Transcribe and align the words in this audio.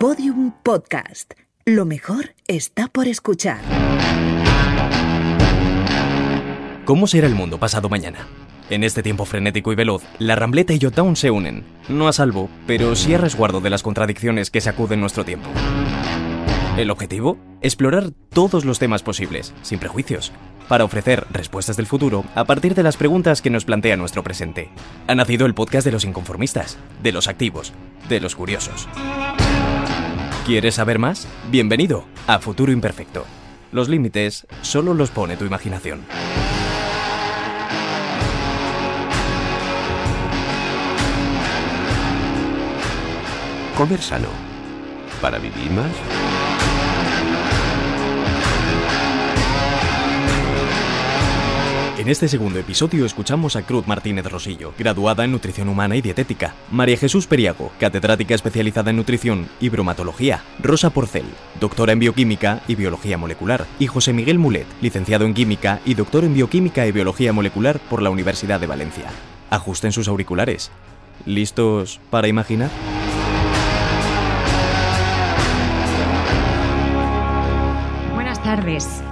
Podium 0.00 0.52
Podcast. 0.62 1.34
Lo 1.66 1.84
mejor 1.84 2.34
está 2.48 2.88
por 2.88 3.06
escuchar. 3.06 3.60
¿Cómo 6.86 7.06
será 7.06 7.26
el 7.26 7.34
mundo 7.34 7.60
pasado 7.60 7.90
mañana? 7.90 8.26
En 8.70 8.82
este 8.82 9.02
tiempo 9.02 9.26
frenético 9.26 9.72
y 9.72 9.74
veloz, 9.74 10.02
la 10.18 10.36
Rambleta 10.36 10.72
y 10.72 10.78
Yotown 10.78 11.16
se 11.16 11.30
unen, 11.30 11.64
no 11.90 12.08
a 12.08 12.14
salvo, 12.14 12.48
pero 12.66 12.96
sí 12.96 13.12
a 13.12 13.18
resguardo 13.18 13.60
de 13.60 13.68
las 13.68 13.82
contradicciones 13.82 14.50
que 14.50 14.62
sacuden 14.62 15.02
nuestro 15.02 15.26
tiempo. 15.26 15.50
El 16.78 16.90
objetivo, 16.90 17.36
explorar 17.60 18.10
todos 18.30 18.64
los 18.64 18.78
temas 18.78 19.02
posibles, 19.02 19.52
sin 19.60 19.80
prejuicios, 19.80 20.32
para 20.66 20.84
ofrecer 20.84 21.26
respuestas 21.30 21.76
del 21.76 21.86
futuro 21.86 22.24
a 22.34 22.44
partir 22.44 22.74
de 22.74 22.84
las 22.84 22.96
preguntas 22.96 23.42
que 23.42 23.50
nos 23.50 23.66
plantea 23.66 23.98
nuestro 23.98 24.22
presente. 24.22 24.70
Ha 25.08 25.14
nacido 25.14 25.44
el 25.44 25.52
podcast 25.52 25.84
de 25.84 25.92
los 25.92 26.06
inconformistas, 26.06 26.78
de 27.02 27.12
los 27.12 27.28
activos, 27.28 27.74
de 28.08 28.20
los 28.20 28.34
curiosos. 28.34 28.88
¿Quieres 30.50 30.74
saber 30.74 30.98
más? 30.98 31.28
Bienvenido 31.48 32.06
a 32.26 32.40
Futuro 32.40 32.72
Imperfecto. 32.72 33.24
Los 33.70 33.88
límites 33.88 34.48
solo 34.62 34.94
los 34.94 35.12
pone 35.12 35.36
tu 35.36 35.44
imaginación. 35.44 36.04
Comer 43.76 44.02
sano. 44.02 44.26
¿Para 45.20 45.38
vivir 45.38 45.70
más? 45.70 45.92
En 52.00 52.08
este 52.08 52.28
segundo 52.28 52.58
episodio 52.58 53.04
escuchamos 53.04 53.56
a 53.56 53.62
Cruz 53.66 53.86
Martínez 53.86 54.24
Rosillo, 54.24 54.72
graduada 54.78 55.22
en 55.26 55.32
Nutrición 55.32 55.68
Humana 55.68 55.96
y 55.96 56.00
Dietética, 56.00 56.54
María 56.70 56.96
Jesús 56.96 57.26
Periago, 57.26 57.72
catedrática 57.78 58.34
especializada 58.34 58.88
en 58.88 58.96
Nutrición 58.96 59.50
y 59.60 59.68
Bromatología, 59.68 60.42
Rosa 60.62 60.88
Porcel, 60.88 61.26
doctora 61.60 61.92
en 61.92 61.98
Bioquímica 61.98 62.62
y 62.66 62.74
Biología 62.74 63.18
Molecular, 63.18 63.66
y 63.78 63.86
José 63.86 64.14
Miguel 64.14 64.38
Mulet, 64.38 64.66
licenciado 64.80 65.26
en 65.26 65.34
Química 65.34 65.80
y 65.84 65.92
doctor 65.92 66.24
en 66.24 66.32
Bioquímica 66.32 66.86
y 66.86 66.92
Biología 66.92 67.34
Molecular 67.34 67.78
por 67.78 68.00
la 68.00 68.08
Universidad 68.08 68.60
de 68.60 68.66
Valencia. 68.66 69.10
Ajusten 69.50 69.92
sus 69.92 70.08
auriculares. 70.08 70.70
¿Listos 71.26 72.00
para 72.08 72.28
imaginar? 72.28 72.70
Buenas 78.14 78.42
tardes. 78.42 79.02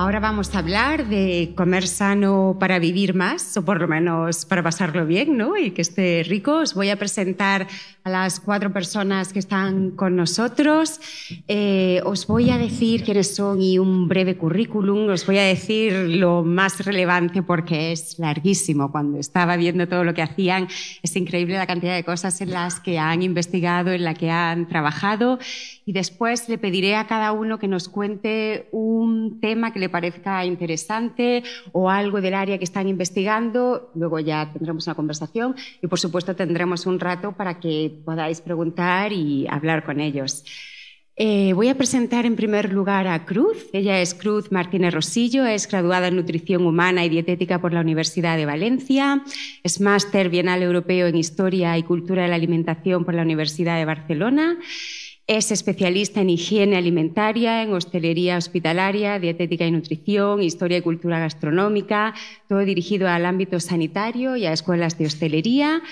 Ahora 0.00 0.18
vamos 0.18 0.54
a 0.54 0.60
hablar 0.60 1.08
de 1.08 1.52
comer 1.54 1.86
sano 1.86 2.56
para 2.58 2.78
vivir 2.78 3.12
más, 3.12 3.54
o 3.58 3.66
por 3.66 3.82
lo 3.82 3.86
menos 3.86 4.46
para 4.46 4.62
pasarlo 4.62 5.04
bien, 5.04 5.36
¿no? 5.36 5.58
Y 5.58 5.72
que 5.72 5.82
esté 5.82 6.24
rico. 6.26 6.60
Os 6.60 6.72
voy 6.72 6.88
a 6.88 6.96
presentar 6.96 7.68
a 8.02 8.08
las 8.08 8.40
cuatro 8.40 8.72
personas 8.72 9.30
que 9.30 9.38
están 9.38 9.90
con 9.90 10.16
nosotros. 10.16 11.00
Eh, 11.48 12.00
os 12.06 12.26
voy 12.26 12.48
a 12.48 12.56
decir 12.56 13.04
quiénes 13.04 13.34
son 13.34 13.60
y 13.60 13.78
un 13.78 14.08
breve 14.08 14.38
currículum. 14.38 15.10
Os 15.10 15.26
voy 15.26 15.36
a 15.36 15.42
decir 15.42 15.92
lo 15.92 16.44
más 16.44 16.82
relevante 16.82 17.42
porque 17.42 17.92
es 17.92 18.18
larguísimo. 18.18 18.90
Cuando 18.90 19.18
estaba 19.18 19.58
viendo 19.58 19.86
todo 19.86 20.02
lo 20.04 20.14
que 20.14 20.22
hacían, 20.22 20.66
es 21.02 21.14
increíble 21.14 21.58
la 21.58 21.66
cantidad 21.66 21.94
de 21.94 22.04
cosas 22.04 22.40
en 22.40 22.52
las 22.52 22.80
que 22.80 22.98
han 22.98 23.22
investigado, 23.22 23.92
en 23.92 24.04
las 24.04 24.16
que 24.16 24.30
han 24.30 24.66
trabajado. 24.66 25.38
Y 25.84 25.92
después 25.92 26.48
le 26.48 26.56
pediré 26.56 26.96
a 26.96 27.06
cada 27.06 27.32
uno 27.32 27.58
que 27.58 27.68
nos 27.68 27.90
cuente 27.90 28.68
un 28.72 29.40
tema 29.40 29.74
que 29.74 29.78
le 29.78 29.89
parezca 29.90 30.44
interesante 30.44 31.42
o 31.72 31.90
algo 31.90 32.20
del 32.20 32.34
área 32.34 32.58
que 32.58 32.64
están 32.64 32.88
investigando. 32.88 33.90
Luego 33.94 34.18
ya 34.20 34.50
tendremos 34.52 34.86
una 34.86 34.94
conversación 34.94 35.56
y, 35.82 35.86
por 35.86 35.98
supuesto, 35.98 36.34
tendremos 36.34 36.86
un 36.86 36.98
rato 36.98 37.32
para 37.32 37.60
que 37.60 37.92
podáis 38.04 38.40
preguntar 38.40 39.12
y 39.12 39.46
hablar 39.48 39.84
con 39.84 40.00
ellos. 40.00 40.44
Eh, 41.22 41.52
voy 41.52 41.68
a 41.68 41.74
presentar 41.74 42.24
en 42.24 42.34
primer 42.34 42.72
lugar 42.72 43.06
a 43.06 43.26
Cruz. 43.26 43.66
Ella 43.74 44.00
es 44.00 44.14
Cruz 44.14 44.50
Martínez 44.50 44.94
Rosillo, 44.94 45.44
es 45.44 45.68
graduada 45.68 46.08
en 46.08 46.16
Nutrición 46.16 46.64
Humana 46.64 47.04
y 47.04 47.10
Dietética 47.10 47.60
por 47.60 47.74
la 47.74 47.82
Universidad 47.82 48.38
de 48.38 48.46
Valencia, 48.46 49.22
es 49.62 49.82
máster 49.82 50.30
bienal 50.30 50.62
europeo 50.62 51.08
en 51.08 51.16
Historia 51.16 51.76
y 51.76 51.82
Cultura 51.82 52.22
de 52.22 52.28
la 52.28 52.36
Alimentación 52.36 53.04
por 53.04 53.12
la 53.12 53.20
Universidad 53.20 53.76
de 53.76 53.84
Barcelona. 53.84 54.58
Es 55.30 55.52
especialista 55.52 56.20
en 56.20 56.28
higiene 56.28 56.76
alimentaria, 56.76 57.62
en 57.62 57.72
hostelería 57.72 58.36
hospitalaria, 58.36 59.20
dietética 59.20 59.64
y 59.64 59.70
nutrición, 59.70 60.42
historia 60.42 60.78
y 60.78 60.82
cultura 60.82 61.20
gastronómica, 61.20 62.14
todo 62.48 62.58
dirigido 62.64 63.06
al 63.06 63.24
ámbito 63.24 63.60
sanitario 63.60 64.34
y 64.34 64.46
a 64.46 64.52
escuelas 64.52 64.98
de 64.98 65.06
hostelería. 65.06 65.82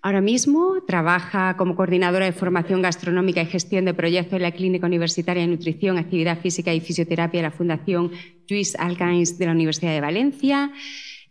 Ahora 0.00 0.22
mismo 0.22 0.76
trabaja 0.86 1.58
como 1.58 1.76
coordinadora 1.76 2.24
de 2.24 2.32
formación 2.32 2.80
gastronómica 2.80 3.42
y 3.42 3.46
gestión 3.46 3.84
de 3.84 3.92
proyectos 3.92 4.36
en 4.36 4.42
la 4.44 4.52
Clínica 4.52 4.86
Universitaria 4.86 5.42
de 5.42 5.48
Nutrición, 5.48 5.98
Actividad 5.98 6.40
Física 6.40 6.72
y 6.72 6.80
Fisioterapia 6.80 7.40
de 7.40 7.48
la 7.48 7.50
Fundación 7.50 8.12
Lluís 8.46 8.76
Alcains 8.76 9.36
de 9.36 9.44
la 9.44 9.52
Universidad 9.52 9.92
de 9.92 10.00
Valencia. 10.00 10.72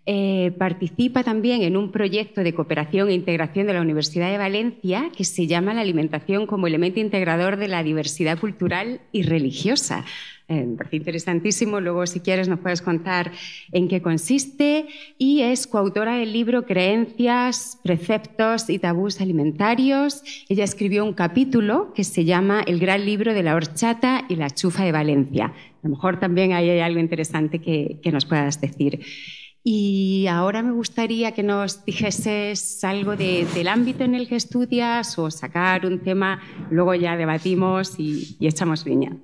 Eh, 0.07 0.53
participa 0.59 1.23
también 1.23 1.63
en 1.63 1.75
un 1.75 1.91
proyecto 1.91 2.43
de 2.43 2.53
cooperación 2.53 3.09
e 3.09 3.13
integración 3.13 3.65
de 3.65 3.73
la 3.73 3.81
Universidad 3.81 4.29
de 4.29 4.37
Valencia 4.37 5.09
que 5.17 5.23
se 5.23 5.47
llama 5.47 5.73
la 5.73 5.81
alimentación 5.81 6.45
como 6.45 6.67
elemento 6.67 6.99
integrador 6.99 7.57
de 7.57 7.67
la 7.67 7.81
diversidad 7.81 8.39
cultural 8.39 9.01
y 9.11 9.23
religiosa. 9.23 10.05
Eh, 10.47 10.75
parece 10.77 10.97
interesantísimo. 10.97 11.79
Luego, 11.81 12.05
si 12.05 12.19
quieres, 12.19 12.47
nos 12.47 12.59
puedes 12.59 12.83
contar 12.83 13.31
en 13.71 13.87
qué 13.87 14.03
consiste. 14.03 14.85
Y 15.17 15.41
es 15.41 15.65
coautora 15.65 16.17
del 16.17 16.33
libro 16.33 16.67
Creencias, 16.67 17.79
Preceptos 17.83 18.69
y 18.69 18.77
Tabús 18.77 19.21
Alimentarios. 19.21 20.21
Ella 20.49 20.65
escribió 20.65 21.03
un 21.03 21.13
capítulo 21.13 21.93
que 21.95 22.03
se 22.03 22.25
llama 22.25 22.61
El 22.67 22.77
gran 22.79 23.05
libro 23.05 23.33
de 23.33 23.41
la 23.41 23.55
horchata 23.55 24.25
y 24.29 24.35
la 24.35 24.51
chufa 24.51 24.83
de 24.83 24.91
Valencia. 24.91 25.45
A 25.45 25.87
lo 25.87 25.89
mejor 25.89 26.19
también 26.19 26.53
ahí 26.53 26.69
hay 26.69 26.79
algo 26.81 26.99
interesante 26.99 27.59
que 27.59 28.11
nos 28.11 28.25
puedas 28.25 28.61
decir. 28.61 28.99
Y 29.67 30.27
ahora 30.27 30.61
me 30.61 30.73
gustaría 30.73 31.31
que 31.31 31.41
nos 31.41 31.83
dijeses 31.85 32.83
algo 32.83 33.15
del 33.15 33.67
ámbito 33.67 34.03
en 34.03 34.13
el 34.13 34.27
que 34.27 34.35
estudias 34.35 35.17
o 35.17 35.31
sacar 35.31 35.87
un 35.87 36.01
tema, 36.01 36.39
luego 36.69 36.93
ya 36.93 37.17
debatimos 37.17 37.95
y, 37.97 38.37
echamos 38.39 38.83
viña. 38.83 39.17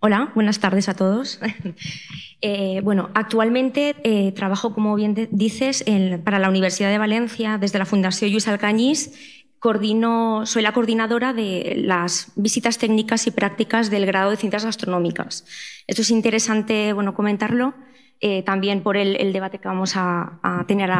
Hola, 0.00 0.30
buenas 0.34 0.60
tardes 0.60 0.90
a 0.90 0.94
todos. 0.94 1.40
eh, 2.42 2.82
bueno, 2.84 3.08
actualmente 3.14 3.96
eh, 4.04 4.32
trabajo, 4.32 4.74
como 4.74 4.94
bien 4.94 5.30
dices, 5.30 5.86
para 6.22 6.38
la 6.38 6.50
Universidad 6.50 6.90
de 6.90 6.98
Valencia 6.98 7.56
desde 7.56 7.78
la 7.78 7.86
Fundación 7.86 8.30
Lluís. 8.30 9.14
Coordino, 9.58 10.44
soy 10.44 10.60
la 10.60 10.72
coordinadora 10.72 11.32
de 11.32 11.76
las 11.78 12.30
visitas 12.36 12.76
técnicas 12.76 13.26
y 13.26 13.30
prácticas 13.30 13.88
del 13.88 14.04
grado 14.04 14.32
de 14.32 14.36
Ciencias 14.36 14.66
Gastronómicas. 14.66 15.46
Esto 15.86 16.02
es 16.02 16.10
interesante 16.10 16.92
bueno, 16.92 17.14
comentarlo 17.14 17.72
eh, 18.20 18.42
también 18.42 18.82
por 18.82 18.96
el, 18.96 19.32
debate 19.32 19.58
que 19.58 19.68
vamos 19.68 19.94
a, 19.96 20.64
tener 20.66 20.90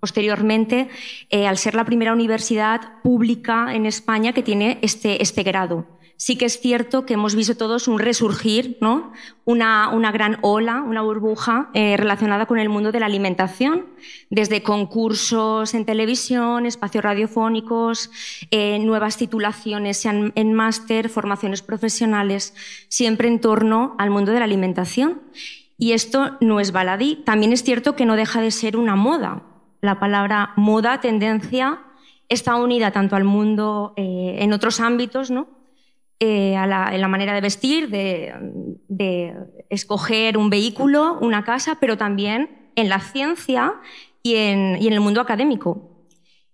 posteriormente, 0.00 0.88
eh, 1.30 1.46
al 1.46 1.58
ser 1.58 1.74
la 1.74 1.84
primera 1.84 2.12
universidad 2.12 3.02
pública 3.02 3.74
en 3.74 3.86
España 3.86 4.32
que 4.32 4.42
tiene 4.42 4.78
este, 4.82 5.22
este 5.22 5.42
grado 5.42 5.86
sí 6.22 6.36
que 6.36 6.44
es 6.44 6.60
cierto 6.60 7.04
que 7.04 7.14
hemos 7.14 7.34
visto 7.34 7.56
todos 7.56 7.88
un 7.88 7.98
resurgir, 7.98 8.78
¿no? 8.80 9.12
una, 9.44 9.88
una 9.88 10.12
gran 10.12 10.38
ola, 10.42 10.80
una 10.80 11.02
burbuja 11.02 11.68
eh, 11.74 11.96
relacionada 11.96 12.46
con 12.46 12.60
el 12.60 12.68
mundo 12.68 12.92
de 12.92 13.00
la 13.00 13.06
alimentación, 13.06 13.86
desde 14.30 14.62
concursos 14.62 15.74
en 15.74 15.84
televisión, 15.84 16.64
espacios 16.64 17.02
radiofónicos, 17.02 18.12
nuevas 18.52 19.16
titulaciones 19.16 20.06
en, 20.06 20.32
en 20.36 20.52
máster, 20.52 21.08
formaciones 21.08 21.60
profesionales, 21.60 22.54
siempre 22.86 23.26
en 23.26 23.40
torno 23.40 23.96
al 23.98 24.10
mundo 24.10 24.30
de 24.30 24.38
la 24.38 24.44
alimentación. 24.44 25.22
Y 25.82 25.94
esto 25.94 26.36
no 26.40 26.60
es 26.60 26.70
baladí. 26.70 27.16
También 27.24 27.52
es 27.52 27.64
cierto 27.64 27.96
que 27.96 28.06
no 28.06 28.14
deja 28.14 28.40
de 28.40 28.52
ser 28.52 28.76
una 28.76 28.94
moda. 28.94 29.42
La 29.80 29.98
palabra 29.98 30.52
moda, 30.54 31.00
tendencia, 31.00 31.80
está 32.28 32.54
unida 32.54 32.92
tanto 32.92 33.16
al 33.16 33.24
mundo 33.24 33.92
eh, 33.96 34.36
en 34.38 34.52
otros 34.52 34.78
ámbitos, 34.78 35.32
¿no? 35.32 35.48
Eh, 36.20 36.56
a 36.56 36.68
la, 36.68 36.94
en 36.94 37.00
la 37.00 37.08
manera 37.08 37.34
de 37.34 37.40
vestir, 37.40 37.90
de, 37.90 39.34
escoger 39.70 40.38
un 40.38 40.50
vehículo, 40.50 41.18
una 41.20 41.42
casa, 41.42 41.78
pero 41.80 41.96
también 41.98 42.70
en 42.76 42.88
la 42.88 43.00
ciencia 43.00 43.74
y 44.22 44.36
en, 44.36 44.80
y 44.80 44.86
en 44.86 44.92
el 44.92 45.00
mundo 45.00 45.20
académico. 45.20 46.06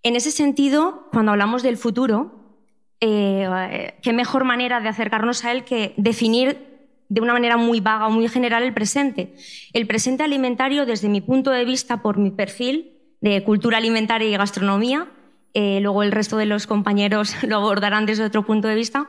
En 0.02 0.16
ese 0.16 0.30
sentido, 0.30 1.06
cuando 1.12 1.32
hablamos 1.32 1.62
del 1.62 1.76
futuro, 1.76 2.56
eh, 3.02 3.94
qué 4.00 4.14
mejor 4.14 4.44
manera 4.44 4.80
de 4.80 4.88
acercarnos 4.88 5.44
a 5.44 5.52
él 5.52 5.64
que 5.64 5.92
definir 5.98 6.67
de 7.08 7.20
una 7.20 7.32
manera 7.32 7.56
muy 7.56 7.80
vaga 7.80 8.06
o 8.06 8.10
muy 8.10 8.28
general 8.28 8.62
el 8.62 8.74
presente. 8.74 9.34
El 9.72 9.86
presente 9.86 10.22
alimentario, 10.22 10.86
desde 10.86 11.08
mi 11.08 11.20
punto 11.20 11.50
de 11.50 11.64
vista, 11.64 12.02
por 12.02 12.18
mi 12.18 12.30
perfil 12.30 12.92
de 13.20 13.42
cultura 13.44 13.78
alimentaria 13.78 14.28
y 14.28 14.36
gastronomía, 14.36 15.08
eh, 15.54 15.80
luego 15.80 16.02
el 16.02 16.12
resto 16.12 16.36
de 16.36 16.46
los 16.46 16.66
compañeros 16.66 17.34
lo 17.42 17.56
abordarán 17.56 18.06
desde 18.06 18.24
otro 18.24 18.44
punto 18.44 18.68
de 18.68 18.74
vista, 18.74 19.08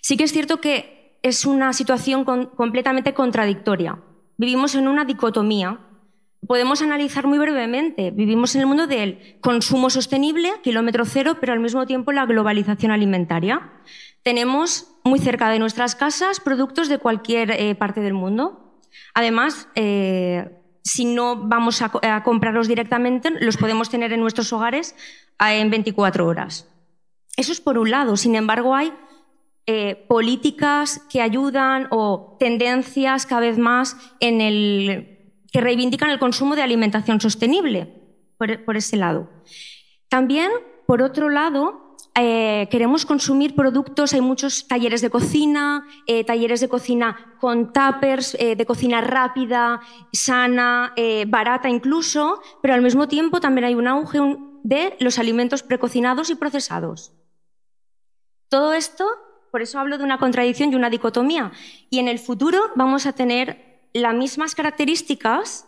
sí 0.00 0.16
que 0.16 0.24
es 0.24 0.32
cierto 0.32 0.60
que 0.60 1.18
es 1.22 1.44
una 1.44 1.72
situación 1.72 2.24
completamente 2.24 3.14
contradictoria. 3.14 3.98
Vivimos 4.36 4.74
en 4.74 4.88
una 4.88 5.04
dicotomía. 5.04 5.78
podemos 6.48 6.82
analizar 6.82 7.28
muy 7.28 7.38
brevemente. 7.38 8.10
Vivimos 8.10 8.56
en 8.56 8.62
el 8.62 8.66
mundo 8.66 8.88
del 8.88 9.38
consumo 9.40 9.88
sostenible, 9.88 10.50
kilómetro 10.64 11.04
cero, 11.04 11.36
pero 11.40 11.52
al 11.52 11.60
mismo 11.60 11.86
tiempo 11.86 12.10
la 12.10 12.26
globalización 12.26 12.90
alimentaria. 12.90 13.70
Tenemos 14.22 14.88
muy 15.04 15.18
cerca 15.18 15.50
de 15.50 15.58
nuestras 15.58 15.96
casas 15.96 16.40
productos 16.40 16.88
de 16.88 16.98
cualquier 16.98 17.50
eh, 17.50 17.74
parte 17.74 18.00
del 18.00 18.14
mundo. 18.14 18.78
Además, 19.14 19.68
eh, 19.74 20.58
si 20.84 21.04
no 21.04 21.36
vamos 21.36 21.82
a, 21.82 22.22
comprarlos 22.22 22.68
directamente, 22.68 23.30
los 23.40 23.56
podemos 23.56 23.90
tener 23.90 24.12
en 24.12 24.20
nuestros 24.20 24.52
hogares 24.52 24.94
eh, 25.40 25.60
en 25.60 25.70
24 25.70 26.26
horas. 26.26 26.68
Eso 27.36 27.52
es 27.52 27.60
por 27.60 27.78
un 27.78 27.90
lado. 27.90 28.16
Sin 28.16 28.34
embargo, 28.34 28.74
hay 28.74 28.92
políticas 30.08 31.00
que 31.08 31.22
ayudan 31.22 31.86
o 31.90 32.36
tendencias 32.38 33.26
cada 33.26 33.42
vez 33.42 33.58
más 33.58 33.96
en 34.18 34.40
el 34.40 35.12
que 35.52 35.60
reivindican 35.60 36.10
el 36.10 36.18
consumo 36.18 36.56
de 36.56 36.62
alimentación 36.62 37.20
sostenible, 37.20 37.92
por, 38.38 38.76
ese 38.76 38.96
lado. 38.96 39.28
También, 40.08 40.50
por 40.86 41.02
otro 41.02 41.28
lado, 41.28 41.81
eh, 42.14 42.68
queremos 42.70 43.06
consumir 43.06 43.54
productos, 43.54 44.12
hay 44.12 44.20
muchos 44.20 44.68
talleres 44.68 45.00
de 45.00 45.08
cocina, 45.08 45.86
eh, 46.06 46.24
talleres 46.24 46.60
de 46.60 46.68
cocina 46.68 47.36
con 47.40 47.72
tuppers, 47.72 48.36
eh, 48.38 48.54
de 48.54 48.66
cocina 48.66 49.00
rápida, 49.00 49.80
sana, 50.12 50.94
barata 51.26 51.70
incluso, 51.70 52.42
pero 52.60 52.74
al 52.74 52.82
mismo 52.82 53.08
tiempo 53.08 53.40
también 53.40 53.64
hay 53.64 53.74
un 53.74 53.88
auge 53.88 54.18
de 54.62 54.96
los 55.00 55.18
alimentos 55.18 55.62
precocinados 55.62 56.28
y 56.28 56.34
procesados. 56.34 57.12
Todo 58.48 58.74
esto, 58.74 59.06
por 59.50 59.62
eso 59.62 59.78
hablo 59.78 59.96
de 59.96 60.04
una 60.04 60.18
contradicción 60.18 60.70
y 60.70 60.76
una 60.76 60.90
dicotomía. 60.90 61.52
Y 61.88 61.98
en 61.98 62.08
el 62.08 62.18
futuro 62.18 62.60
vamos 62.76 63.06
a 63.06 63.12
tener 63.12 63.88
las 63.94 64.14
mismas 64.14 64.54
características, 64.54 65.66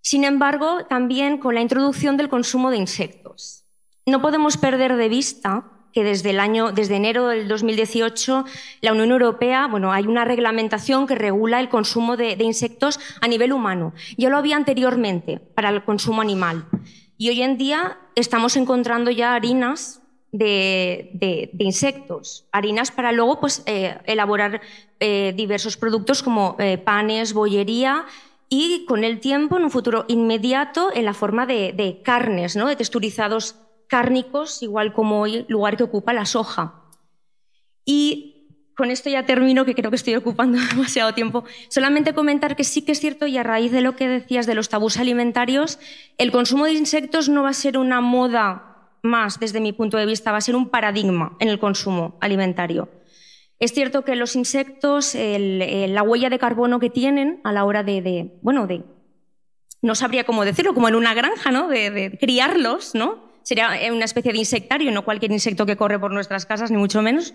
sin 0.00 0.22
embargo, 0.22 0.86
también 0.86 1.38
con 1.38 1.56
la 1.56 1.60
introducción 1.60 2.16
del 2.16 2.28
consumo 2.28 2.70
de 2.70 2.76
insectos. 2.76 3.63
No 4.06 4.20
podemos 4.20 4.56
perder 4.56 4.96
de 4.96 5.08
vista 5.08 5.64
que 5.92 6.04
desde 6.04 6.30
el 6.30 6.40
año, 6.40 6.72
desde 6.72 6.96
enero 6.96 7.28
del 7.28 7.46
2018, 7.46 8.44
la 8.80 8.92
Unión 8.92 9.12
Europea, 9.12 9.68
bueno, 9.68 9.92
hay 9.92 10.06
una 10.06 10.24
reglamentación 10.24 11.06
que 11.06 11.14
regula 11.14 11.60
el 11.60 11.68
consumo 11.68 12.16
de, 12.16 12.34
de 12.36 12.44
insectos 12.44 12.98
a 13.20 13.28
nivel 13.28 13.52
humano. 13.52 13.94
Ya 14.16 14.28
lo 14.28 14.36
había 14.36 14.56
anteriormente 14.56 15.38
para 15.38 15.68
el 15.68 15.84
consumo 15.84 16.20
animal. 16.20 16.66
Y 17.16 17.28
hoy 17.28 17.42
en 17.42 17.56
día 17.56 17.98
estamos 18.16 18.56
encontrando 18.56 19.10
ya 19.10 19.34
harinas 19.34 20.02
de, 20.34 21.50
insectos, 21.58 22.46
harinas 22.50 22.90
para 22.90 23.12
luego 23.12 23.38
pues, 23.38 23.62
eh, 23.66 23.96
elaborar 24.04 24.60
eh, 24.98 25.32
diversos 25.36 25.76
productos 25.76 26.24
como 26.24 26.56
eh, 26.58 26.76
panes, 26.76 27.34
bollería 27.34 28.04
y 28.48 28.84
con 28.86 29.04
el 29.04 29.20
tiempo, 29.20 29.56
en 29.56 29.64
un 29.64 29.70
futuro 29.70 30.04
inmediato, 30.08 30.90
en 30.92 31.04
la 31.04 31.14
forma 31.14 31.46
de, 31.46 32.00
carnes, 32.04 32.56
¿no? 32.56 32.66
de 32.66 32.76
texturizados 32.76 33.54
cárnicos, 33.88 34.62
igual 34.62 34.92
como 34.92 35.20
hoy 35.20 35.36
el 35.36 35.46
lugar 35.48 35.76
que 35.76 35.84
ocupa 35.84 36.12
la 36.12 36.26
soja. 36.26 36.82
Y 37.84 38.30
con 38.76 38.90
esto 38.90 39.08
ya 39.08 39.24
termino, 39.24 39.64
que 39.64 39.74
creo 39.74 39.90
que 39.90 39.96
estoy 39.96 40.16
ocupando 40.16 40.58
demasiado 40.70 41.14
tiempo. 41.14 41.44
Solamente 41.68 42.14
comentar 42.14 42.56
que 42.56 42.64
sí 42.64 42.82
que 42.82 42.92
es 42.92 43.00
cierto, 43.00 43.26
y 43.26 43.38
a 43.38 43.42
raíz 43.42 43.72
de 43.72 43.80
lo 43.80 43.96
que 43.96 44.08
decías 44.08 44.46
de 44.46 44.54
los 44.54 44.68
tabús 44.68 44.96
alimentarios, 44.98 45.78
el 46.18 46.32
consumo 46.32 46.64
de 46.64 46.72
insectos 46.72 47.28
no 47.28 47.42
va 47.42 47.50
a 47.50 47.54
ser 47.54 47.78
una 47.78 48.00
moda 48.00 48.90
más, 49.02 49.38
desde 49.38 49.60
mi 49.60 49.72
punto 49.72 49.96
de 49.96 50.06
vista, 50.06 50.32
va 50.32 50.38
a 50.38 50.40
ser 50.40 50.56
un 50.56 50.70
paradigma 50.70 51.36
en 51.38 51.48
el 51.48 51.58
consumo 51.58 52.16
alimentario. 52.20 52.88
Es 53.60 53.72
cierto 53.72 54.04
que 54.04 54.16
los 54.16 54.34
insectos, 54.34 55.14
la 55.14 56.02
huella 56.02 56.28
de 56.28 56.38
carbono 56.38 56.80
que 56.80 56.90
tienen 56.90 57.40
a 57.44 57.52
la 57.52 57.64
hora 57.64 57.82
de, 57.82 58.38
bueno, 58.42 58.66
de, 58.66 58.82
no 59.80 59.94
sabría 59.94 60.24
cómo 60.24 60.44
decirlo, 60.44 60.74
como 60.74 60.88
en 60.88 60.96
una 60.96 61.14
granja, 61.14 61.50
¿no? 61.50 61.68
De, 61.68 62.16
criarlos, 62.18 62.94
¿no? 62.94 63.23
Sería 63.44 63.68
una 63.92 64.06
especie 64.06 64.32
de 64.32 64.38
insectario, 64.38 64.90
no 64.90 65.04
cualquier 65.04 65.30
insecto 65.30 65.66
que 65.66 65.76
corre 65.76 65.98
por 65.98 66.10
nuestras 66.10 66.46
casas, 66.46 66.70
ni 66.70 66.78
mucho 66.78 67.02
menos. 67.02 67.34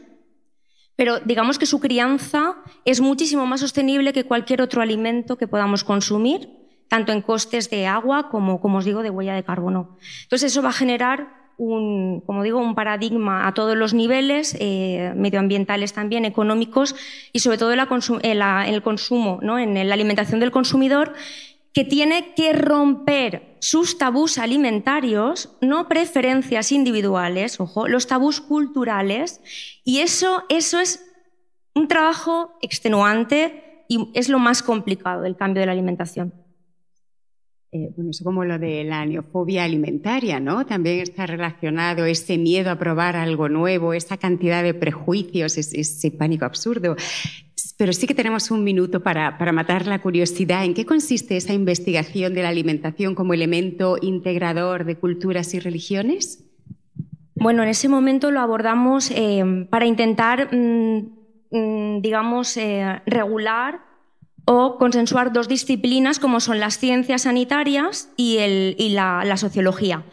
Pero 0.96 1.20
digamos 1.20 1.60
que 1.60 1.68
su 1.68 1.80
crianza 1.80 2.56
es 2.84 3.00
muchísimo 3.00 3.46
más 3.46 3.62
sostenible 3.62 4.12
que 4.12 4.26
cualquier 4.26 4.62
otro 4.62 4.82
alimento 4.82 5.38
que 5.38 5.48
podamos 5.48 5.84
consumir, 5.84 6.50
tanto 6.90 7.12
en 7.12 7.22
costes 7.22 7.70
de 7.70 7.86
agua 7.86 8.30
como, 8.30 8.60
como 8.60 8.80
os 8.80 8.86
digo, 8.86 9.04
de 9.04 9.12
huella 9.12 9.36
de 9.36 9.44
carbono. 9.44 9.98
Entonces 10.24 10.52
eso 10.52 10.64
va 10.64 10.70
a 10.70 10.74
generar 10.74 11.54
un, 11.58 12.22
como 12.26 12.42
digo, 12.42 12.60
un 12.60 12.74
paradigma 12.74 13.48
a 13.48 13.54
todos 13.54 13.78
los 13.78 13.94
niveles, 13.94 14.58
eh, 14.60 15.14
medioambientales 15.16 15.94
también, 15.94 16.26
económicos 16.26 16.96
y 17.34 17.40
sobre 17.40 17.60
todo 17.60 17.72
en, 17.72 17.80
el 17.80 18.82
consumo, 18.82 19.40
¿no? 19.44 19.60
en 19.60 19.88
la 19.88 19.94
alimentación 19.94 20.40
del 20.40 20.52
consumidor, 20.52 21.14
que 21.72 21.86
tiene 21.86 22.34
que 22.34 22.54
romper 22.54 23.49
sus 23.60 23.98
tabús 23.98 24.38
alimentarios, 24.38 25.58
no 25.62 25.88
preferencias 25.88 26.72
individuales, 26.72 27.60
ojo, 27.60 27.88
los 27.88 28.08
tabús 28.08 28.42
culturales, 28.42 29.42
y 29.84 30.00
eso, 30.00 30.44
eso 30.50 30.80
es 30.80 31.06
un 31.76 31.88
trabajo 31.88 32.58
extenuante 32.62 33.86
y 33.88 34.10
es 34.14 34.30
lo 34.30 34.40
más 34.40 34.64
complicado 34.64 35.22
del 35.22 35.36
cambio 35.36 35.62
de 35.62 35.66
la 35.66 35.72
alimentación. 35.72 36.34
Eh, 37.72 37.92
bueno, 37.96 38.10
eso 38.10 38.24
como 38.24 38.44
lo 38.46 38.58
de 38.58 38.84
la 38.84 39.06
neofobia 39.06 39.64
alimentaria, 39.64 40.40
¿no? 40.40 40.66
También 40.66 41.02
está 41.02 41.28
relacionado 41.28 42.06
ese 42.06 42.40
miedo 42.40 42.72
a 42.72 42.80
probar 42.80 43.16
algo 43.16 43.48
nuevo, 43.48 43.94
esa 43.94 44.18
cantidad 44.18 44.64
de 44.64 44.74
prejuicios, 44.74 45.56
ese, 45.56 46.12
pánico 46.12 46.46
absurdo. 46.46 46.96
Pero 47.80 47.94
sí 47.94 48.08
que 48.08 48.14
tenemos 48.14 48.52
un 48.52 48.66
minuto 48.66 49.00
para, 49.00 49.38
para, 49.38 49.54
matar 49.54 49.88
la 49.88 50.02
curiosidad. 50.02 50.66
¿En 50.66 50.74
qué 50.74 50.86
consiste 50.86 51.38
esa 51.38 51.54
investigación 51.54 52.34
de 52.34 52.44
la 52.44 52.50
alimentación 52.50 53.16
como 53.16 53.34
elemento 53.34 53.96
integrador 54.02 54.84
de 54.84 54.98
culturas 54.98 55.54
y 55.54 55.62
religiones? 55.62 56.44
Bueno, 57.36 57.64
en 57.64 57.70
ese 57.70 57.88
momento 57.88 58.32
lo 58.32 58.42
abordamos 58.42 59.12
eh, 59.12 59.66
para 59.70 59.86
intentar, 59.86 60.54
mm, 60.54 60.98
mm, 61.52 62.02
digamos, 62.02 62.58
eh, 62.58 63.02
regular 63.06 63.80
o 64.44 64.78
consensuar 64.78 65.32
dos 65.32 65.48
disciplinas 65.48 66.20
como 66.20 66.42
son 66.42 66.60
las 66.60 66.80
ciencias 66.80 67.22
sanitarias 67.22 68.10
y, 68.18 68.90
la, 68.90 69.38
sociología. 69.38 70.04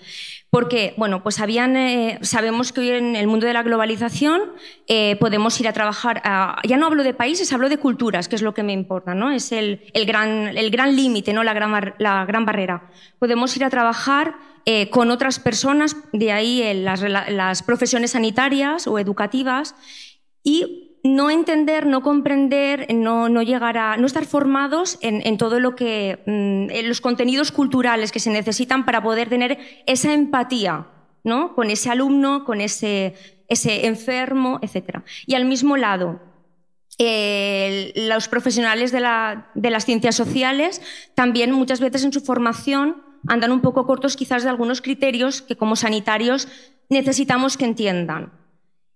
Porque, 0.57 0.95
bueno, 0.97 1.23
pues 1.23 1.39
eh, 1.39 2.19
sabemos 2.23 2.73
que 2.73 2.81
hoy 2.81 2.89
en 2.89 3.15
el 3.15 3.27
mundo 3.27 3.47
de 3.47 3.53
la 3.53 3.63
globalización 3.63 4.41
eh, 4.87 5.17
podemos 5.21 5.61
ir 5.61 5.69
a 5.69 5.75
trabajar, 5.75 6.23
ya 6.67 6.79
no 6.79 6.87
hablo 6.87 7.03
de 7.03 7.13
países, 7.13 7.53
hablo 7.53 7.69
de 7.69 7.77
culturas, 7.77 8.27
que 8.27 8.37
es 8.37 8.41
lo 8.41 8.55
que 8.55 8.63
me 8.63 8.73
importa, 8.73 9.15
¿no? 9.15 9.31
Es 9.31 9.53
el, 9.53 9.83
gran, 10.07 10.55
límite, 10.97 11.35
¿no? 11.35 11.45
La 11.45 11.53
gran, 11.53 11.95
la 11.99 12.25
gran 12.25 12.47
barrera. 12.47 12.91
Podemos 13.19 13.55
ir 13.55 13.67
a 13.67 13.69
trabajar 13.69 14.37
eh, 14.65 14.89
con 14.89 15.11
otras 15.11 15.39
personas, 15.41 15.95
de 16.15 16.33
ahí 16.33 16.73
las, 16.83 17.03
las 17.03 17.63
profesiones 17.63 18.13
sanitarias 18.13 18.87
o 18.87 18.99
educativas, 18.99 19.75
y 20.43 20.86
no 21.07 21.31
entender, 21.31 21.87
no 21.87 22.03
comprender, 22.03 22.87
no, 22.95 23.29
llegar 23.43 23.79
a, 23.79 23.97
no 23.97 24.07
estar 24.07 24.25
formados 24.25 24.99
en, 25.01 25.39
todo 25.39 25.61
lo 25.61 25.75
que, 25.77 26.21
mm, 26.27 26.71
en 26.71 26.89
los 26.89 27.01
contenidos 27.01 27.53
culturales 27.53 28.13
que 28.13 28.21
se 28.21 28.31
necesitan 28.31 28.85
para 28.85 29.03
poder 29.03 29.29
tener 29.29 29.59
esa 29.87 30.13
empatía, 30.13 30.87
¿no? 31.25 31.55
Con 31.55 31.71
ese 31.71 31.91
alumno, 31.91 32.45
con 32.45 32.61
ese, 32.61 33.15
ese 33.49 33.87
enfermo, 33.87 34.59
etc. 34.63 35.01
Y 35.27 35.35
al 35.35 35.45
mismo 35.45 35.77
lado, 35.77 36.21
los 36.99 38.29
profesionales 38.29 38.91
de, 38.91 39.07
de 39.55 39.71
las 39.71 39.85
ciencias 39.85 40.15
sociales 40.15 40.81
también 41.15 41.53
muchas 41.53 41.81
veces 41.81 42.05
en 42.05 42.13
su 42.13 42.21
formación 42.21 43.03
andan 43.29 43.53
un 43.53 43.61
poco 43.61 43.87
cortos 43.87 44.17
quizás 44.17 44.45
de 44.45 44.49
algunos 44.49 44.81
criterios 44.81 45.43
que 45.43 45.57
como 45.57 45.77
sanitarios 45.77 46.49
necesitamos 46.89 47.57
que 47.57 47.65
entiendan. 47.65 48.33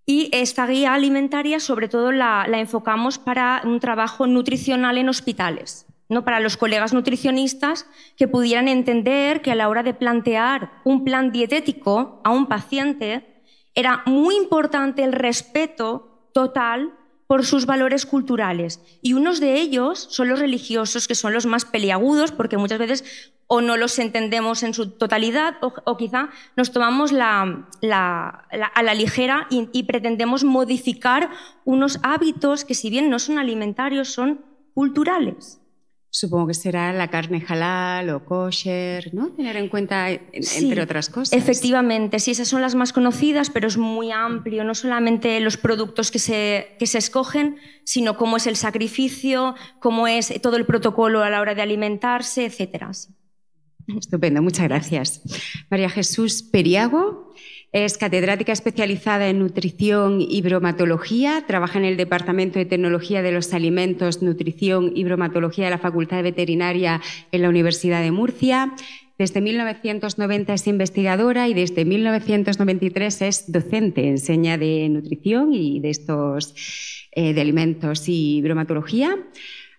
Y 0.07 0.29
esta 0.33 0.67
guía 0.67 0.95
alimentaria 0.95 1.61
sobre 1.61 1.89
todo 1.89 2.13
la, 2.13 2.47
enfocamos 2.53 3.19
para 3.19 3.63
un 3.65 3.81
trabajo 3.81 4.27
nutricional 4.27 4.99
en 4.99 5.09
hospitales, 5.09 5.87
¿no? 6.09 6.25
para 6.25 6.41
los 6.41 6.57
colegas 6.57 6.93
nutricionistas 6.93 7.87
que 8.17 8.29
pudieran 8.29 8.69
entender 8.69 9.43
que 9.43 9.53
a 9.53 9.55
la 9.55 9.69
hora 9.69 9.83
de 9.83 9.95
plantear 9.95 10.73
un 10.85 11.05
plan 11.05 11.33
dietético 11.33 12.21
a 12.25 12.31
un 12.31 12.47
paciente 12.47 13.43
era 13.75 14.03
muy 14.07 14.37
importante 14.37 15.05
el 15.05 15.13
respeto 15.13 16.29
total 16.33 16.93
por 17.31 17.47
sus 17.47 17.65
valores 17.65 18.07
culturales. 18.07 18.81
Y 19.03 19.13
unos 19.13 19.39
de 19.39 19.61
ellos 19.61 20.09
son 20.11 20.27
los 20.27 20.41
religiosos, 20.41 21.07
que 21.07 21.15
son 21.15 21.33
los 21.33 21.47
más 21.47 21.65
peliagudos, 21.65 22.33
porque 22.33 22.57
muchas 22.57 22.81
veces 22.81 23.33
o 23.47 23.61
no 23.61 23.77
los 23.77 23.97
entendemos 24.01 24.65
en 24.65 24.75
su 24.75 24.91
totalidad 24.91 25.55
o, 25.61 25.97
quizá 25.97 26.31
nos 26.57 26.73
tomamos 26.73 27.13
a 27.13 27.69
la 27.83 28.95
ligera 28.97 29.47
y, 29.49 29.85
pretendemos 29.85 30.43
modificar 30.43 31.31
unos 31.65 32.01
hábitos 32.03 32.65
que 32.65 32.75
si 32.75 32.91
bien 32.91 33.09
no 33.11 33.21
son 33.21 33.39
alimentarios, 33.39 34.09
son 34.09 34.41
culturales. 34.75 35.61
Supongo 36.13 36.49
que 36.49 36.55
será 36.55 36.93
la 36.93 37.09
carne 37.09 37.45
halal 37.47 38.11
o 38.11 38.25
kosher, 38.25 39.15
¿no? 39.15 39.29
Tener 39.31 39.57
en 39.57 39.69
cuenta, 39.69 40.11
entre 40.11 40.83
otras 40.83 41.09
cosas. 41.09 41.33
Efectivamente, 41.33 42.19
sí, 42.19 42.33
esas 42.33 42.49
son 42.49 42.61
las 42.61 42.75
más 42.75 42.93
conocidas, 42.93 43.49
pero 43.49 43.69
es 43.69 43.77
muy 43.77 44.11
amplio, 44.11 44.65
no 44.65 44.75
solamente 44.75 45.39
los 45.39 45.57
productos 45.57 46.11
que 46.11 46.19
se, 46.19 46.75
que 46.81 46.87
se 46.87 46.99
escogen, 46.99 47.59
sino 47.85 48.17
cómo 48.17 48.39
es 48.39 48.49
el 48.49 48.57
sacrificio, 48.57 49.55
cómo 49.79 50.09
es 50.09 50.35
todo 50.43 50.57
el 50.57 50.67
protocolo 50.67 51.23
a 51.23 51.31
la 51.31 51.41
hora 51.41 51.55
de 51.55 51.63
alimentarse, 51.63 52.45
etcétera. 52.45 52.91
Estupendo, 53.87 54.43
muchas 54.43 54.67
gracias. 54.69 55.23
María 55.71 55.91
Jesús 55.91 56.43
Periago 56.43 57.33
es 57.73 57.99
catedrática 57.99 58.53
especializada 58.53 59.29
en 59.29 59.39
nutrición 59.39 60.21
y 60.21 60.43
bromatología, 60.43 61.45
trabaja 61.47 61.79
en 61.79 61.85
el 61.85 61.97
Departamento 61.97 62.59
de 62.59 62.65
Tecnología 62.65 63.23
de 63.23 63.33
los 63.33 63.55
Alimentos, 63.55 64.23
Nutrición 64.23 64.93
y 64.95 65.05
Bromatología 65.05 65.67
de 65.67 65.71
la 65.71 65.79
Facultad 65.79 66.17
de 66.17 66.25
Veterinaria 66.25 67.01
en 67.31 67.43
la 67.43 67.49
Universidad 67.49 68.03
de 68.03 68.11
Murcia. 68.11 68.75
Desde 69.19 69.41
1990 69.41 70.55
es 70.55 70.67
investigadora 70.67 71.47
y 71.47 71.55
desde 71.55 71.85
1993 71.85 73.23
es 73.23 73.53
docente, 73.53 74.09
enseña 74.09 74.59
de 74.59 74.89
nutrición 74.89 75.53
y 75.53 75.79
de 75.79 75.91
estos 75.91 76.55
eh, 77.13 77.35
de 77.35 77.41
alimentos 77.41 78.09
y 78.09 78.41
bromatología. 78.43 79.17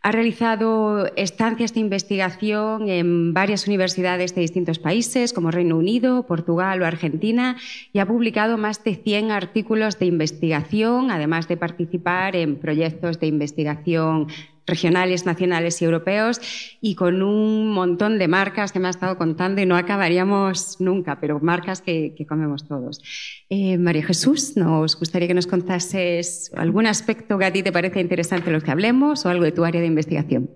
Ha 0.04 0.12
realizado 0.12 1.06
estancias 1.16 1.76
de 1.76 1.80
investigación 1.80 2.90
en 2.90 3.36
varias 3.36 3.68
universidades 3.68 4.34
de 4.34 4.42
distintos 4.42 4.80
países, 4.80 5.32
como 5.32 5.52
Reino 5.52 5.78
Unido, 5.78 6.24
Portugal 6.26 6.82
o 6.82 6.88
Argentina, 6.88 7.58
y 7.94 8.00
ha 8.00 8.08
publicado 8.08 8.58
más 8.58 8.84
de 8.84 8.96
100 8.96 9.30
artículos 9.30 10.00
de 10.00 10.08
investigación, 10.08 11.12
además 11.12 11.48
de 11.48 11.58
participar 11.58 12.36
en 12.36 12.56
proyectos 12.56 13.20
de 13.20 13.28
investigación 13.28 14.28
regionales, 14.66 15.26
nacionales 15.26 15.82
y 15.82 15.86
europeos 15.86 16.40
y 16.82 16.96
con 16.96 17.22
un 17.22 17.72
montón 17.72 18.20
de 18.20 18.28
marcas 18.28 18.72
que 18.72 18.80
me 18.80 18.88
ha 18.88 18.92
estado 18.92 19.18
contando 19.18 19.62
y 19.62 19.66
no 19.66 19.76
acabaríamos 19.76 20.80
nunca, 20.80 21.20
pero 21.20 21.40
marcas 21.40 21.82
que, 21.82 22.16
comemos 22.28 22.68
todos. 22.68 23.02
Eh, 23.50 23.78
María 23.78 24.06
Jesús, 24.06 24.56
nos 24.56 24.98
gustaría 24.98 25.28
que 25.28 25.34
nos 25.34 25.48
contases 25.48 26.52
algún 26.56 26.86
aspecto 26.86 27.38
que 27.38 27.46
a 27.46 27.52
ti 27.52 27.64
te 27.64 27.72
parece 27.72 28.00
interesante 28.00 28.52
los 28.52 28.64
que 28.64 28.72
hablemos 28.72 29.26
o 29.26 29.30
algo 29.30 29.44
de 29.44 29.52
tu 29.52 29.66
área 29.66 29.82
de 29.82 29.88
investigación. 29.88 30.50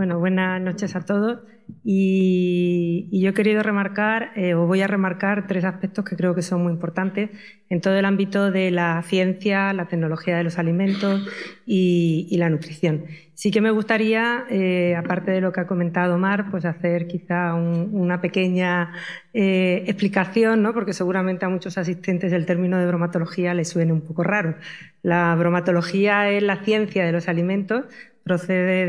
Bueno, 0.00 0.18
buenas 0.18 0.62
noches 0.62 0.96
a 0.96 1.02
todos. 1.02 1.40
Y, 1.84 3.10
yo 3.12 3.28
he 3.28 3.34
querido 3.34 3.62
remarcar, 3.62 4.32
eh, 4.34 4.54
o 4.54 4.66
voy 4.66 4.80
a 4.80 4.86
remarcar, 4.86 5.46
tres 5.46 5.62
aspectos 5.62 6.06
que 6.06 6.16
creo 6.16 6.34
que 6.34 6.40
son 6.40 6.62
muy 6.62 6.72
importantes 6.72 7.28
en 7.68 7.82
todo 7.82 7.94
el 7.94 8.06
ámbito 8.06 8.50
de 8.50 8.70
la 8.70 9.02
ciencia, 9.02 9.74
la 9.74 9.88
tecnología 9.88 10.38
de 10.38 10.44
los 10.44 10.58
alimentos 10.58 11.28
y, 11.66 12.34
la 12.38 12.48
nutrición. 12.48 13.04
Sí 13.34 13.50
que 13.50 13.60
me 13.60 13.70
gustaría, 13.70 14.44
eh, 14.50 14.96
aparte 14.96 15.30
de 15.32 15.42
lo 15.42 15.52
que 15.52 15.60
ha 15.60 15.66
comentado 15.66 16.16
Mar, 16.16 16.46
pues 16.50 16.64
hacer 16.64 17.06
quizá 17.06 17.54
una 17.54 18.20
pequeña 18.22 18.92
eh, 19.32 19.84
explicación, 19.86 20.62
¿no? 20.62 20.72
porque 20.72 20.92
seguramente 20.92 21.44
a 21.44 21.48
muchos 21.48 21.78
asistentes 21.78 22.32
el 22.32 22.46
término 22.46 22.78
de 22.78 22.86
bromatología 22.86 23.54
les 23.54 23.68
suene 23.68 23.92
un 23.92 24.00
poco 24.00 24.24
raro. 24.24 24.56
La 25.02 25.34
bromatología 25.36 26.30
es 26.30 26.42
la 26.42 26.64
ciencia 26.64 27.06
de 27.06 27.12
los 27.12 27.28
alimentos, 27.28 27.84
procede 28.24 28.86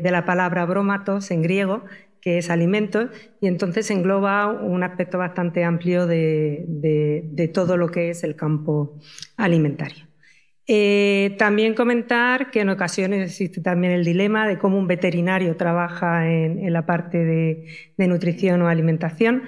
de, 0.00 0.10
la 0.10 0.24
palabra 0.24 0.64
bromatos 0.66 1.30
en 1.30 1.42
griego, 1.42 1.84
que 2.20 2.38
es 2.38 2.50
alimentos, 2.50 3.10
y 3.40 3.48
entonces 3.48 3.90
engloba 3.90 4.46
un 4.50 4.82
aspecto 4.82 5.18
bastante 5.18 5.64
amplio 5.64 6.06
de, 6.06 7.50
todo 7.52 7.76
lo 7.76 7.88
que 7.88 8.10
es 8.10 8.24
el 8.24 8.36
campo 8.36 8.98
alimentario. 9.36 10.06
Eh, 10.66 11.36
también 11.38 11.74
comentar 11.74 12.50
que 12.50 12.60
en 12.60 12.70
ocasiones 12.70 13.28
existe 13.28 13.60
también 13.60 13.92
el 13.92 14.02
dilema 14.02 14.48
de 14.48 14.58
cómo 14.58 14.78
un 14.78 14.86
veterinario 14.86 15.56
trabaja 15.56 16.26
en, 16.30 16.72
la 16.72 16.86
parte 16.86 17.18
de, 17.18 18.06
nutrición 18.08 18.62
o 18.62 18.68
alimentación 18.68 19.42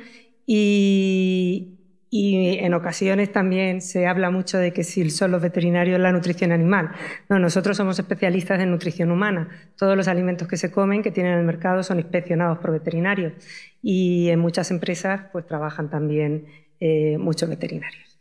y, 0.44 1.75
y 2.18 2.58
en 2.61 2.73
ocasiones 2.73 3.30
también 3.30 3.82
se 3.82 4.06
habla 4.06 4.30
mucho 4.30 4.56
de 4.56 4.73
que 4.73 4.85
si 4.85 5.11
son 5.11 5.32
los 5.32 5.42
veterinarios 5.42 6.00
la 6.00 6.12
nutrición 6.12 6.50
animal. 6.50 6.92
No, 7.28 7.38
nosotros 7.38 7.76
somos 7.76 7.99
especialistas 7.99 8.58
en 8.61 8.70
nutrición 8.70 9.11
humana. 9.11 9.50
Todos 9.76 9.99
los 9.99 10.08
alimentos 10.08 10.49
que 10.49 10.56
se 10.56 10.70
comen, 10.70 11.02
que 11.02 11.11
tienen 11.11 11.35
en 11.35 11.40
el 11.40 11.44
mercado, 11.44 11.82
son 11.82 11.99
inspeccionados 11.99 12.56
por 12.58 12.73
veterinarios. 12.73 13.35
Y 13.82 14.30
en 14.30 14.38
muchas 14.38 14.70
empresas 14.70 15.26
pues 15.30 15.46
trabajan 15.46 15.90
también 15.90 16.46
eh, 16.80 17.18
muchos 17.18 17.50
veterinarios. 17.50 18.18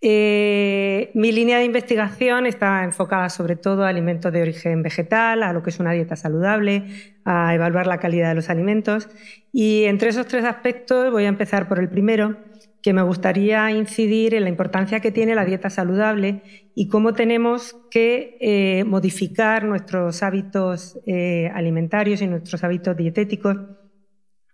Eh, 0.00 1.10
mi 1.12 1.30
línea 1.30 1.58
de 1.58 1.64
investigación 1.64 2.46
está 2.46 2.82
enfocada 2.84 3.28
sobre 3.28 3.56
todo 3.56 3.84
a 3.84 3.88
alimentos 3.88 4.32
de 4.32 4.40
origen 4.40 4.82
vegetal, 4.82 5.42
a 5.42 5.52
lo 5.52 5.62
que 5.62 5.68
es 5.68 5.80
una 5.80 5.92
dieta 5.92 6.16
saludable, 6.16 6.84
a 7.26 7.54
evaluar 7.54 7.86
la 7.86 7.98
calidad 7.98 8.30
de 8.30 8.36
los 8.36 8.48
alimentos. 8.48 9.08
Y 9.52 9.84
entre 9.84 10.08
esos 10.08 10.26
tres 10.26 10.44
aspectos 10.44 11.10
voy 11.10 11.24
a 11.24 11.28
empezar 11.28 11.68
por 11.68 11.78
el 11.78 11.90
primero, 11.90 12.36
que 12.84 12.92
me 12.92 13.00
gustaría 13.00 13.70
incidir 13.70 14.34
en 14.34 14.42
la 14.42 14.50
importancia 14.50 15.00
que 15.00 15.10
tiene 15.10 15.34
la 15.34 15.46
dieta 15.46 15.70
saludable 15.70 16.42
y 16.74 16.88
cómo 16.88 17.14
tenemos 17.14 17.74
que 17.90 18.36
eh, 18.42 18.84
modificar 18.84 19.64
nuestros 19.64 20.22
hábitos 20.22 21.00
eh, 21.06 21.50
alimentarios 21.54 22.20
y 22.20 22.26
nuestros 22.26 22.62
hábitos 22.62 22.94
dietéticos, 22.94 23.56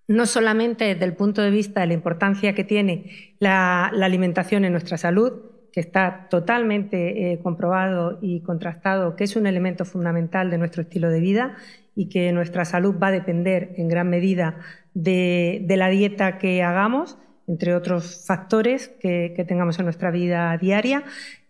no 0.06 0.26
solamente 0.26 0.84
desde 0.84 1.06
el 1.06 1.16
punto 1.16 1.42
de 1.42 1.50
vista 1.50 1.80
de 1.80 1.88
la 1.88 1.94
importancia 1.94 2.54
que 2.54 2.62
tiene 2.62 3.34
la, 3.40 3.86
alimentación 3.86 4.64
en 4.64 4.70
nuestra 4.70 4.96
salud, 4.96 5.32
que 5.72 5.80
está 5.80 6.28
totalmente 6.30 7.32
eh, 7.32 7.40
comprobado 7.40 8.20
y 8.22 8.42
contrastado 8.42 9.16
que 9.16 9.24
es 9.24 9.34
un 9.34 9.48
elemento 9.48 9.84
fundamental 9.84 10.50
de 10.50 10.58
nuestro 10.58 10.82
estilo 10.82 11.10
de 11.10 11.18
vida 11.18 11.56
y 11.96 12.08
que 12.08 12.30
nuestra 12.30 12.64
salud 12.64 12.94
va 13.02 13.08
a 13.08 13.12
depender 13.12 13.74
en 13.76 13.88
gran 13.88 14.08
medida 14.08 14.60
de 14.94 15.74
la 15.76 15.88
dieta 15.88 16.38
que 16.38 16.62
hagamos, 16.62 17.18
entre 17.50 17.74
otros 17.74 18.24
factores 18.26 18.88
que, 19.00 19.44
tengamos 19.48 19.78
en 19.78 19.84
nuestra 19.86 20.10
vida 20.12 20.56
diaria. 20.56 21.02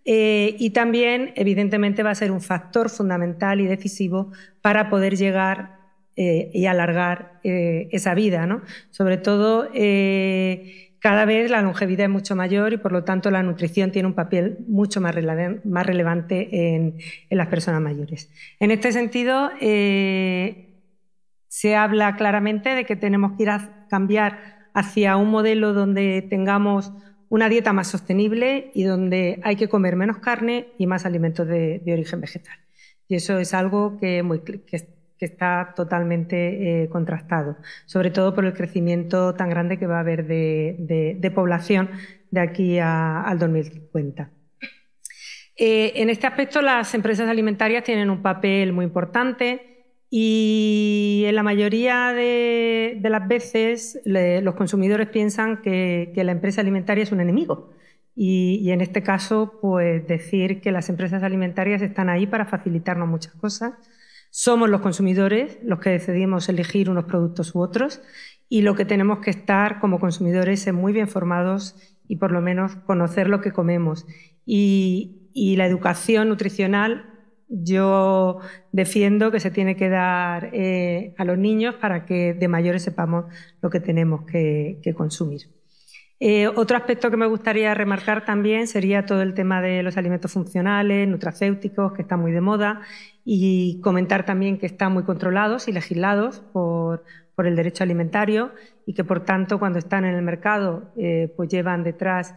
Eh, 0.06 0.56
y 0.58 0.70
también, 0.70 1.32
evidentemente, 1.36 2.02
va 2.02 2.10
a 2.10 2.14
ser 2.14 2.32
un 2.32 2.40
factor 2.40 2.88
fundamental 2.88 3.60
y 3.60 3.66
decisivo 3.66 4.32
para 4.62 4.88
poder 4.88 5.16
llegar 5.16 5.78
eh, 6.16 6.50
y 6.54 6.64
alargar 6.66 7.38
eh, 7.44 7.88
esa 7.92 8.14
vida. 8.14 8.46
¿no? 8.46 8.62
Sobre 8.90 9.18
todo, 9.18 9.68
cada 11.00 11.24
vez 11.26 11.50
la 11.50 11.60
longevidad 11.60 12.06
es 12.06 12.10
mucho 12.10 12.34
mayor 12.34 12.72
y, 12.72 12.78
por 12.78 12.92
lo 12.92 13.04
tanto, 13.04 13.30
la 13.30 13.42
nutrición 13.42 13.92
tiene 13.92 14.08
un 14.08 14.14
papel 14.14 14.58
mucho 14.66 15.02
más, 15.02 15.14
relevante 15.14 16.74
en, 16.74 16.96
las 17.28 17.48
personas 17.48 17.82
mayores. 17.82 18.30
En 18.58 18.70
este 18.70 18.90
sentido, 18.92 19.50
se 21.48 21.76
habla 21.76 22.16
claramente 22.16 22.70
de 22.70 22.86
que 22.86 22.96
tenemos 22.96 23.36
que 23.36 23.42
ir 23.42 23.50
a 23.50 23.86
cambiar 23.90 24.59
hacia 24.74 25.16
un 25.16 25.30
modelo 25.30 25.72
donde 25.72 26.22
tengamos 26.28 26.92
una 27.28 27.48
dieta 27.48 27.72
más 27.72 27.88
sostenible 27.88 28.72
y 28.74 28.82
donde 28.82 29.40
hay 29.44 29.56
que 29.56 29.68
comer 29.68 29.96
menos 29.96 30.18
carne 30.18 30.68
y 30.78 30.86
más 30.86 31.06
alimentos 31.06 31.46
de, 31.46 31.80
origen 31.86 32.20
vegetal. 32.20 32.58
Y 33.08 33.14
eso 33.14 33.38
es 33.38 33.54
algo 33.54 33.98
que, 33.98 34.22
está 35.20 35.74
totalmente 35.76 36.82
eh, 36.82 36.88
contrastado, 36.88 37.58
sobre 37.84 38.10
todo 38.10 38.34
por 38.34 38.46
el 38.46 38.54
crecimiento 38.54 39.34
tan 39.34 39.50
grande 39.50 39.78
que 39.78 39.86
va 39.86 39.98
a 39.98 40.00
haber 40.00 40.26
de, 40.26 41.32
población 41.34 41.90
de 42.30 42.40
aquí 42.40 42.78
al 42.78 43.38
2050. 43.38 44.30
Eh, 45.56 45.92
en 45.96 46.08
este 46.08 46.26
aspecto, 46.26 46.62
las 46.62 46.94
empresas 46.94 47.28
alimentarias 47.28 47.84
tienen 47.84 48.08
un 48.08 48.22
papel 48.22 48.72
muy 48.72 48.86
importante 48.86 49.69
y 50.12 51.22
en 51.26 51.36
la 51.36 51.44
mayoría 51.44 52.12
de, 52.12 52.98
las 53.00 53.28
veces 53.28 54.00
los 54.04 54.54
consumidores 54.56 55.08
piensan 55.08 55.62
que, 55.62 56.12
la 56.16 56.32
empresa 56.32 56.60
alimentaria 56.60 57.04
es 57.04 57.12
un 57.12 57.20
enemigo. 57.20 57.70
Y, 58.16 58.70
en 58.72 58.80
este 58.80 59.04
caso, 59.04 59.58
pues 59.62 60.06
decir 60.08 60.60
que 60.60 60.72
las 60.72 60.88
empresas 60.88 61.22
alimentarias 61.22 61.80
están 61.80 62.10
ahí 62.10 62.26
para 62.26 62.44
facilitarnos 62.44 63.08
muchas 63.08 63.34
cosas. 63.34 63.74
Somos 64.30 64.68
los 64.68 64.80
consumidores 64.80 65.58
los 65.62 65.78
que 65.78 65.90
decidimos 65.90 66.48
elegir 66.48 66.90
unos 66.90 67.04
productos 67.04 67.54
u 67.54 67.60
otros 67.60 68.02
y 68.48 68.62
lo 68.62 68.74
que 68.74 68.84
tenemos 68.84 69.20
que 69.20 69.30
estar 69.30 69.78
como 69.78 70.00
consumidores 70.00 70.66
es 70.66 70.74
muy 70.74 70.92
bien 70.92 71.08
formados 71.08 71.76
y 72.08 72.16
por 72.16 72.32
lo 72.32 72.40
menos 72.40 72.74
conocer 72.84 73.28
lo 73.28 73.40
que 73.40 73.52
comemos. 73.52 74.06
y 75.32 75.54
la 75.56 75.66
educación 75.66 76.28
nutricional 76.28 77.09
yo 77.50 78.38
defiendo 78.70 79.32
que 79.32 79.40
se 79.40 79.50
tiene 79.50 79.76
que 79.76 79.88
dar 79.88 80.50
eh, 80.52 81.14
a 81.18 81.24
los 81.24 81.36
niños 81.36 81.74
para 81.74 82.06
que 82.06 82.32
de 82.32 82.48
mayores 82.48 82.82
sepamos 82.82 83.24
lo 83.60 83.70
que 83.70 83.80
tenemos 83.80 84.24
que, 84.24 84.80
consumir. 84.96 85.42
Eh, 86.20 86.46
otro 86.48 86.76
aspecto 86.76 87.10
que 87.10 87.16
me 87.16 87.26
gustaría 87.26 87.74
remarcar 87.74 88.24
también 88.24 88.66
sería 88.66 89.06
todo 89.06 89.22
el 89.22 89.34
tema 89.34 89.60
de 89.62 89.82
los 89.82 89.96
alimentos 89.96 90.32
funcionales, 90.32 91.08
nutracéuticos, 91.08 91.92
que 91.92 92.02
está 92.02 92.16
muy 92.16 92.30
de 92.30 92.40
moda, 92.40 92.82
y 93.24 93.80
comentar 93.80 94.24
también 94.24 94.58
que 94.58 94.66
están 94.66 94.92
muy 94.92 95.02
controlados 95.02 95.66
y 95.66 95.72
legislados 95.72 96.40
por, 96.52 97.04
el 97.38 97.56
derecho 97.56 97.82
alimentario 97.84 98.52
y 98.84 98.92
que, 98.92 99.02
por 99.02 99.24
tanto, 99.24 99.58
cuando 99.58 99.78
están 99.78 100.04
en 100.04 100.14
el 100.14 100.20
mercado, 100.20 100.92
eh, 100.98 101.32
pues 101.38 101.48
llevan 101.48 101.82
detrás 101.82 102.34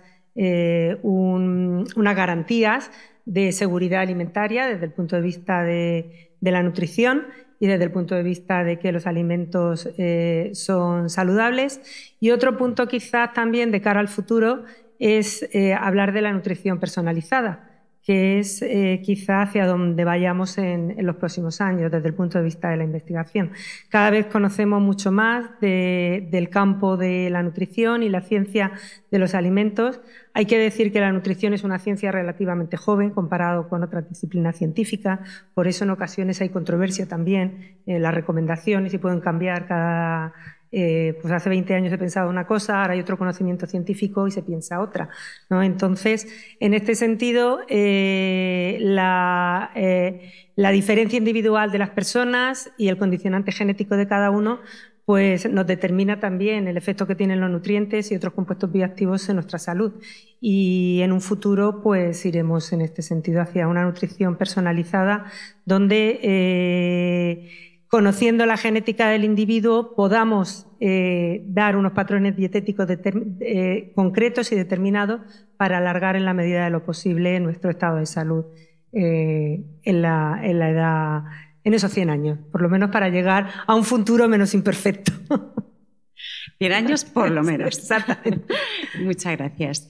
unas 1.03 2.15
garantías 2.15 2.89
de 3.25 3.51
seguridad 3.51 4.01
alimentaria 4.01 4.67
desde 4.67 4.85
el 4.85 4.91
punto 4.91 5.15
de 5.15 5.21
vista 5.21 5.63
de, 5.63 6.31
la 6.41 6.61
nutrición 6.61 7.27
y 7.59 7.67
desde 7.67 7.85
el 7.85 7.91
punto 7.91 8.15
de 8.15 8.23
vista 8.23 8.63
de 8.63 8.79
que 8.79 8.91
los 8.91 9.07
alimentos 9.07 9.89
eh, 9.97 10.51
son 10.53 11.09
saludables. 11.09 11.81
Y 12.19 12.31
otro 12.31 12.57
punto 12.57 12.87
quizás 12.87 13.33
también 13.33 13.71
de 13.71 13.81
cara 13.81 14.01
al 14.01 14.09
futuro 14.09 14.65
es 14.99 15.47
eh, 15.53 15.73
hablar 15.73 16.13
de 16.13 16.21
la 16.21 16.33
nutrición 16.33 16.79
personalizada, 16.79 17.72
que 18.03 18.39
es 18.39 18.61
eh, 18.61 19.01
quizá 19.03 19.43
hacia 19.43 19.65
donde 19.65 20.03
vayamos 20.03 20.57
en, 20.57 20.93
los 21.05 21.15
próximos 21.15 21.61
años 21.61 21.89
desde 21.91 22.07
el 22.09 22.13
punto 22.13 22.37
de 22.37 22.43
vista 22.43 22.69
de 22.69 22.77
la 22.77 22.83
investigación. 22.83 23.51
Cada 23.89 24.09
vez 24.09 24.25
conocemos 24.25 24.81
mucho 24.81 25.11
más 25.11 25.49
del 25.61 26.49
campo 26.49 26.97
de 26.97 27.29
la 27.29 27.41
nutrición 27.41 28.03
y 28.03 28.09
la 28.09 28.21
ciencia 28.21 28.73
de 29.09 29.19
los 29.19 29.33
alimentos. 29.33 30.01
Hay 30.33 30.45
que 30.45 30.57
decir 30.57 30.91
que 30.91 30.99
la 30.99 31.11
nutrición 31.11 31.53
es 31.53 31.63
una 31.63 31.79
ciencia 31.79 32.11
relativamente 32.11 32.75
joven 32.75 33.11
comparado 33.11 33.69
con 33.69 33.83
otras 33.83 34.09
disciplinas 34.09 34.57
científicas, 34.57 35.19
por 35.53 35.67
eso 35.67 35.85
en 35.85 35.91
ocasiones 35.91 36.41
hay 36.41 36.49
controversia 36.49 37.07
también 37.07 37.77
en 37.85 38.01
las 38.01 38.13
recomendaciones 38.13 38.93
y 38.93 38.97
pueden 38.97 39.21
cambiar 39.21 39.67
cada 39.67 40.33
eh, 40.75 41.19
pues 41.21 41.31
hace 41.31 41.49
20 41.49 41.75
años 41.75 41.93
he 41.93 41.99
pensado 41.99 42.27
una 42.31 42.47
cosa, 42.47 42.81
ahora 42.81 42.93
hay 42.93 42.99
otro 42.99 43.15
conocimiento 43.15 43.67
científico 43.67 44.27
y 44.27 44.31
se 44.31 44.41
piensa 44.41 44.79
otra. 44.81 45.07
¿no? 45.47 45.61
Entonces, 45.61 46.27
en 46.59 46.73
este 46.73 46.95
sentido, 46.95 47.59
eh, 47.69 48.79
la, 48.81 49.69
eh, 49.75 50.31
la, 50.55 50.71
diferencia 50.71 51.17
individual 51.17 51.71
de 51.71 51.77
las 51.77 51.91
personas 51.91 52.71
y 52.75 52.87
el 52.87 52.97
condicionante 52.97 53.51
genético 53.51 53.95
de 53.95 54.07
cada 54.07 54.31
uno 54.31 54.61
pues 55.05 55.47
nos 55.47 55.67
determina 55.67 56.19
también 56.19 56.67
el 56.67 56.77
efecto 56.77 57.05
que 57.05 57.13
tienen 57.13 57.41
los 57.41 57.51
nutrientes 57.51 58.11
y 58.11 58.15
otros 58.15 58.33
compuestos 58.33 58.71
bioactivos 58.71 59.29
en 59.29 59.35
nuestra 59.35 59.59
salud. 59.59 59.93
Y 60.39 61.01
en 61.03 61.11
un 61.11 61.21
futuro, 61.21 61.83
pues 61.83 62.25
iremos 62.25 62.73
en 62.73 62.81
este 62.81 63.01
sentido 63.03 63.41
hacia 63.41 63.67
una 63.67 63.83
nutrición 63.83 64.37
personalizada 64.37 65.25
donde 65.65 66.17
conociendo 67.93 68.47
la 68.47 68.57
genética 68.57 69.07
del 69.09 69.23
individuo, 69.23 69.93
podamos 69.95 70.65
eh, 70.79 71.43
dar 71.45 71.77
unos 71.77 71.91
patrones 71.91 72.35
dietéticos 72.35 72.87
eh, 72.89 73.91
concretos 73.93 74.51
y 74.51 74.55
determinados 74.55 75.21
para 75.57 75.77
alargar 75.77 76.15
en 76.15 76.25
la 76.25 76.33
medida 76.33 76.63
de 76.63 76.71
lo 76.71 76.83
posible 76.83 77.39
nuestro 77.39 77.69
estado 77.69 77.97
de 77.97 78.07
salud 78.07 78.45
eh, 78.93 79.63
en, 79.83 80.01
la, 80.01 80.41
edad, 80.43 81.25
en 81.63 81.75
esos 81.75 81.93
100 81.93 82.09
años, 82.09 82.39
por 82.51 82.63
lo 82.63 82.69
menos 82.69 82.89
para 82.89 83.09
llegar 83.09 83.51
a 83.67 83.75
un 83.75 83.83
futuro 83.83 84.27
menos 84.27 84.55
imperfecto. 84.55 85.11
100 86.57 86.73
años 86.73 87.05
por 87.05 87.29
lo 87.29 87.43
menos. 87.43 87.77
Exactamente. 87.77 88.55
Muchas 89.03 89.37
gracias. 89.37 89.87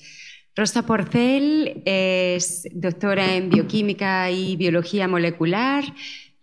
Rosa 0.57 0.85
Porcel 0.85 1.81
es 1.85 2.67
doctora 2.73 3.33
en 3.33 3.49
bioquímica 3.49 4.29
y 4.29 4.57
biología 4.57 5.07
molecular. 5.07 5.85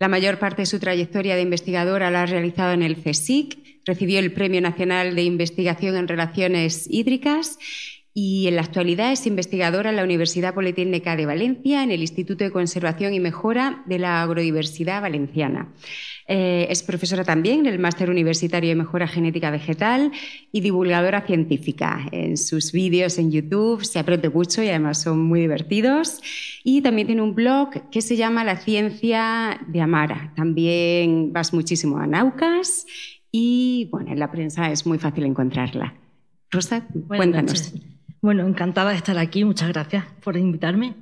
La 0.00 0.09
mayor 0.09 0.38
parte 0.38 0.62
de 0.62 0.66
su 0.66 0.78
trayectoria 0.80 1.37
de 1.37 1.42
investigadora 1.42 2.11
la 2.11 2.23
ha 2.23 2.26
realizado 2.26 2.73
en 2.73 2.83
el 2.83 2.97
CSIC, 2.97 3.85
recibió 3.85 4.19
el 4.19 4.33
Premio 4.33 4.62
Nacional 4.62 5.14
de 5.14 5.25
Investigación 5.25 5.95
en 5.95 6.09
Relaciones 6.09 6.87
Hídricas 6.88 7.59
y 8.12 8.49
en 8.49 8.57
la 8.57 8.62
actualidad 8.62 9.12
es 9.12 9.26
investigadora 9.26 9.90
en 9.90 9.97
la 9.97 10.02
Universidad 10.02 10.52
Politécnica 10.52 11.14
de 11.14 11.26
Valencia, 11.26 11.85
en 11.85 11.93
el 11.93 12.00
Instituto 12.00 12.43
de 12.43 12.50
Conservación 12.50 13.14
y 13.14 13.21
Mejora 13.21 13.85
de 13.87 14.00
la 14.00 14.23
Agrodiversidad 14.23 15.00
Valenciana. 15.00 15.73
Eh, 16.26 16.67
es 16.71 16.83
profesora 16.83 17.23
también 17.23 17.61
en 17.61 17.67
el 17.67 17.79
Máster 17.79 18.11
Universitario 18.11 18.71
de 18.71 18.75
Mejora 18.75 19.07
Genética 19.07 19.50
Vegetal 19.50 20.11
y 20.50 20.61
divulgadora 20.61 21.23
científica. 21.23 22.09
En 22.11 22.37
sus 22.37 22.73
vídeos 22.73 23.17
en 23.19 23.31
YouTube 23.31 23.85
se 23.85 24.00
aprende 24.00 24.29
mucho 24.29 24.62
y 24.62 24.69
además 24.69 25.02
son 25.02 25.21
muy 25.21 25.40
divertidos. 25.40 26.21
Y 26.64 26.83
también 26.83 27.07
tiene 27.07 27.23
un 27.23 27.35
blog 27.35 27.90
que 27.90 28.02
se 28.02 28.17
llama 28.17 28.43
La 28.43 28.57
Ciencia 28.57 29.61
de 29.69 29.81
Amara. 29.81 30.33
También 30.35 31.33
vas 31.33 31.52
muchísimo 31.52 31.99
a 31.99 32.07
Naucas 32.09 32.87
y 33.31 33.88
bueno, 33.93 34.11
en 34.11 34.19
la 34.19 34.33
prensa 34.33 34.71
es 34.73 34.85
muy 34.85 34.99
fácil 34.99 35.25
encontrarla. 35.25 35.95
Rosa, 36.50 36.87
cuéntanos. 37.07 37.73
Bueno, 38.23 38.47
encantada 38.47 38.91
de 38.91 38.97
estar 38.97 39.17
aquí. 39.19 39.45
Muchas 39.45 39.69
gracias 39.69 40.05
por 40.23 40.37
invitarme. 40.37 40.95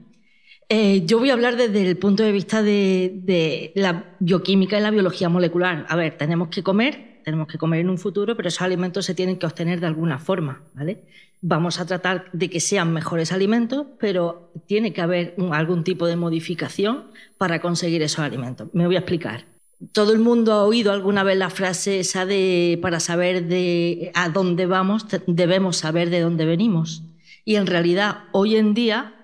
Eh, 0.69 1.07
yo 1.07 1.19
voy 1.19 1.31
a 1.31 1.33
hablar 1.33 1.57
desde 1.57 1.89
el 1.89 1.97
punto 1.97 2.23
de 2.23 2.31
vista 2.31 2.63
de, 2.63 3.73
la 3.75 4.17
bioquímica 4.21 4.79
y 4.79 4.83
la 4.83 4.91
biología 4.91 5.29
molecular. 5.29 5.87
A 5.89 5.97
ver, 5.97 6.17
tenemos 6.19 6.49
que 6.49 6.63
comer, 6.63 7.21
tenemos 7.25 7.49
que 7.49 7.59
comer 7.59 7.81
en 7.81 7.91
un 7.91 7.99
futuro, 7.99 8.37
pero 8.37 8.49
esos 8.49 8.63
alimentos 8.63 9.07
se 9.07 9.15
tienen 9.15 9.39
que 9.39 9.47
obtener 9.47 9.81
de 9.81 9.87
alguna 9.87 10.19
forma, 10.19 10.63
¿vale? 10.75 11.05
Vamos 11.41 11.81
a 11.81 11.87
tratar 11.87 12.31
de 12.33 12.51
que 12.51 12.61
sean 12.61 12.93
mejores 12.93 13.33
alimentos, 13.33 13.87
pero 13.99 14.53
tiene 14.67 14.93
que 14.93 15.01
haber 15.01 15.35
algún 15.53 15.85
tipo 15.85 16.07
de 16.07 16.17
modificación 16.17 17.05
para 17.39 17.61
conseguir 17.61 18.03
esos 18.03 18.21
alimentos. 18.21 18.69
Me 18.75 18.87
voy 18.87 18.97
a 18.97 19.01
explicar. 19.01 19.47
Todo 19.93 20.13
el 20.13 20.19
mundo 20.19 20.53
ha 20.53 20.65
oído 20.65 20.93
alguna 20.93 21.23
vez 21.23 21.39
la 21.39 21.51
frase 21.51 22.01
esa 22.01 22.27
de 22.27 22.79
para 22.83 22.99
saber 22.99 23.47
de 23.47 24.11
a 24.15 24.29
dónde 24.29 24.67
vamos 24.67 25.07
debemos 25.29 25.77
saber 25.77 26.11
de 26.11 26.21
dónde 26.21 26.45
venimos. 26.45 27.05
Y 27.49 27.57
en 27.57 27.67
realidad 27.67 28.25
hoy 28.33 28.57
en 28.57 28.75
día, 28.75 29.15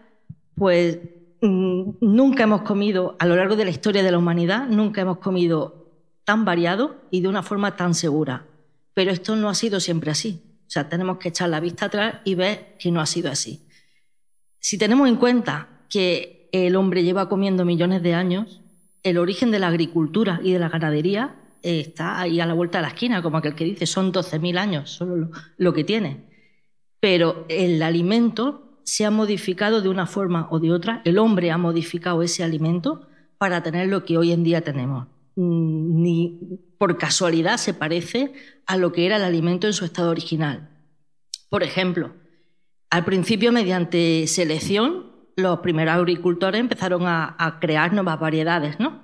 pues 0.55 0.99
mm, 1.43 1.97
nunca 2.01 2.45
hemos 2.45 2.63
comido, 2.63 3.17
a 3.19 3.27
lo 3.27 3.37
largo 3.37 3.55
de 3.55 3.67
la 3.67 3.71
historia 3.71 4.03
de 4.03 4.11
la 4.11 4.17
humanidad, 4.17 4.67
nunca 4.67 5.03
hemos 5.03 5.19
comido 5.19 5.91
tan 6.25 6.47
variado 6.47 7.03
y 7.11 7.21
de 7.21 7.29
una 7.29 7.43
forma 7.43 7.77
tan 7.77 7.93
segura. 7.93 8.47
Pero 8.95 9.11
esto 9.11 9.37
no 9.37 9.51
ha 9.51 9.55
sido 9.55 9.79
siempre 9.79 10.11
así. 10.11 10.41
O 10.67 10.71
sea, 10.71 10.89
tenemos 10.89 11.19
que 11.19 11.29
echar 11.29 11.51
la 11.51 11.61
vista 11.61 11.85
atrás 11.85 12.15
y 12.25 12.35
ver 12.35 12.79
que 12.79 12.91
no 12.91 13.03
ha 13.03 13.05
sido 13.05 13.31
así. 13.31 13.69
Si 14.59 14.79
tenemos 14.79 15.07
en 15.07 15.17
cuenta 15.17 15.69
que 15.91 16.49
el 16.51 16.77
hombre 16.77 17.03
lleva 17.03 17.29
comiendo 17.29 17.67
millones 17.67 18.03
de 18.03 18.15
años, 18.15 18.63
el 19.03 19.19
origen 19.19 19.51
de 19.51 19.59
la 19.59 19.69
agricultura 19.69 20.41
y 20.43 20.53
de 20.53 20.61
la 20.61 20.71
ganadería 20.71 21.35
está 21.61 22.23
ahí 22.23 22.41
a 22.41 22.47
la 22.47 22.55
vuelta 22.55 22.79
de 22.79 22.83
la 22.85 22.89
esquina, 22.89 23.21
como 23.21 23.37
aquel 23.37 23.55
que 23.55 23.65
dice, 23.65 23.85
son 23.85 24.15
12.000 24.15 24.57
años 24.57 24.89
solo 24.89 25.31
lo, 25.59 25.75
que 25.75 25.85
tiene. 25.85 26.33
Pero 27.05 27.45
el 27.51 27.83
alimento 27.83 28.79
se 28.83 29.05
ha 29.05 29.11
modificado 29.11 29.83
de 29.83 29.91
una 29.91 30.07
forma 30.07 30.49
o 30.51 30.59
de 30.59 30.73
otra, 30.73 31.03
el 31.05 31.19
hombre 31.19 31.51
ha 31.51 31.59
modificado 31.59 32.23
ese 32.23 32.43
alimento 32.43 33.07
para 33.37 33.63
tener 33.63 33.89
lo 33.89 34.07
que 34.07 34.17
hoy 34.17 34.33
en 34.33 34.43
día 34.43 34.63
tenemos. 34.63 35.07
Mm, 35.37 36.03
ni 36.03 36.41
por 36.79 36.97
casualidad 36.97 37.59
se 37.59 37.75
parece 37.75 38.33
a 38.65 38.79
lo 38.79 38.91
que 38.91 39.05
era 39.05 39.17
el 39.17 39.23
alimento 39.23 39.67
en 39.67 39.75
su 39.75 39.85
estado 39.85 40.11
original. 40.11 40.71
Por 41.51 41.63
ejemplo, 41.63 42.15
al 42.89 43.05
principio, 43.05 43.53
mediante 43.53 44.27
selección, 44.27 45.13
los 45.37 45.59
primeros 45.59 45.97
agricultores 45.97 46.59
empezaron 46.59 47.03
a, 47.05 47.59
crear 47.61 47.93
nuevas 47.93 48.19
variedades, 48.19 48.81
¿no? 48.81 49.03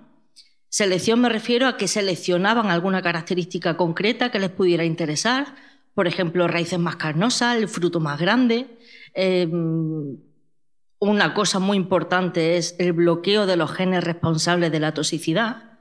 Selección 0.70 1.20
me 1.20 1.28
refiero 1.28 1.66
a 1.66 1.76
que 1.76 1.86
seleccionaban 1.86 2.70
alguna 2.70 3.02
característica 3.02 3.76
concreta 3.76 4.30
que 4.30 4.38
les 4.38 4.48
pudiera 4.48 4.86
interesar, 4.86 5.54
por 6.00 6.06
ejemplo, 6.06 6.48
raíces 6.48 6.78
más 6.78 6.96
carnosas, 6.96 7.58
el 7.58 7.68
fruto 7.68 8.00
más 8.00 8.18
grande. 8.18 8.78
Em, 9.12 10.16
una 10.98 11.34
cosa 11.34 11.58
muy 11.58 11.76
importante 11.76 12.56
es 12.56 12.74
el 12.78 12.94
bloqueo 12.94 13.44
de 13.44 13.58
los 13.58 13.70
genes 13.70 14.02
responsables 14.02 14.72
de 14.72 14.80
la 14.80 14.94
toxicidad. 14.94 15.78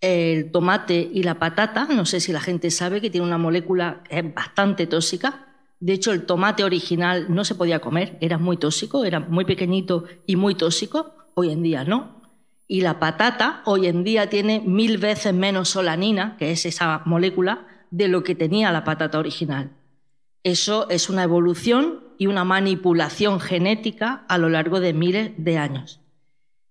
El 0.00 0.52
tomate 0.52 1.10
y 1.12 1.24
la 1.24 1.40
patata, 1.40 1.88
no 1.90 2.06
sé 2.06 2.20
si 2.20 2.30
la 2.30 2.38
gente 2.38 2.70
sabe 2.70 3.00
que 3.00 3.10
tiene 3.10 3.26
una 3.26 3.38
molécula 3.38 4.04
que 4.08 4.20
es 4.20 4.34
bastante 4.34 4.86
tóxica, 4.86 5.48
de 5.80 5.94
hecho, 5.94 6.12
el 6.12 6.26
tomate 6.26 6.62
original 6.62 7.26
no 7.28 7.44
se 7.44 7.56
podía 7.56 7.80
comer, 7.80 8.18
era 8.20 8.38
muy 8.38 8.58
tóxico, 8.58 9.04
era 9.04 9.18
muy 9.18 9.46
pequeñito 9.46 10.04
y 10.26 10.36
muy 10.36 10.54
tóxico. 10.54 11.12
Hoy 11.34 11.50
en 11.50 11.64
día 11.64 11.82
no. 11.82 12.22
Y 12.68 12.82
la 12.82 13.00
patata 13.00 13.62
hoy 13.64 13.88
en 13.88 14.04
día 14.04 14.30
tiene 14.30 14.60
mil 14.60 14.98
veces 14.98 15.34
menos 15.34 15.70
solanina, 15.70 16.36
que 16.38 16.52
es 16.52 16.66
esa 16.66 17.02
molécula, 17.04 17.66
de 17.90 18.08
lo 18.08 18.22
que 18.22 18.34
tenía 18.34 18.72
la 18.72 18.84
patata 18.84 19.18
original. 19.18 19.72
Eso 20.42 20.88
es 20.90 21.08
una 21.08 21.24
evolución 21.24 22.04
y 22.18 22.26
una 22.26 22.44
manipulación 22.44 23.40
genética 23.40 24.24
a 24.28 24.38
lo 24.38 24.48
largo 24.48 24.80
de 24.80 24.92
miles 24.92 25.32
de 25.36 25.58
años. 25.58 26.00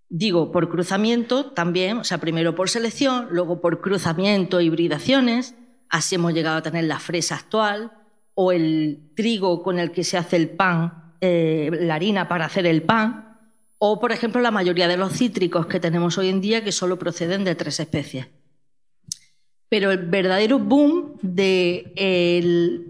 Digo, 0.10 0.52
por 0.52 0.70
cruzamiento 0.70 1.52
también, 1.52 1.98
o 1.98 2.04
sea, 2.04 2.20
primero 2.20 2.56
por 2.56 2.70
selección, 2.70 3.28
luego 3.32 3.60
por 3.60 3.82
cruzamiento, 3.82 4.62
hibridaciones, 4.62 5.56
así 5.90 6.16
hemos 6.16 6.34
llegado 6.34 6.58
a 6.58 6.62
tener 6.62 6.86
la 6.86 7.00
fresa 7.00 7.36
actual, 7.36 7.92
o 8.34 8.52
el 8.52 9.12
trigo 9.16 9.64
con 9.64 9.80
el 9.80 9.92
que 9.92 10.04
se 10.04 10.18
hace 10.18 10.36
el 10.36 10.50
pan, 10.50 11.16
eh, 11.22 11.72
la 11.82 11.96
harina 11.96 12.28
para 12.28 12.46
hacer 12.46 12.66
el 12.66 12.84
pan, 12.84 13.40
o 13.78 14.00
por 14.00 14.12
ejemplo 14.12 14.42
la 14.42 14.52
mayoría 14.52 14.88
de 14.88 14.98
los 14.98 15.14
cítricos 15.14 15.66
que 15.66 15.80
tenemos 15.80 16.18
hoy 16.18 16.30
en 16.30 16.42
día 16.42 16.64
que 16.64 16.72
solo 16.72 17.00
proceden 17.00 17.44
de 17.44 17.56
tres 17.56 17.80
especies. 17.80 18.28
Pero 19.76 19.92
el 19.92 19.98
verdadero 19.98 20.58
boom 20.58 21.18
de 21.22 21.92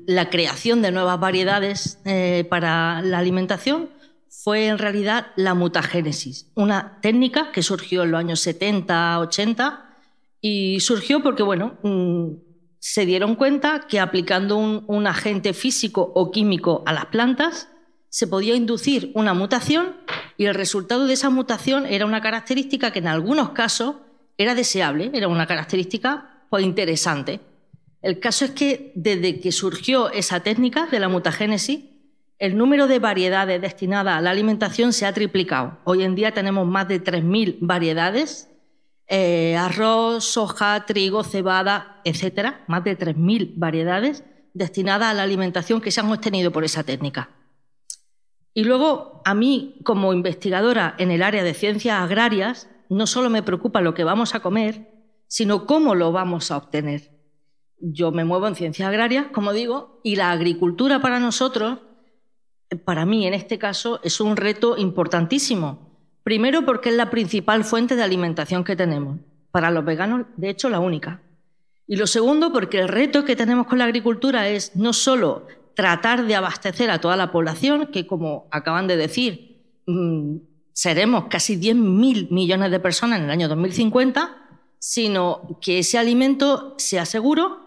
la 0.06 0.30
creación 0.30 0.84
de 0.84 0.92
nuevas 0.92 1.20
variedades 1.20 2.00
eh, 2.06 2.46
para 2.48 3.02
la 3.02 3.18
alimentación 3.18 3.90
fue 4.30 4.68
en 4.68 4.78
realidad 4.78 5.32
la 5.36 5.56
mutagénesis, 5.56 6.52
una 6.54 7.00
técnica 7.02 7.52
que 7.52 7.64
surgió 7.64 8.04
en 8.04 8.12
los 8.12 8.20
años 8.20 8.40
70, 8.42 9.20
80 9.20 9.98
y 10.42 10.80
surgió 10.80 11.24
porque, 11.24 11.42
bueno, 11.42 11.76
mm, 11.82 12.34
se 12.78 13.08
dieron 13.08 13.34
cuenta 13.34 13.88
que 13.90 14.00
aplicando 14.00 14.56
un, 14.56 15.08
agente 15.08 15.56
físico 15.56 16.12
o 16.14 16.30
químico 16.30 16.84
a 16.86 16.94
las 16.94 17.08
plantas 17.08 17.68
se 18.10 18.28
podía 18.28 18.54
inducir 18.54 19.12
una 19.16 19.34
mutación 19.34 19.96
y 20.38 20.46
el 20.46 20.54
resultado 20.54 21.08
de 21.08 21.14
esa 21.14 21.32
mutación 21.32 21.88
era 21.88 22.06
una 22.06 22.22
característica 22.22 22.92
que 22.92 23.00
en 23.00 23.08
algunos 23.08 23.50
casos 23.54 23.96
era 24.38 24.54
deseable, 24.54 25.10
era 25.16 25.28
una 25.28 25.48
característica 25.48 26.35
interesante. 26.64 27.40
El 28.02 28.20
caso 28.20 28.46
es 28.46 28.52
que 28.52 28.92
desde 28.96 29.40
que 29.40 29.52
surgió 29.52 30.12
esa 30.12 30.42
técnica 30.42 30.86
de 30.88 31.00
la 31.00 31.10
mutagénesis, 31.10 31.86
el 32.38 32.58
número 32.58 32.88
de 32.88 33.00
variedades 33.00 33.62
destinadas 33.62 34.18
a 34.18 34.22
la 34.22 34.32
alimentación 34.32 34.94
se 34.94 35.06
ha 35.06 35.14
triplicado. 35.14 35.80
Hoy 35.86 36.04
en 36.04 36.16
día 36.16 36.34
tenemos 36.34 36.68
más 36.68 36.88
de 36.88 37.04
3.000 37.04 37.58
variedades, 37.62 38.50
eh, 39.08 39.56
arroz, 39.56 40.26
soja, 40.26 40.86
trigo, 40.86 41.24
cebada, 41.24 42.02
etcétera, 42.04 42.64
más 42.68 42.84
de 42.84 42.98
3.000 42.98 43.54
variedades 43.56 44.24
destinadas 44.54 45.12
a 45.12 45.14
la 45.14 45.24
alimentación 45.24 45.82
que 45.82 45.92
se 45.92 46.00
han 46.00 46.12
obtenido 46.12 46.52
por 46.52 46.64
esa 46.64 46.84
técnica. 46.84 47.30
Y 48.54 48.64
luego, 48.64 49.22
a 49.26 49.34
mí, 49.34 49.80
como 49.84 50.14
investigadora 50.14 50.96
en 50.98 51.12
el 51.12 51.24
área 51.24 51.44
de 51.44 51.54
ciencias 51.54 52.02
agrarias, 52.02 52.70
no 52.90 53.08
solo 53.08 53.30
me 53.30 53.44
preocupa 53.44 53.82
lo 53.82 53.94
que 53.94 54.04
vamos 54.04 54.34
a 54.34 54.40
comer, 54.40 54.95
sino 55.36 55.66
cómo 55.66 55.96
lo 55.96 56.14
vamos 56.14 56.50
a 56.50 56.56
obtener. 56.56 57.12
Yo 57.78 58.14
me 58.14 58.24
muevo 58.24 58.48
en 58.48 58.56
ciencias 58.56 58.88
agrarias, 58.88 59.26
como 59.34 59.52
digo, 59.52 60.00
y 60.02 60.16
la 60.16 60.32
agricultura 60.32 61.02
para 61.02 61.20
nosotros, 61.20 61.80
para 62.86 63.06
mí 63.06 63.28
en 63.28 63.34
este 63.34 63.60
caso, 63.60 64.00
es 64.02 64.22
un 64.22 64.38
reto 64.38 64.78
importantísimo. 64.78 66.00
Primero 66.24 66.64
porque 66.66 66.88
es 66.88 66.96
la 66.96 67.10
principal 67.10 67.66
fuente 67.66 67.98
de 67.98 68.04
alimentación 68.04 68.64
que 68.64 68.78
tenemos. 68.78 69.20
Para 69.52 69.72
los 69.72 69.84
veganos, 69.84 70.26
de 70.38 70.52
hecho, 70.52 70.70
la 70.70 70.80
única. 70.80 71.22
Y 71.86 71.98
lo 71.98 72.08
segundo, 72.08 72.54
porque 72.54 72.80
el 72.80 72.88
reto 72.88 73.26
que 73.26 73.36
tenemos 73.36 73.68
con 73.68 73.78
la 73.78 73.84
agricultura 73.84 74.48
es 74.48 74.74
no 74.78 74.94
solo 74.94 75.48
tratar 75.76 76.28
de 76.28 76.36
abastecer 76.36 76.90
a 76.90 77.02
toda 77.02 77.18
la 77.18 77.34
población, 77.34 77.88
que 77.88 78.08
como 78.08 78.48
acaban 78.52 78.88
de 78.88 78.96
decir, 78.96 79.82
mm, 79.86 80.38
seremos 80.72 81.26
casi 81.26 81.58
10.000 81.58 82.32
millones 82.32 82.72
de 82.72 82.80
personas 82.80 83.20
en 83.20 83.26
el 83.26 83.32
año 83.32 83.50
2050, 83.50 84.45
sino 84.88 85.58
que 85.62 85.80
ese 85.80 85.98
alimento 85.98 86.76
sea 86.78 87.08
seguro, 87.08 87.58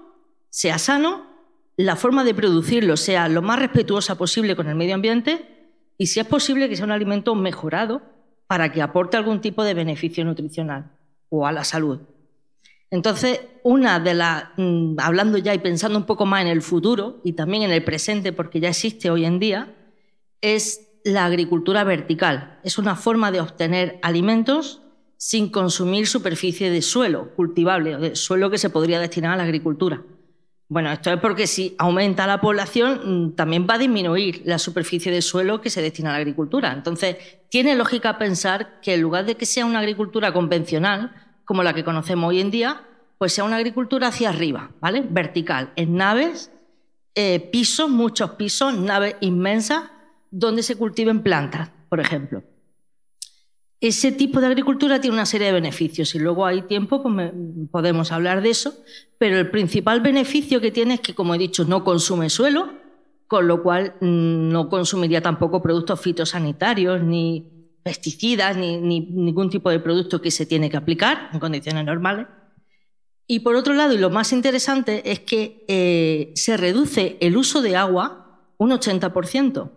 sea 0.51 0.79
sano, 0.79 1.27
la 1.77 1.97
forma 1.97 2.23
de 2.23 2.33
producirlo 2.33 2.97
sea 2.97 3.29
lo 3.29 3.43
más 3.43 3.59
respetuosa 3.59 4.17
posible 4.17 4.55
con 4.55 4.69
el 4.69 4.77
medio 4.77 4.95
ambiente 4.95 5.75
y 5.99 6.07
si 6.07 6.21
es 6.21 6.27
posible 6.27 6.69
que 6.69 6.77
sea 6.77 6.85
un 6.85 6.93
alimento 6.93 7.35
mejorado 7.35 8.03
para 8.47 8.71
que 8.71 8.83
aporte 8.83 9.17
algún 9.17 9.41
tipo 9.41 9.65
de 9.65 9.75
beneficio 9.75 10.25
nutricional 10.25 10.93
o 11.29 11.45
a 11.45 11.51
la 11.51 11.65
salud. 11.65 11.99
Entonces, 12.89 13.41
una 13.65 13.99
de 13.99 14.15
las, 14.15 14.45
mm, 14.57 15.01
hablando 15.01 15.39
ya 15.39 15.53
y 15.55 15.59
pensando 15.59 15.99
un 15.99 16.07
poco 16.07 16.25
más 16.25 16.43
en 16.43 16.49
el 16.49 16.63
futuro 16.63 17.21
y 17.25 17.33
también 17.33 17.65
en 17.65 17.73
el 17.73 17.83
presente, 17.83 18.33
porque 18.33 18.61
ya 18.61 18.69
existe 18.69 19.11
hoy 19.11 19.25
en 19.25 19.41
día, 19.41 19.75
es 20.41 20.89
la 21.03 21.25
agricultura 21.25 21.83
vertical. 21.83 22.61
Es 22.63 22.79
una 22.79 22.95
forma 22.95 23.33
de 23.33 23.41
obtener 23.41 23.99
alimentos 24.03 24.83
sin 25.19 25.51
consumir 25.51 26.07
superficie 26.07 26.71
de 26.71 26.81
suelo 26.81 27.35
cultivable 27.35 27.97
o 27.97 27.99
de 27.99 28.17
suelo 28.17 28.51
que 28.51 28.57
se 28.57 28.71
podría 28.71 29.01
destinar 29.01 29.33
a 29.33 29.37
la 29.37 29.43
agricultura. 29.43 30.03
Bueno, 30.71 30.93
esto 30.93 31.11
es 31.11 31.19
porque 31.19 31.47
si 31.47 31.75
aumenta 31.79 32.27
la 32.27 32.41
población, 32.41 33.01
mm, 33.05 33.33
también 33.33 33.67
va 33.69 33.75
a 33.75 33.79
disminuir 33.79 34.43
la 34.45 34.59
superficie 34.59 35.11
de 35.11 35.23
suelo 35.23 35.61
que 35.61 35.71
se 35.71 35.83
destina 35.83 36.11
a 36.11 36.13
la 36.13 36.19
agricultura. 36.19 36.73
Entonces, 36.73 37.17
tiene 37.49 37.75
lógica 37.75 38.19
pensar 38.19 38.81
que 38.81 38.95
en 38.95 39.01
lugar 39.01 39.25
de 39.25 39.37
que 39.37 39.47
sea 39.47 39.67
una 39.67 39.81
agricultura 39.81 40.33
convencional, 40.33 41.15
como 41.45 41.63
la 41.63 41.73
que 41.73 41.85
conocemos 41.85 42.29
hoy 42.29 42.41
en 42.41 42.51
día, 42.51 42.83
pues 43.17 43.33
sea 43.33 43.45
una 43.45 43.57
agricultura 43.57 44.09
hacia 44.09 44.29
arriba, 44.29 44.71
¿vale? 44.81 45.03
Vertical, 45.09 45.73
en 45.75 45.97
naves, 45.97 46.53
eh, 47.15 47.41
pisos, 47.41 47.89
muchos 47.89 48.33
pisos, 48.33 48.77
naves 48.79 49.17
inmensas, 49.21 49.85
donde 50.31 50.63
se 50.63 50.77
cultiven 50.77 51.23
plantas, 51.23 51.71
por 51.89 51.99
ejemplo. 51.99 52.45
Ese 53.81 54.11
tipo 54.11 54.41
de 54.41 54.49
agricultura 54.49 55.01
tiene 55.01 55.15
una 55.15 55.27
serie 55.27 55.49
de 55.49 55.53
beneficios. 55.53 56.09
Si 56.09 56.19
luego 56.19 56.45
hay 56.45 56.63
tiempo, 56.63 57.01
pues 57.03 57.33
podemos 57.71 58.11
hablar 58.11 58.43
de 58.43 58.51
eso. 58.51 58.75
Pero 59.19 59.39
el 59.39 59.51
principal 59.51 60.01
beneficio 60.01 60.61
que 60.61 60.73
tiene 60.73 60.95
es 60.95 61.01
que, 61.01 61.15
como 61.15 61.35
he 61.35 61.39
dicho, 61.39 61.65
no 61.65 61.85
consume 61.85 62.29
suelo, 62.29 62.73
con 63.29 63.47
lo 63.47 63.63
cual 63.63 63.95
mm, 64.01 64.49
no 64.49 64.69
consumiría 64.69 65.23
tampoco 65.23 65.63
productos 65.63 66.01
fitosanitarios 66.01 67.03
ni 67.03 67.47
pesticidas 67.85 68.57
ni, 68.57 68.79
ningún 68.79 69.49
tipo 69.49 69.71
de 69.71 69.79
producto 69.79 70.21
que 70.21 70.31
se 70.31 70.45
tiene 70.45 70.69
que 70.69 70.77
aplicar 70.77 71.31
en 71.33 71.39
condiciones 71.39 71.85
normales. 71.85 72.27
Y 73.27 73.41
por 73.41 73.55
otro 73.55 73.75
lado, 73.75 73.93
y 73.95 73.99
lo 73.99 74.11
más 74.11 74.33
interesante, 74.33 75.13
es 75.13 75.21
que 75.21 75.65
eh, 75.69 76.33
se 76.35 76.57
reduce 76.57 77.17
el 77.21 77.37
uso 77.37 77.63
de 77.63 77.77
agua 77.77 78.43
un 78.57 78.71
80%, 78.71 79.71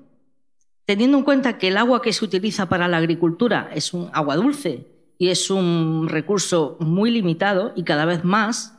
teniendo 0.86 1.17
en 1.17 1.24
cuenta 1.24 1.58
que 1.58 1.70
el 1.70 1.78
agua 1.78 2.02
que 2.02 2.13
se 2.13 2.26
utiliza 2.26 2.67
para 2.67 2.88
la 2.88 2.98
agricultura 2.98 3.70
es 3.74 3.94
un 3.94 4.10
agua 4.13 4.36
dulce 4.36 4.88
y 5.17 5.30
es 5.30 5.50
un 5.50 6.08
recurso 6.10 6.78
muy 6.80 7.12
limitado 7.12 7.74
y 7.76 7.84
cada 7.84 8.06
vez 8.06 8.24
más, 8.24 8.78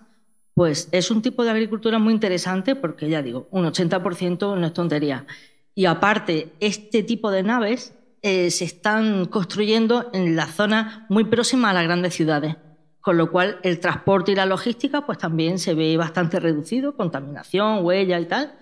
pues 0.55 0.89
es 0.93 1.11
un 1.11 1.23
tipo 1.23 1.45
de 1.45 1.51
agricultura 1.51 1.99
muy 1.99 2.13
interesante 2.13 2.75
porque 2.75 3.09
ya 3.09 3.23
digo, 3.23 3.47
un 3.51 3.65
80% 3.65 4.59
no 4.59 4.67
es 4.67 4.73
tontería. 4.73 5.27
Y 5.75 5.87
aparte, 5.87 6.53
este 6.61 7.03
tipo 7.03 7.31
de 7.31 7.43
naves 7.43 7.95
eh, 8.23 8.51
se 8.51 8.65
están 8.65 9.25
construyendo 9.27 10.11
en 10.13 10.37
la 10.37 10.47
zona 10.47 11.07
muy 11.09 11.25
próxima 11.25 11.71
a 11.71 11.73
las 11.73 11.85
grandes 11.85 12.15
ciudades, 12.15 12.57
con 13.01 13.17
lo 13.17 13.31
cual 13.31 13.59
el 13.63 13.81
transporte 13.81 14.33
y 14.33 14.35
la 14.35 14.47
logística 14.47 15.07
pues 15.07 15.19
también 15.19 15.59
se 15.59 15.75
ve 15.75 15.97
bastante 15.97 16.39
reducido, 16.39 16.97
contaminación, 16.97 17.85
huella 17.85 18.21
y 18.21 18.27
tal. 18.27 18.55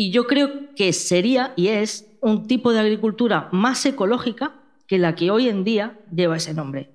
Y 0.00 0.12
yo 0.12 0.28
creo 0.28 0.76
que 0.76 0.92
sería 0.92 1.52
y 1.56 1.66
es 1.66 2.06
un 2.20 2.46
tipo 2.46 2.72
de 2.72 2.78
agricultura 2.78 3.48
más 3.50 3.84
ecológica 3.84 4.54
que 4.86 4.96
la 4.96 5.16
que 5.16 5.32
hoy 5.32 5.48
en 5.48 5.64
día 5.64 5.98
lleva 6.14 6.36
ese 6.36 6.54
nombre. 6.54 6.94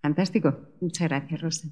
Fantástico. 0.00 0.56
Muchas 0.80 1.08
gracias, 1.08 1.40
Rosa. 1.40 1.68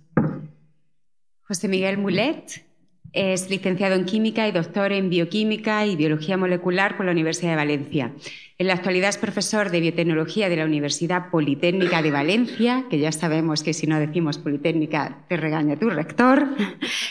José 1.42 1.68
Miguel 1.68 1.96
Mulet 1.96 2.66
es 3.12 3.51
licenciado 3.51 3.94
en 3.94 4.05
Química 4.05 4.48
y 4.48 4.53
doctor 4.53 4.92
en 4.92 5.11
Bioquímica 5.11 5.87
y 5.87 5.96
Biología 5.96 6.37
Molecular 6.37 6.96
por 6.96 7.07
la 7.07 7.12
Universidad 7.12 7.51
de 7.51 7.57
Valencia. 7.57 8.12
En 8.59 8.68
la 8.68 8.75
actualidad 8.75 9.11
es 9.11 9.18
profesor 9.18 9.70
de 9.70 9.81
biotecnología 9.81 10.48
de 10.48 10.57
la 10.57 10.64
Universidad 10.64 11.31
Politécnica 11.31 12.01
de 12.01 12.11
Valencia, 12.11 12.85
que 12.88 12.98
ya 12.98 13.11
sabemos 13.11 13.62
que 13.62 13.75
si 13.75 13.87
no 13.87 13.98
decimos 13.98 14.38
Politécnica 14.38 15.25
te 15.29 15.37
regaña 15.37 15.79
tu 15.79 15.90
rector, 15.90 16.46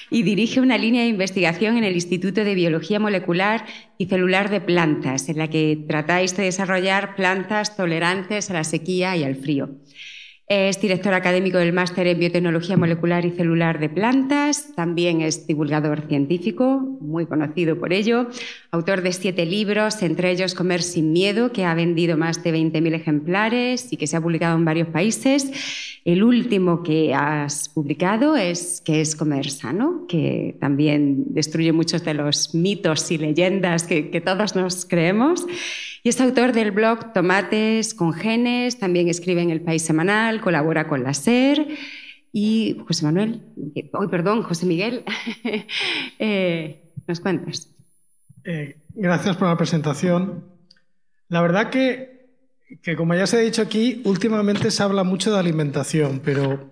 y 0.09 0.23
dirige 0.23 0.61
una 0.61 0.77
línea 0.77 1.03
de 1.03 1.09
investigación 1.09 1.77
en 1.77 1.83
el 1.83 1.93
Instituto 1.93 2.43
de 2.43 2.55
Biología 2.55 2.99
Molecular 2.99 3.65
y 3.97 4.05
Celular 4.05 4.49
de 4.49 4.61
Plantas, 4.61 5.29
en 5.29 5.37
la 5.37 5.49
que 5.49 5.83
tratáis 5.87 6.37
de 6.37 6.43
desarrollar 6.43 7.15
plantas 7.15 7.75
tolerantes 7.75 8.49
a 8.49 8.53
la 8.53 8.63
sequía 8.63 9.17
y 9.17 9.23
al 9.23 9.35
frío. 9.35 9.71
Es 10.53 10.81
director 10.81 11.13
académico 11.13 11.59
del 11.59 11.71
máster 11.71 12.07
en 12.07 12.19
biotecnología 12.19 12.75
molecular 12.75 13.23
y 13.23 13.31
celular 13.31 13.79
de 13.79 13.87
plantas. 13.87 14.75
También 14.75 15.21
es 15.21 15.47
divulgador 15.47 16.09
científico, 16.09 16.97
muy 16.99 17.25
conocido 17.25 17.79
por 17.79 17.93
ello. 17.93 18.27
Autor 18.69 19.01
de 19.01 19.13
siete 19.13 19.45
libros, 19.45 20.03
entre 20.03 20.29
ellos 20.29 20.53
Comer 20.53 20.83
sin 20.83 21.13
miedo, 21.13 21.53
que 21.53 21.63
ha 21.63 21.73
vendido 21.73 22.17
más 22.17 22.43
de 22.43 22.53
20.000 22.53 22.95
ejemplares 22.95 23.93
y 23.93 23.95
que 23.95 24.07
se 24.07 24.17
ha 24.17 24.21
publicado 24.21 24.57
en 24.57 24.65
varios 24.65 24.89
países. 24.89 25.49
El 26.03 26.21
último 26.21 26.83
que 26.83 27.13
has 27.13 27.69
publicado 27.69 28.35
es 28.35 28.81
que 28.83 28.99
es 28.99 29.15
Comer 29.15 29.49
sano, 29.49 30.05
que 30.09 30.57
también 30.59 31.33
destruye 31.33 31.71
muchos 31.71 32.03
de 32.03 32.13
los 32.13 32.53
mitos 32.53 33.09
y 33.09 33.17
leyendas 33.17 33.83
que, 33.83 34.09
que 34.09 34.19
todos 34.19 34.57
nos 34.57 34.85
creemos. 34.85 35.45
Y 36.03 36.09
es 36.09 36.19
autor 36.19 36.51
del 36.51 36.71
blog 36.71 37.13
Tomates 37.13 37.93
con 37.93 38.13
Genes, 38.13 38.79
también 38.79 39.07
escribe 39.07 39.41
en 39.41 39.51
El 39.51 39.61
País 39.61 39.83
Semanal, 39.83 40.41
colabora 40.41 40.87
con 40.87 41.03
la 41.03 41.13
SER. 41.13 41.67
Y 42.33 42.77
José 42.87 43.05
Manuel, 43.05 43.41
hoy 43.93 44.07
perdón, 44.07 44.41
José 44.41 44.65
Miguel, 44.65 45.03
eh, 46.19 46.81
¿nos 47.07 47.19
cuentas? 47.19 47.69
Eh, 48.43 48.77
gracias 48.95 49.37
por 49.37 49.47
la 49.47 49.57
presentación. 49.57 50.45
La 51.27 51.41
verdad 51.41 51.69
que, 51.69 52.29
que, 52.81 52.95
como 52.95 53.13
ya 53.13 53.27
se 53.27 53.37
ha 53.37 53.41
dicho 53.41 53.61
aquí, 53.61 54.01
últimamente 54.05 54.71
se 54.71 54.81
habla 54.81 55.03
mucho 55.03 55.31
de 55.31 55.39
alimentación, 55.39 56.21
pero 56.23 56.71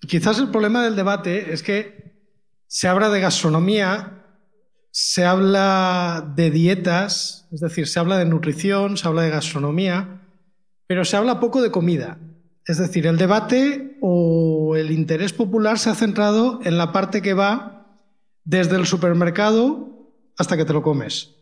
quizás 0.00 0.38
el 0.38 0.48
problema 0.48 0.82
del 0.84 0.96
debate 0.96 1.52
es 1.52 1.62
que 1.62 2.14
se 2.68 2.88
habla 2.88 3.10
de 3.10 3.20
gastronomía 3.20 4.21
se 4.92 5.24
habla 5.24 6.32
de 6.36 6.50
dietas, 6.50 7.48
es 7.50 7.60
decir, 7.60 7.88
se 7.88 7.98
habla 7.98 8.18
de 8.18 8.26
nutrición, 8.26 8.98
se 8.98 9.08
habla 9.08 9.22
de 9.22 9.30
gastronomía, 9.30 10.20
pero 10.86 11.06
se 11.06 11.16
habla 11.16 11.40
poco 11.40 11.62
de 11.62 11.70
comida. 11.70 12.18
Es 12.66 12.76
decir, 12.76 13.06
el 13.06 13.16
debate 13.16 13.96
o 14.02 14.76
el 14.76 14.90
interés 14.90 15.32
popular 15.32 15.78
se 15.78 15.88
ha 15.88 15.94
centrado 15.94 16.60
en 16.62 16.76
la 16.76 16.92
parte 16.92 17.22
que 17.22 17.32
va 17.32 17.96
desde 18.44 18.76
el 18.76 18.86
supermercado 18.86 20.12
hasta 20.36 20.58
que 20.58 20.66
te 20.66 20.74
lo 20.74 20.82
comes. 20.82 21.36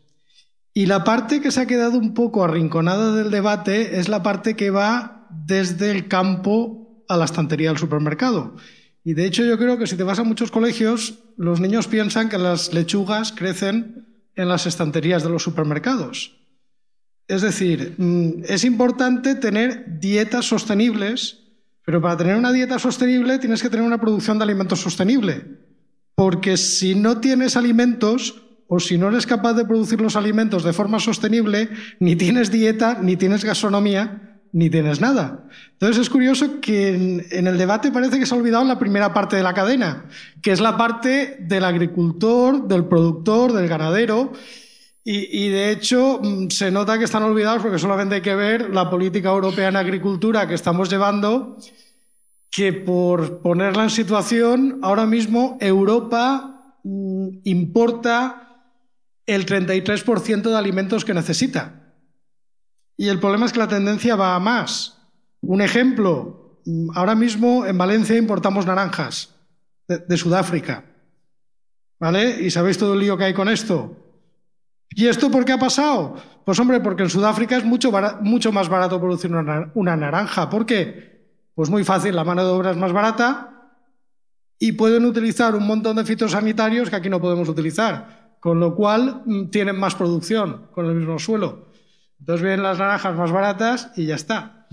Y 0.73 0.85
la 0.85 1.03
parte 1.03 1.41
que 1.41 1.51
se 1.51 1.59
ha 1.59 1.65
quedado 1.65 1.97
un 1.97 2.13
poco 2.13 2.45
arrinconada 2.45 3.13
del 3.13 3.31
debate 3.31 3.99
es 3.99 4.07
la 4.07 4.23
parte 4.23 4.55
que 4.55 4.69
va 4.69 5.27
desde 5.29 5.91
el 5.91 6.07
campo 6.07 7.03
a 7.09 7.17
la 7.17 7.25
estantería 7.25 7.69
del 7.69 7.77
supermercado. 7.77 8.55
Y 9.03 9.13
de 9.13 9.25
hecho 9.25 9.43
yo 9.43 9.57
creo 9.57 9.77
que 9.77 9.87
si 9.87 9.97
te 9.97 10.03
vas 10.03 10.19
a 10.19 10.23
muchos 10.23 10.51
colegios, 10.51 11.19
los 11.37 11.59
niños 11.59 11.87
piensan 11.87 12.29
que 12.29 12.37
las 12.37 12.73
lechugas 12.73 13.31
crecen 13.31 14.07
en 14.35 14.47
las 14.47 14.67
estanterías 14.67 15.23
de 15.23 15.29
los 15.29 15.43
supermercados. 15.43 16.37
Es 17.27 17.41
decir, 17.41 17.95
mm, 17.97 18.43
es 18.47 18.63
importante 18.63 19.35
tener 19.35 19.99
dietas 19.99 20.45
sostenibles, 20.45 21.39
pero 21.85 22.01
para 22.01 22.17
tener 22.17 22.35
una 22.35 22.51
dieta 22.51 22.77
sostenible 22.77 23.39
tienes 23.39 23.61
que 23.61 23.69
tener 23.69 23.85
una 23.85 23.99
producción 23.99 24.37
de 24.37 24.43
alimentos 24.43 24.81
sostenible. 24.81 25.45
Porque 26.15 26.57
si 26.57 26.93
no 26.93 27.19
tienes 27.19 27.55
alimentos 27.55 28.43
o 28.67 28.79
si 28.79 28.97
no 28.97 29.09
eres 29.09 29.25
capaz 29.25 29.53
de 29.53 29.65
producir 29.65 29.99
los 29.99 30.15
alimentos 30.15 30.63
de 30.63 30.73
forma 30.73 30.99
sostenible, 30.99 31.69
ni 31.99 32.15
tienes 32.15 32.51
dieta, 32.51 32.99
ni 33.01 33.17
tienes 33.17 33.43
gastronomía, 33.43 34.30
ni 34.53 34.69
tienes 34.69 34.99
nada. 34.99 35.47
Entonces 35.73 36.01
es 36.01 36.09
curioso 36.09 36.59
que 36.59 37.23
en, 37.29 37.47
el 37.47 37.57
debate 37.57 37.91
parece 37.91 38.19
que 38.19 38.25
se 38.25 38.33
ha 38.33 38.37
olvidado 38.37 38.63
la 38.65 38.79
primera 38.79 39.13
parte 39.13 39.35
de 39.35 39.43
la 39.43 39.53
cadena, 39.53 40.05
que 40.41 40.51
es 40.51 40.59
la 40.59 40.77
parte 40.77 41.37
del 41.39 41.63
agricultor, 41.63 42.67
del 42.67 42.85
productor, 42.85 43.53
del 43.53 43.67
ganadero. 43.67 44.33
Y, 45.03 45.49
de 45.49 45.71
hecho 45.71 46.19
mm, 46.21 46.49
se 46.49 46.69
nota 46.69 46.99
que 46.99 47.05
están 47.05 47.23
olvidados 47.23 47.63
porque 47.63 47.79
solamente 47.79 48.15
hay 48.15 48.21
que 48.21 48.35
ver 48.35 48.69
la 48.69 48.87
política 48.91 49.29
europea 49.29 49.69
en 49.69 49.75
agricultura 49.75 50.47
que 50.47 50.53
estamos 50.53 50.91
llevando, 50.91 51.57
que 52.51 52.71
por 52.71 53.41
ponerla 53.41 53.83
en 53.83 53.89
situación, 53.89 54.79
ahora 54.83 55.07
mismo 55.07 55.57
Europa 55.59 56.75
mm, 56.83 57.29
importa 57.45 58.59
el 59.25 59.47
33% 59.47 60.41
de 60.43 60.57
alimentos 60.57 61.03
que 61.03 61.15
necesita. 61.15 61.80
Y 63.01 63.09
el 63.09 63.19
problema 63.19 63.47
es 63.47 63.51
que 63.51 63.57
la 63.57 63.67
tendencia 63.67 64.15
va 64.15 64.35
a 64.35 64.39
más. 64.39 65.01
Un 65.41 65.61
ejemplo, 65.61 66.59
ahora 66.93 67.15
mismo 67.15 67.65
en 67.65 67.75
Valencia 67.75 68.15
importamos 68.15 68.67
naranjas 68.67 69.33
de, 69.87 70.17
Sudáfrica. 70.17 70.85
¿Vale? 71.99 72.43
¿Y 72.43 72.51
sabéis 72.51 72.77
todo 72.77 72.93
el 72.93 72.99
lío 72.99 73.17
que 73.17 73.23
hay 73.23 73.33
con 73.33 73.49
esto? 73.49 73.97
¿Y 74.91 75.07
esto 75.07 75.31
por 75.31 75.45
qué 75.45 75.53
ha 75.53 75.57
pasado? 75.57 76.15
Pues 76.45 76.59
hombre, 76.59 76.79
porque 76.79 77.01
en 77.01 77.09
Sudáfrica 77.09 77.57
es 77.57 77.65
mucho, 77.65 77.91
mucho 78.21 78.51
más 78.51 78.69
barato 78.69 78.99
producir 78.99 79.31
una, 79.31 79.71
una 79.73 79.97
naranja. 79.97 80.47
¿Por 80.47 80.67
qué? 80.67 81.25
Pues 81.55 81.71
muy 81.71 81.83
fácil, 81.83 82.15
la 82.15 82.23
mano 82.23 82.43
de 82.43 82.51
obra 82.51 82.69
es 82.69 82.77
más 82.77 82.93
barata 82.93 83.71
y 84.59 84.73
pueden 84.73 85.05
utilizar 85.05 85.55
un 85.55 85.65
montón 85.65 85.95
de 85.95 86.05
fitosanitarios 86.05 86.91
que 86.91 86.97
aquí 86.97 87.09
no 87.09 87.19
podemos 87.19 87.49
utilizar 87.49 88.21
con 88.39 88.59
lo 88.59 88.75
cual 88.75 89.23
mm, 89.25 89.49
tienen 89.49 89.79
más 89.79 89.95
producción 89.95 90.67
con 90.71 90.85
el 90.85 90.93
mismo 90.93 91.17
suelo. 91.17 91.70
Entonces 92.21 92.43
vienen 92.43 92.61
las 92.61 92.77
naranjas 92.77 93.15
más 93.15 93.31
baratas 93.31 93.91
y 93.95 94.05
ya 94.05 94.15
está. 94.15 94.67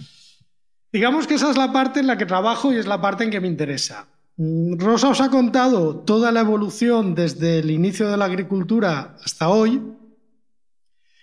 Digamos 0.92 1.26
que 1.26 1.34
esa 1.34 1.50
es 1.50 1.56
la 1.56 1.72
parte 1.72 1.98
en 1.98 2.06
la 2.06 2.18
que 2.18 2.26
trabajo 2.26 2.72
y 2.72 2.76
es 2.76 2.86
la 2.86 3.00
parte 3.00 3.24
en 3.24 3.30
que 3.30 3.40
me 3.40 3.48
interesa. 3.48 4.06
Mm, 4.36 4.78
Rosa 4.78 5.08
os 5.08 5.20
ha 5.22 5.30
contado 5.30 5.96
toda 5.96 6.30
la 6.30 6.40
evolución 6.40 7.14
desde 7.14 7.60
el 7.60 7.70
inicio 7.70 8.10
de 8.10 8.18
la 8.18 8.26
agricultura 8.26 9.16
hasta 9.24 9.48
hoy. 9.48 9.82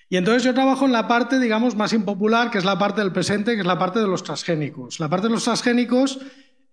Y 0.10 0.18
entonces 0.18 0.44
yo 0.44 0.56
trabajo 0.56 0.86
en 0.86 0.94
la 0.94 1.08
parte, 1.08 1.40
digamos, 1.40 1.76
más 1.76 1.94
impopular, 1.94 2.50
que 2.50 2.58
es 2.58 2.66
la 2.66 2.80
parte 2.80 3.02
del 3.02 3.12
presente, 3.12 3.54
que 3.54 3.62
es 3.62 3.68
la 3.68 3.78
parte 3.78 4.00
de 4.00 4.08
los 4.08 4.24
transgénicos. 4.24 5.00
La 5.00 5.10
parte 5.10 5.28
de 5.28 5.34
los 5.34 5.44
transgénicos 5.44 6.20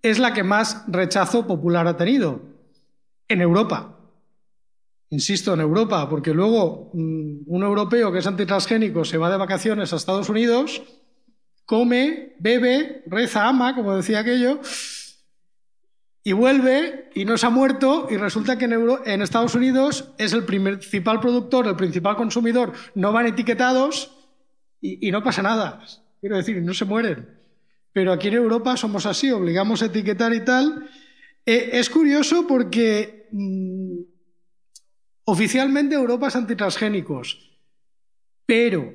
es 0.01 0.19
la 0.19 0.33
que 0.33 0.45
más 0.45 0.85
rechazo 0.88 1.47
popular 1.47 1.87
ha 1.87 1.99
tenido 1.99 2.41
en 3.29 3.43
Europa 3.43 3.99
insisto, 5.12 5.53
en 5.53 5.61
Europa, 5.61 6.09
porque 6.09 6.33
luego 6.33 6.90
mm, 6.94 7.42
un 7.46 7.62
europeo 7.62 8.11
que 8.11 8.20
es 8.20 8.27
antitransgénico 8.27 9.05
se 9.05 9.18
va 9.18 9.31
de 9.31 9.37
vacaciones 9.37 9.92
a 9.92 9.96
Estados 9.96 10.31
Unidos, 10.31 10.83
come, 11.66 12.35
bebe, 12.38 13.05
reza, 13.07 13.46
ama, 13.46 13.75
como 13.75 13.94
decía 13.94 14.20
aquello, 14.20 14.61
y 16.25 16.33
vuelve 16.33 17.11
y 17.14 17.27
no 17.27 17.37
se 17.37 17.46
ha 17.46 17.51
muerto 17.51 18.09
y 18.11 18.16
resulta 18.16 18.57
que 18.57 18.64
en, 18.64 19.22
Estados 19.22 19.55
Unidos 19.55 20.12
es 20.16 20.33
el 20.33 20.44
principal 20.44 21.20
productor, 21.20 21.66
el 21.66 21.77
principal 21.77 22.16
consumidor, 22.16 22.72
no 22.94 23.12
van 23.12 23.27
etiquetados 23.27 24.16
y, 24.81 25.11
no 25.11 25.22
pasa 25.22 25.42
nada. 25.42 25.85
Quiero 26.20 26.37
decir, 26.38 26.62
no 26.62 26.72
se 26.72 26.87
mueren. 26.87 27.29
Pero 27.92 28.12
aquí 28.12 28.29
en 28.29 28.35
Europa 28.35 28.79
somos 28.79 29.05
así, 29.05 29.31
obligamos 29.31 29.83
a 29.83 29.87
etiquetar 29.87 30.33
y 30.33 30.42
tal. 30.42 30.88
Eh, 31.44 31.70
es 31.75 31.90
curioso 31.90 32.46
porque... 32.46 33.29
Mm, 33.31 34.12
Oficialmente 35.33 35.95
Europa 35.95 36.29
es 36.29 36.37
antitransgénicos, 36.37 37.59
pero, 38.45 38.92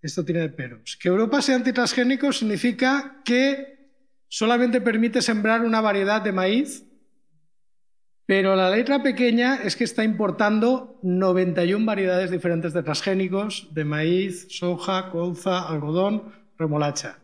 esto 0.00 0.24
tiene 0.24 0.48
peros, 0.48 0.96
que 0.96 1.08
Europa 1.08 1.42
sea 1.42 1.56
antitransgénico 1.56 2.32
significa 2.32 3.20
que 3.24 3.90
solamente 4.28 4.80
permite 4.80 5.20
sembrar 5.20 5.62
una 5.62 5.80
variedad 5.80 6.22
de 6.22 6.30
maíz, 6.30 6.84
pero 8.26 8.54
la 8.54 8.70
letra 8.70 9.02
pequeña 9.02 9.56
es 9.56 9.74
que 9.74 9.82
está 9.82 10.04
importando 10.04 11.00
91 11.02 11.84
variedades 11.84 12.30
diferentes 12.30 12.72
de 12.72 12.84
transgénicos, 12.84 13.66
de 13.74 13.84
maíz, 13.84 14.46
soja, 14.48 15.10
colza, 15.10 15.68
algodón, 15.68 16.32
remolacha. 16.56 17.18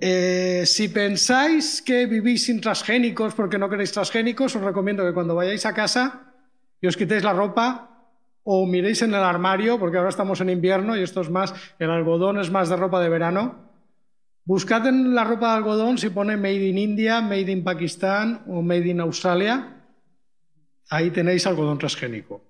Eh, 0.00 0.62
si 0.66 0.86
pensáis 0.86 1.82
que 1.82 2.06
vivís 2.06 2.44
sin 2.44 2.60
transgénicos 2.60 3.34
porque 3.34 3.58
no 3.58 3.68
queréis 3.68 3.90
transgénicos, 3.90 4.54
os 4.54 4.62
recomiendo 4.62 5.04
que 5.04 5.12
cuando 5.12 5.34
vayáis 5.34 5.66
a 5.66 5.74
casa 5.74 6.29
y 6.80 6.86
os 6.86 6.96
quitéis 6.96 7.22
la 7.22 7.32
ropa 7.32 7.90
o 8.42 8.66
miréis 8.66 9.02
en 9.02 9.10
el 9.10 9.22
armario, 9.22 9.78
porque 9.78 9.98
ahora 9.98 10.10
estamos 10.10 10.40
en 10.40 10.50
invierno 10.50 10.96
y 10.96 11.02
esto 11.02 11.20
es 11.20 11.30
más, 11.30 11.54
el 11.78 11.90
algodón 11.90 12.40
es 12.40 12.50
más 12.50 12.68
de 12.68 12.76
ropa 12.76 13.00
de 13.00 13.08
verano. 13.08 13.70
Buscad 14.44 14.86
en 14.86 15.14
la 15.14 15.24
ropa 15.24 15.50
de 15.50 15.58
algodón 15.58 15.98
si 15.98 16.08
pone 16.10 16.36
Made 16.36 16.66
in 16.66 16.78
India, 16.78 17.20
Made 17.20 17.52
in 17.52 17.62
Pakistán 17.62 18.42
o 18.48 18.62
Made 18.62 18.88
in 18.88 19.00
Australia. 19.00 19.76
Ahí 20.88 21.10
tenéis 21.10 21.46
algodón 21.46 21.78
transgénico. 21.78 22.42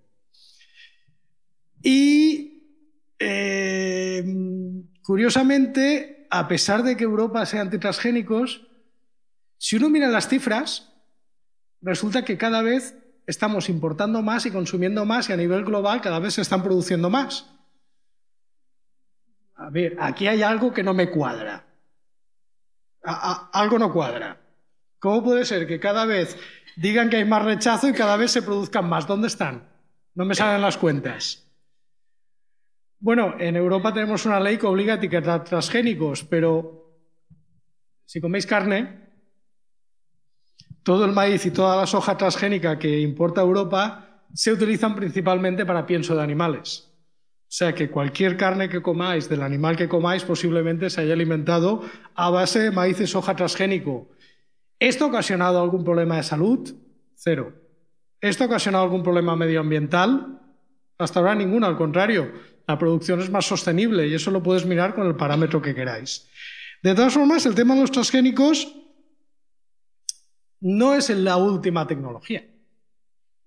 Y 1.83 2.63
eh, 3.19 4.25
curiosamente, 5.03 6.27
a 6.31 6.47
pesar 6.47 6.83
de 6.83 6.97
que 6.97 7.05
Europa 7.05 7.45
sea 7.45 7.63
antitransgénicos, 7.63 8.67
si 9.59 9.77
uno 9.77 9.91
mira 9.91 10.09
las 10.09 10.29
cifras, 10.29 10.95
resulta 11.83 12.25
que 12.25 12.39
cada 12.39 12.63
vez 12.63 13.00
estamos 13.31 13.69
importando 13.69 14.23
más 14.23 14.45
y 14.45 14.51
consumiendo 14.51 15.05
más 15.05 15.29
y 15.29 15.33
a 15.33 15.37
nivel 15.37 15.65
global 15.65 16.01
cada 16.01 16.19
vez 16.19 16.35
se 16.35 16.43
están 16.43 16.63
produciendo 16.63 17.09
más. 17.09 17.49
A 19.55 19.71
ver, 19.71 19.97
aquí 20.01 20.27
hay 20.27 20.43
algo 20.43 20.73
que 20.73 20.83
no 20.83 20.95
me 20.95 21.11
cuadra. 21.11 21.65
algo 23.03 23.79
no 23.79 23.93
cuadra. 23.93 24.41
¿Cómo 24.99 25.23
puede 25.23 25.45
ser 25.45 25.67
que 25.67 25.81
cada 25.81 26.05
vez 26.05 26.37
digan 26.77 27.09
que 27.09 27.17
hay 27.17 27.25
más 27.25 27.45
rechazo 27.45 27.89
y 27.89 27.93
cada 27.93 28.17
vez 28.17 28.33
se 28.33 28.43
produzcan 28.43 28.89
más? 28.89 29.07
¿Dónde 29.07 29.29
están? 29.29 29.69
No 30.15 30.25
me 30.25 30.35
salen 30.35 30.61
las 30.61 30.77
cuentas. 30.77 31.47
Bueno, 32.99 33.37
en 33.39 33.57
Europa 33.57 33.95
tenemos 33.95 34.27
una 34.27 34.41
ley 34.41 34.59
que 34.59 34.67
obliga 34.67 34.95
a 34.95 34.97
etiquetar 34.97 35.45
transgénicos, 35.45 36.25
pero 36.25 36.99
si 38.05 38.21
coméis 38.21 38.47
carne, 38.47 39.00
todo 40.83 41.05
el 41.05 41.13
maíz 41.13 41.45
y 41.47 41.51
toda 41.51 41.77
la 41.77 41.87
soja 41.87 42.17
transgénica 42.17 42.79
que 42.79 43.01
importa 43.01 43.41
Europa 43.41 44.25
se 44.33 44.53
utilizan 44.53 44.95
principalmente 44.95 45.67
para 45.67 45.87
pienso 45.87 46.15
de 46.15 46.23
animales. 46.23 46.91
O 47.51 47.53
sea 47.53 47.75
que 47.75 47.91
cualquier 47.91 48.37
carne 48.37 48.69
que 48.69 48.81
comáis, 48.81 49.29
del 49.29 49.43
animal 49.43 49.77
que 49.77 49.89
comáis, 49.89 50.23
posiblemente 50.23 50.89
se 50.89 51.01
haya 51.01 51.15
alimentado 51.15 51.83
a 52.15 52.31
base 52.31 52.61
de 52.61 52.71
maíz 52.71 53.01
y 53.01 53.09
soja 53.09 53.35
transgénico. 53.35 54.09
¿Esto 54.79 55.05
ha 55.05 55.09
ocasionado 55.09 55.61
algún 55.61 55.83
problema 55.83 56.17
de 56.17 56.23
salud? 56.23 56.73
Cero. 57.15 57.53
¿Esto 58.21 58.45
ha 58.45 58.47
ocasionado 58.47 58.85
algún 58.85 59.03
problema 59.03 59.35
medioambiental? 59.35 60.41
Hasta 60.97 61.19
ahora 61.19 61.35
ninguno, 61.35 61.67
al 61.67 61.77
contrario. 61.77 62.33
La 62.69 62.79
producción 62.79 63.21
es 63.21 63.31
más 63.31 63.47
sostenible 63.47 64.07
y 64.07 64.15
eso 64.15 64.31
lo 64.31 64.43
puedes 64.43 64.65
mirar 64.65 64.95
con 64.95 65.09
el 65.09 65.17
parámetro 65.17 65.61
que 65.61 65.75
queráis. 65.75 66.29
De 66.85 66.95
todas 66.95 67.15
formas, 67.15 67.45
el 67.47 67.57
tema 67.57 67.75
de 67.75 67.81
los 67.81 67.91
transgénicos 67.91 68.80
no 70.61 70.95
es 70.95 71.11
la 71.11 71.37
última 71.37 71.87
tecnología. 71.87 72.45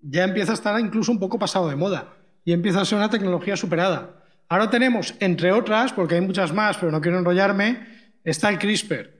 Ya 0.01 0.23
empieza 0.23 0.51
a 0.51 0.55
estar 0.55 0.79
incluso 0.79 1.11
un 1.11 1.19
poco 1.19 1.39
pasado 1.39 1.69
de 1.69 1.75
moda 1.75 2.13
y 2.43 2.51
empieza 2.51 2.81
a 2.81 2.85
ser 2.85 2.97
una 2.97 3.09
tecnología 3.09 3.55
superada. 3.55 4.23
Ahora 4.49 4.69
tenemos, 4.69 5.15
entre 5.19 5.51
otras, 5.51 5.93
porque 5.93 6.15
hay 6.15 6.21
muchas 6.21 6.53
más, 6.53 6.77
pero 6.77 6.91
no 6.91 6.99
quiero 7.01 7.19
enrollarme, 7.19 7.87
está 8.23 8.49
el 8.49 8.59
CRISPR. 8.59 9.11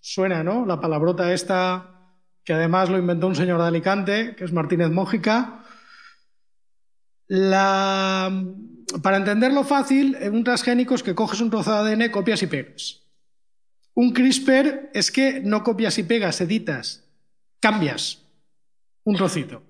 Suena, 0.00 0.42
¿no? 0.42 0.64
La 0.64 0.80
palabrota 0.80 1.32
esta, 1.32 2.10
que 2.44 2.54
además 2.54 2.88
lo 2.88 2.98
inventó 2.98 3.26
un 3.26 3.36
señor 3.36 3.60
de 3.60 3.66
Alicante, 3.66 4.34
que 4.34 4.44
es 4.44 4.52
Martínez 4.52 4.90
Mójica. 4.90 5.64
Para 7.28 9.16
entenderlo 9.16 9.64
fácil, 9.64 10.16
un 10.32 10.44
transgénico 10.44 10.94
es 10.94 11.02
que 11.02 11.14
coges 11.14 11.40
un 11.40 11.50
trozo 11.50 11.84
de 11.84 11.92
ADN, 11.92 12.10
copias 12.10 12.42
y 12.42 12.46
pegas. 12.46 13.02
Un 13.94 14.12
CRISPR 14.12 14.90
es 14.94 15.10
que 15.10 15.40
no 15.40 15.62
copias 15.62 15.98
y 15.98 16.02
pegas, 16.02 16.40
editas 16.40 17.02
cambias 17.62 18.18
un 19.04 19.16
trocito. 19.16 19.62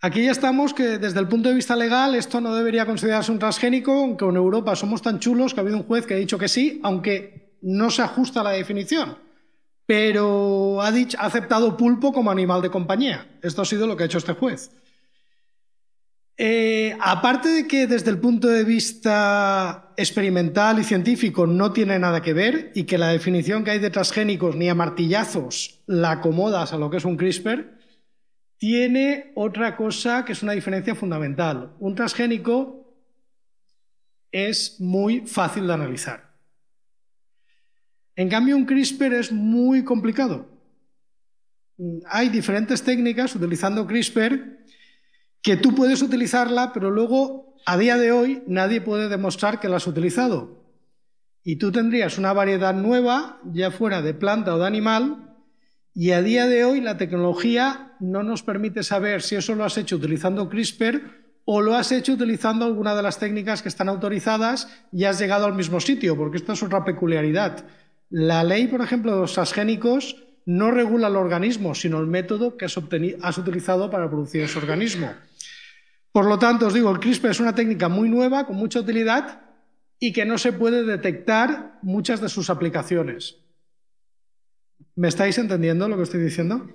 Aquí 0.00 0.24
ya 0.24 0.32
estamos 0.32 0.72
que 0.72 0.98
desde 0.98 1.20
el 1.20 1.28
punto 1.28 1.48
de 1.48 1.54
vista 1.54 1.76
legal 1.76 2.14
esto 2.14 2.40
no 2.40 2.54
debería 2.54 2.86
considerarse 2.86 3.30
un 3.30 3.38
transgénico, 3.38 3.92
aunque 3.92 4.24
en 4.24 4.36
Europa 4.36 4.74
somos 4.74 5.02
tan 5.02 5.18
chulos 5.18 5.52
que 5.52 5.60
ha 5.60 5.62
habido 5.62 5.76
un 5.76 5.84
juez 5.84 6.06
que 6.06 6.14
ha 6.14 6.16
dicho 6.16 6.38
que 6.38 6.48
sí, 6.48 6.80
aunque 6.82 7.58
no 7.62 7.90
se 7.90 8.02
ajusta 8.02 8.40
a 8.40 8.44
la 8.44 8.50
definición. 8.50 9.18
Pero 9.86 10.80
ha, 10.80 10.90
dicho, 10.90 11.18
ha 11.20 11.26
aceptado 11.26 11.76
pulpo 11.76 12.12
como 12.12 12.30
animal 12.30 12.62
de 12.62 12.70
compañía. 12.70 13.38
Esto 13.42 13.62
ha 13.62 13.64
sido 13.64 13.86
lo 13.86 13.96
que 13.96 14.04
ha 14.04 14.06
hecho 14.06 14.18
este 14.18 14.32
juez. 14.32 14.70
Eh, 16.44 16.96
aparte 17.00 17.48
de 17.50 17.68
que 17.68 17.86
desde 17.86 18.10
el 18.10 18.18
punto 18.18 18.48
de 18.48 18.64
vista 18.64 19.92
experimental 19.96 20.80
y 20.80 20.82
científico 20.82 21.46
no 21.46 21.72
tiene 21.72 22.00
nada 22.00 22.20
que 22.20 22.32
ver 22.32 22.72
y 22.74 22.82
que 22.82 22.98
la 22.98 23.10
definición 23.10 23.62
que 23.62 23.70
hay 23.70 23.78
de 23.78 23.90
transgénicos 23.90 24.56
ni 24.56 24.68
a 24.68 24.74
martillazos 24.74 25.84
la 25.86 26.10
acomodas 26.10 26.72
a 26.72 26.78
lo 26.78 26.90
que 26.90 26.96
es 26.96 27.04
un 27.04 27.16
CRISPR, 27.16 27.78
tiene 28.58 29.30
otra 29.36 29.76
cosa 29.76 30.24
que 30.24 30.32
es 30.32 30.42
una 30.42 30.54
diferencia 30.54 30.96
fundamental. 30.96 31.76
Un 31.78 31.94
transgénico 31.94 32.92
es 34.32 34.80
muy 34.80 35.20
fácil 35.20 35.68
de 35.68 35.74
analizar. 35.74 36.34
En 38.16 38.28
cambio, 38.28 38.56
un 38.56 38.66
CRISPR 38.66 39.14
es 39.14 39.30
muy 39.30 39.84
complicado. 39.84 40.48
Hay 42.06 42.30
diferentes 42.30 42.82
técnicas 42.82 43.32
utilizando 43.36 43.86
CRISPR 43.86 44.61
que 45.42 45.56
tú 45.56 45.74
puedes 45.74 46.02
utilizarla, 46.02 46.72
pero 46.72 46.90
luego, 46.90 47.56
a 47.66 47.76
día 47.76 47.96
de 47.96 48.12
hoy, 48.12 48.42
nadie 48.46 48.80
puede 48.80 49.08
demostrar 49.08 49.60
que 49.60 49.68
la 49.68 49.76
has 49.76 49.86
utilizado. 49.86 50.62
Y 51.42 51.56
tú 51.56 51.72
tendrías 51.72 52.18
una 52.18 52.32
variedad 52.32 52.74
nueva, 52.74 53.40
ya 53.52 53.72
fuera 53.72 54.00
de 54.02 54.14
planta 54.14 54.54
o 54.54 54.58
de 54.58 54.66
animal, 54.66 55.32
y 55.94 56.12
a 56.12 56.22
día 56.22 56.46
de 56.46 56.64
hoy 56.64 56.80
la 56.80 56.96
tecnología 56.96 57.92
no 58.00 58.22
nos 58.22 58.42
permite 58.42 58.82
saber 58.82 59.20
si 59.20 59.34
eso 59.34 59.54
lo 59.54 59.64
has 59.64 59.76
hecho 59.76 59.96
utilizando 59.96 60.48
CRISPR 60.48 61.02
o 61.44 61.60
lo 61.60 61.74
has 61.74 61.92
hecho 61.92 62.12
utilizando 62.12 62.64
alguna 62.64 62.94
de 62.94 63.02
las 63.02 63.18
técnicas 63.18 63.62
que 63.62 63.68
están 63.68 63.88
autorizadas 63.88 64.68
y 64.92 65.04
has 65.04 65.18
llegado 65.18 65.44
al 65.44 65.54
mismo 65.54 65.80
sitio, 65.80 66.16
porque 66.16 66.38
esta 66.38 66.52
es 66.52 66.62
otra 66.62 66.84
peculiaridad. 66.84 67.64
La 68.08 68.44
ley, 68.44 68.68
por 68.68 68.80
ejemplo, 68.80 69.12
de 69.12 69.20
los 69.20 69.34
transgénicos 69.34 70.16
no 70.46 70.70
regula 70.70 71.08
el 71.08 71.16
organismo, 71.16 71.74
sino 71.74 71.98
el 71.98 72.06
método 72.06 72.56
que 72.56 72.64
has, 72.64 72.78
has 73.22 73.38
utilizado 73.38 73.90
para 73.90 74.08
producir 74.08 74.42
ese 74.42 74.58
organismo. 74.58 75.10
Por 76.12 76.26
lo 76.26 76.38
tanto, 76.38 76.66
os 76.66 76.74
digo, 76.74 76.90
el 76.90 77.00
CRISPR 77.00 77.30
es 77.30 77.40
una 77.40 77.54
técnica 77.54 77.88
muy 77.88 78.08
nueva, 78.08 78.46
con 78.46 78.56
mucha 78.56 78.80
utilidad 78.80 79.40
y 79.98 80.12
que 80.12 80.26
no 80.26 80.36
se 80.36 80.52
puede 80.52 80.84
detectar 80.84 81.78
muchas 81.82 82.20
de 82.20 82.28
sus 82.28 82.50
aplicaciones. 82.50 83.38
¿Me 84.94 85.08
estáis 85.08 85.38
entendiendo 85.38 85.88
lo 85.88 85.96
que 85.96 86.02
estoy 86.02 86.20
diciendo? 86.20 86.68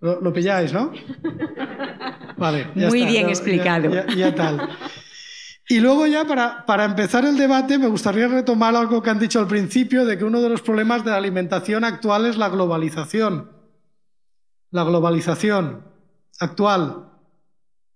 Lo, 0.00 0.32
pilláis, 0.32 0.72
¿no? 0.72 0.92
Vale. 2.38 2.68
Muy 2.74 3.04
bien 3.06 3.28
explicado. 3.28 3.90
Ya, 4.16 4.34
tal. 4.34 4.68
Y 5.68 5.80
luego 5.80 6.06
ya 6.06 6.26
para, 6.26 6.64
para, 6.66 6.84
empezar 6.84 7.24
el 7.24 7.36
debate 7.36 7.78
me 7.78 7.86
gustaría 7.86 8.28
retomar 8.28 8.76
algo 8.76 9.02
que 9.02 9.10
han 9.10 9.18
dicho 9.18 9.40
al 9.40 9.46
principio 9.46 10.04
de 10.04 10.18
que 10.18 10.24
uno 10.24 10.40
de 10.40 10.50
los 10.50 10.62
problemas 10.62 11.04
de 11.04 11.10
la 11.10 11.16
alimentación 11.16 11.84
actual 11.84 12.26
es 12.26 12.36
la 12.36 12.50
globalización. 12.50 13.50
La 14.70 14.84
globalización 14.84 15.86
actual. 16.38 17.13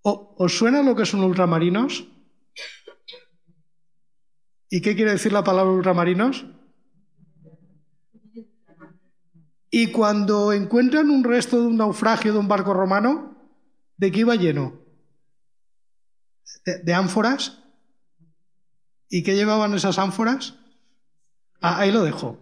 ¿Os 0.02 0.56
suena 0.56 0.82
lo 0.82 0.94
que 0.94 1.06
son 1.06 1.24
ultramarinos? 1.24 2.06
¿Y 4.70 4.80
qué 4.80 4.94
quiere 4.94 5.12
decir 5.12 5.32
la 5.32 5.44
palabra 5.44 5.72
ultramarinos? 5.72 6.44
Y 9.70 9.92
cuando 9.92 10.52
encuentran 10.52 11.10
un 11.10 11.24
resto 11.24 11.60
de 11.60 11.66
un 11.66 11.76
naufragio 11.76 12.32
de 12.32 12.38
un 12.38 12.48
barco 12.48 12.72
romano, 12.72 13.36
¿de 13.96 14.10
qué 14.10 14.20
iba 14.20 14.34
lleno? 14.34 14.80
¿De, 16.64 16.94
ánforas? 16.94 17.62
¿Y 19.08 19.22
qué 19.22 19.34
llevaban 19.34 19.74
esas 19.74 19.98
ánforas? 19.98 20.54
Ah, 21.60 21.80
ahí 21.80 21.92
lo 21.92 22.02
dejo. 22.02 22.38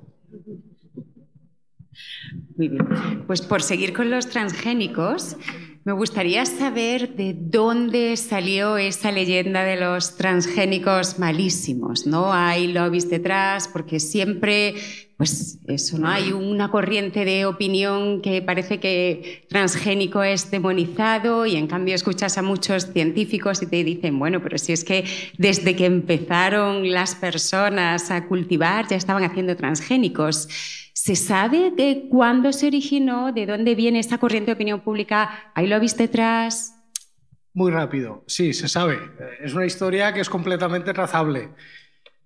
Muy 2.56 2.68
bien. 2.68 3.24
Pues 3.26 3.42
por 3.42 3.62
seguir 3.62 3.92
con 3.92 4.10
los 4.10 4.28
transgénicos, 4.28 5.36
me 5.86 5.92
gustaría 5.92 6.44
saber 6.44 7.14
de 7.14 7.32
dónde 7.38 8.16
salió 8.16 8.76
esa 8.76 9.12
leyenda 9.12 9.62
de 9.62 9.76
los 9.76 10.16
transgénicos 10.16 11.20
malísimos, 11.20 12.08
¿no? 12.08 12.32
Hay 12.32 12.72
lobbies 12.72 13.08
detrás, 13.08 13.68
porque 13.68 14.00
siempre, 14.00 14.74
pues 15.16 15.58
eso, 15.66 15.98
¿no? 15.98 16.08
Hay 16.08 16.32
una 16.32 16.70
corriente 16.70 17.24
de 17.24 17.46
opinión 17.46 18.20
que 18.20 18.42
parece 18.42 18.78
que 18.80 19.46
transgénico 19.48 20.22
es 20.22 20.50
demonizado 20.50 21.46
y 21.46 21.56
en 21.56 21.68
cambio 21.68 21.94
escuchas 21.94 22.36
a 22.36 22.42
muchos 22.42 22.92
científicos 22.92 23.62
y 23.62 23.66
te 23.66 23.82
dicen, 23.82 24.18
bueno, 24.18 24.42
pero 24.42 24.58
si 24.58 24.74
es 24.74 24.84
que 24.84 25.04
desde 25.38 25.74
que 25.74 25.86
empezaron 25.86 26.92
las 26.92 27.14
personas 27.14 28.10
a 28.10 28.26
cultivar 28.26 28.88
ya 28.88 28.96
estaban 28.96 29.24
haciendo 29.24 29.56
transgénicos. 29.56 30.48
¿Se 30.92 31.16
sabe 31.16 31.70
de 31.70 32.08
cuándo 32.10 32.52
se 32.52 32.66
originó, 32.66 33.32
de 33.32 33.46
dónde 33.46 33.74
viene 33.74 34.00
esta 34.00 34.18
corriente 34.18 34.50
de 34.50 34.54
opinión 34.54 34.80
pública? 34.80 35.50
¿Ahí 35.54 35.66
lo 35.66 35.80
viste 35.80 36.04
detrás? 36.04 36.74
Muy 37.54 37.70
rápido, 37.70 38.22
sí, 38.26 38.52
se 38.52 38.68
sabe. 38.68 38.98
Es 39.40 39.54
una 39.54 39.64
historia 39.64 40.12
que 40.12 40.20
es 40.20 40.28
completamente 40.28 40.92
trazable. 40.92 41.50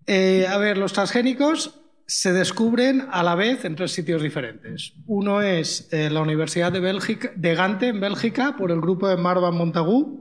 Eh, 0.07 0.47
a 0.49 0.59
ver, 0.59 0.77
los 0.77 0.93
transgénicos 0.93 1.80
se 2.11 2.33
descubren 2.33 3.07
a 3.13 3.23
la 3.23 3.37
vez 3.37 3.65
en 3.65 3.77
tres 3.77 3.93
sitios 3.93 4.21
diferentes. 4.21 4.95
Uno 5.07 5.43
es 5.43 5.87
eh, 5.93 6.11
la 6.11 6.23
Universidad 6.23 6.73
de, 6.73 6.81
Bélgica, 6.81 7.31
de 7.37 7.55
Gante, 7.55 7.87
en 7.87 8.01
Bélgica, 8.01 8.57
por 8.59 8.73
el 8.73 8.81
grupo 8.81 9.07
de 9.07 9.17
Marvan 9.17 9.55
Montagu. 9.55 10.21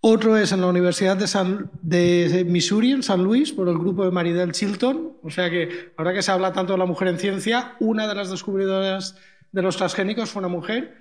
Otro 0.00 0.36
es 0.36 0.50
en 0.50 0.62
la 0.62 0.66
Universidad 0.66 1.16
de, 1.16 2.44
Missouri, 2.48 2.90
en 2.90 3.04
San 3.04 3.22
Luis, 3.22 3.52
por 3.52 3.68
el 3.68 3.78
grupo 3.78 4.04
de 4.04 4.10
Maridel 4.10 4.50
Chilton. 4.50 5.18
O 5.22 5.30
sea 5.30 5.48
que, 5.48 5.92
ahora 5.96 6.12
que 6.12 6.22
se 6.22 6.32
habla 6.32 6.52
tanto 6.52 6.72
de 6.72 6.80
la 6.80 6.86
mujer 6.86 7.06
en 7.06 7.20
ciencia, 7.20 7.76
una 7.78 8.08
de 8.08 8.16
las 8.16 8.28
descubridoras 8.28 9.16
de 9.52 9.62
los 9.62 9.76
transgénicos 9.76 10.28
fue 10.28 10.40
una 10.40 10.48
mujer. 10.48 10.96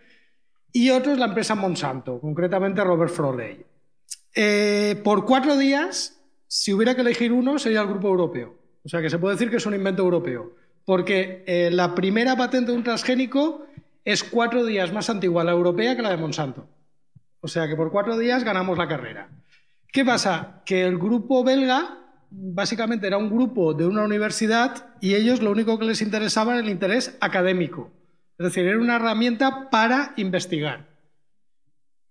Y 0.72 0.92
otro 0.92 1.14
es 1.14 1.18
la 1.18 1.26
empresa 1.26 1.56
Monsanto, 1.56 2.22
concretamente 2.22 2.84
Robert 2.84 3.12
Froley. 3.12 3.66
Eh, 4.36 5.02
por 5.04 5.26
cuatro 5.26 5.58
días, 5.58 6.22
si 6.48 6.74
hubiera 6.74 6.94
que 6.94 7.02
elegir 7.02 7.34
uno, 7.34 7.58
sería 7.58 7.82
el 7.82 7.88
grupo 7.88 8.10
europeo. 8.10 8.61
O 8.84 8.90
sea 8.90 9.02
que 9.02 9.10
se 9.10 9.20
puede 9.20 9.36
decir 9.36 9.50
que 9.50 9.58
es 9.58 9.66
un 9.66 9.76
invento 9.76 10.04
europeo. 10.04 10.54
Porque 10.86 11.44
eh, 11.46 11.70
la 11.72 11.94
primera 11.94 12.36
patente 12.36 12.72
de 12.72 12.78
un 12.78 12.84
transgénico 12.84 13.66
es 14.04 14.24
cuatro 14.24 14.66
días 14.66 14.92
más 14.92 15.10
antigua 15.10 15.44
la 15.44 15.52
europea 15.52 15.96
que 15.96 16.02
la 16.02 16.10
de 16.10 16.18
Monsanto. 16.18 16.68
O 17.40 17.48
sea 17.48 17.68
que 17.68 17.76
por 17.76 17.92
cuatro 17.92 18.18
días 18.18 18.44
ganamos 18.44 18.78
la 18.78 18.88
carrera. 18.88 19.30
¿Qué 19.92 20.06
pasa? 20.06 20.62
Que 20.66 20.84
el 20.86 20.98
grupo 20.98 21.44
belga 21.44 21.98
básicamente 22.32 23.08
era 23.08 23.18
un 23.18 23.30
grupo 23.30 23.74
de 23.74 23.86
una 23.86 24.04
universidad 24.04 24.96
y 25.02 25.16
ellos 25.16 25.42
lo 25.42 25.52
único 25.52 25.78
que 25.78 25.86
les 25.86 26.02
interesaba 26.02 26.54
era 26.54 26.62
el 26.62 26.70
interés 26.70 27.18
académico. 27.20 27.92
Es 28.38 28.46
decir, 28.46 28.66
era 28.66 28.80
una 28.80 28.96
herramienta 28.96 29.70
para 29.70 30.14
investigar. 30.16 30.88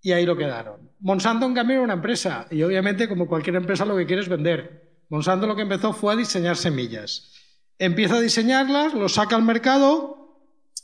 Y 0.02 0.12
ahí 0.12 0.24
lo 0.24 0.36
quedaron. 0.36 0.90
Monsanto, 1.00 1.46
en 1.46 1.54
cambio, 1.54 1.76
era 1.76 1.84
una 1.84 1.94
empresa. 1.94 2.46
Y 2.50 2.62
obviamente, 2.62 3.08
como 3.08 3.26
cualquier 3.26 3.56
empresa, 3.56 3.84
lo 3.84 3.96
que 3.96 4.06
quiere 4.06 4.22
es 4.22 4.28
vender. 4.28 4.89
Monsanto 5.10 5.46
lo 5.48 5.56
que 5.56 5.62
empezó 5.62 5.92
fue 5.92 6.12
a 6.12 6.16
diseñar 6.16 6.56
semillas. 6.56 7.34
Empieza 7.78 8.16
a 8.16 8.20
diseñarlas, 8.20 8.94
los 8.94 9.14
saca 9.14 9.36
al 9.36 9.42
mercado, 9.42 10.20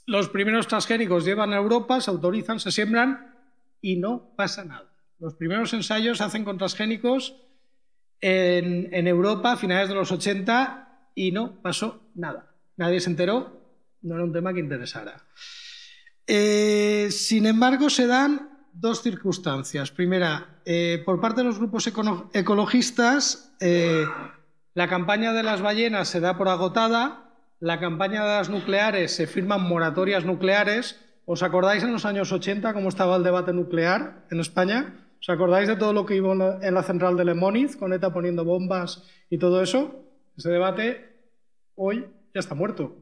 los 0.04 0.28
primeros 0.28 0.66
transgénicos 0.66 1.24
llevan 1.24 1.52
a 1.52 1.56
Europa, 1.56 2.00
se 2.00 2.10
autorizan, 2.10 2.58
se 2.58 2.72
siembran 2.72 3.34
y 3.80 3.96
no 3.96 4.34
pasa 4.36 4.64
nada. 4.64 4.90
Los 5.20 5.34
primeros 5.34 5.72
ensayos 5.72 6.18
se 6.18 6.24
hacen 6.24 6.44
con 6.44 6.58
transgénicos 6.58 7.36
en, 8.20 9.06
Europa 9.06 9.52
a 9.52 9.56
finales 9.56 9.88
de 9.88 9.94
los 9.94 10.10
80 10.10 11.10
y 11.14 11.30
no 11.30 11.62
pasó 11.62 12.02
nada. 12.14 12.52
Nadie 12.76 13.00
se 13.00 13.10
enteró, 13.10 13.60
no 14.02 14.16
era 14.16 14.24
un 14.24 14.32
tema 14.32 14.52
que 14.52 14.60
interesara. 14.60 15.24
Eh, 16.26 17.08
sin 17.10 17.46
embargo, 17.46 17.88
se 17.90 18.06
dan 18.06 18.55
dos 18.80 19.02
circunstancias. 19.02 19.90
Primera, 19.90 20.60
eh, 20.64 21.02
por 21.04 21.20
parte 21.20 21.40
de 21.40 21.46
los 21.46 21.58
grupos 21.58 21.86
ecologistas, 22.32 23.54
eh, 23.60 24.04
la 24.74 24.88
campaña 24.88 25.32
de 25.32 25.42
las 25.42 25.62
ballenas 25.62 26.08
se 26.08 26.20
da 26.20 26.36
por 26.36 26.48
agotada, 26.48 27.30
la 27.60 27.80
campaña 27.80 28.22
de 28.22 28.36
las 28.36 28.50
nucleares 28.50 29.14
se 29.14 29.26
firman 29.26 29.62
moratorias 29.62 30.24
nucleares, 30.24 31.00
¿Os 31.28 31.42
acordáis 31.42 31.82
en 31.82 31.92
los 31.92 32.04
años 32.04 32.30
80 32.30 32.72
cómo 32.72 32.88
estaba 32.88 33.16
el 33.16 33.24
debate 33.24 33.52
nuclear 33.52 34.24
en 34.30 34.38
España? 34.38 34.94
¿Os 35.20 35.28
acordáis 35.28 35.66
de 35.66 35.74
todo 35.74 35.92
lo 35.92 36.06
que 36.06 36.14
iba 36.14 36.32
en 36.62 36.72
la 36.72 36.84
central 36.84 37.16
de 37.16 37.24
Lemoniz, 37.24 37.76
con 37.76 37.92
ETA 37.92 38.12
poniendo 38.12 38.44
bombas 38.44 39.02
y 39.28 39.38
todo 39.38 39.60
eso? 39.60 40.04
Ese 40.36 40.50
debate 40.50 41.18
hoy 41.74 42.06
ya 42.32 42.38
está 42.38 42.54
muerto. 42.54 42.96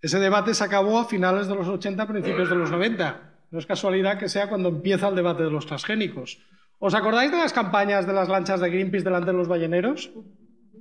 Ese 0.00 0.18
debate 0.18 0.54
se 0.54 0.64
acabó 0.64 0.98
a 0.98 1.04
finales 1.04 1.48
de 1.48 1.54
los 1.54 1.68
80, 1.68 2.08
principios 2.08 2.48
de 2.48 2.56
los 2.56 2.70
90. 2.70 3.35
No 3.56 3.60
es 3.60 3.64
casualidad 3.64 4.18
que 4.18 4.28
sea 4.28 4.50
cuando 4.50 4.68
empieza 4.68 5.08
el 5.08 5.14
debate 5.14 5.42
de 5.42 5.50
los 5.50 5.64
transgénicos. 5.64 6.42
¿Os 6.78 6.92
acordáis 6.92 7.30
de 7.30 7.38
las 7.38 7.54
campañas 7.54 8.06
de 8.06 8.12
las 8.12 8.28
lanchas 8.28 8.60
de 8.60 8.68
Greenpeace 8.68 9.02
delante 9.02 9.30
de 9.30 9.36
los 9.38 9.48
balleneros? 9.48 10.10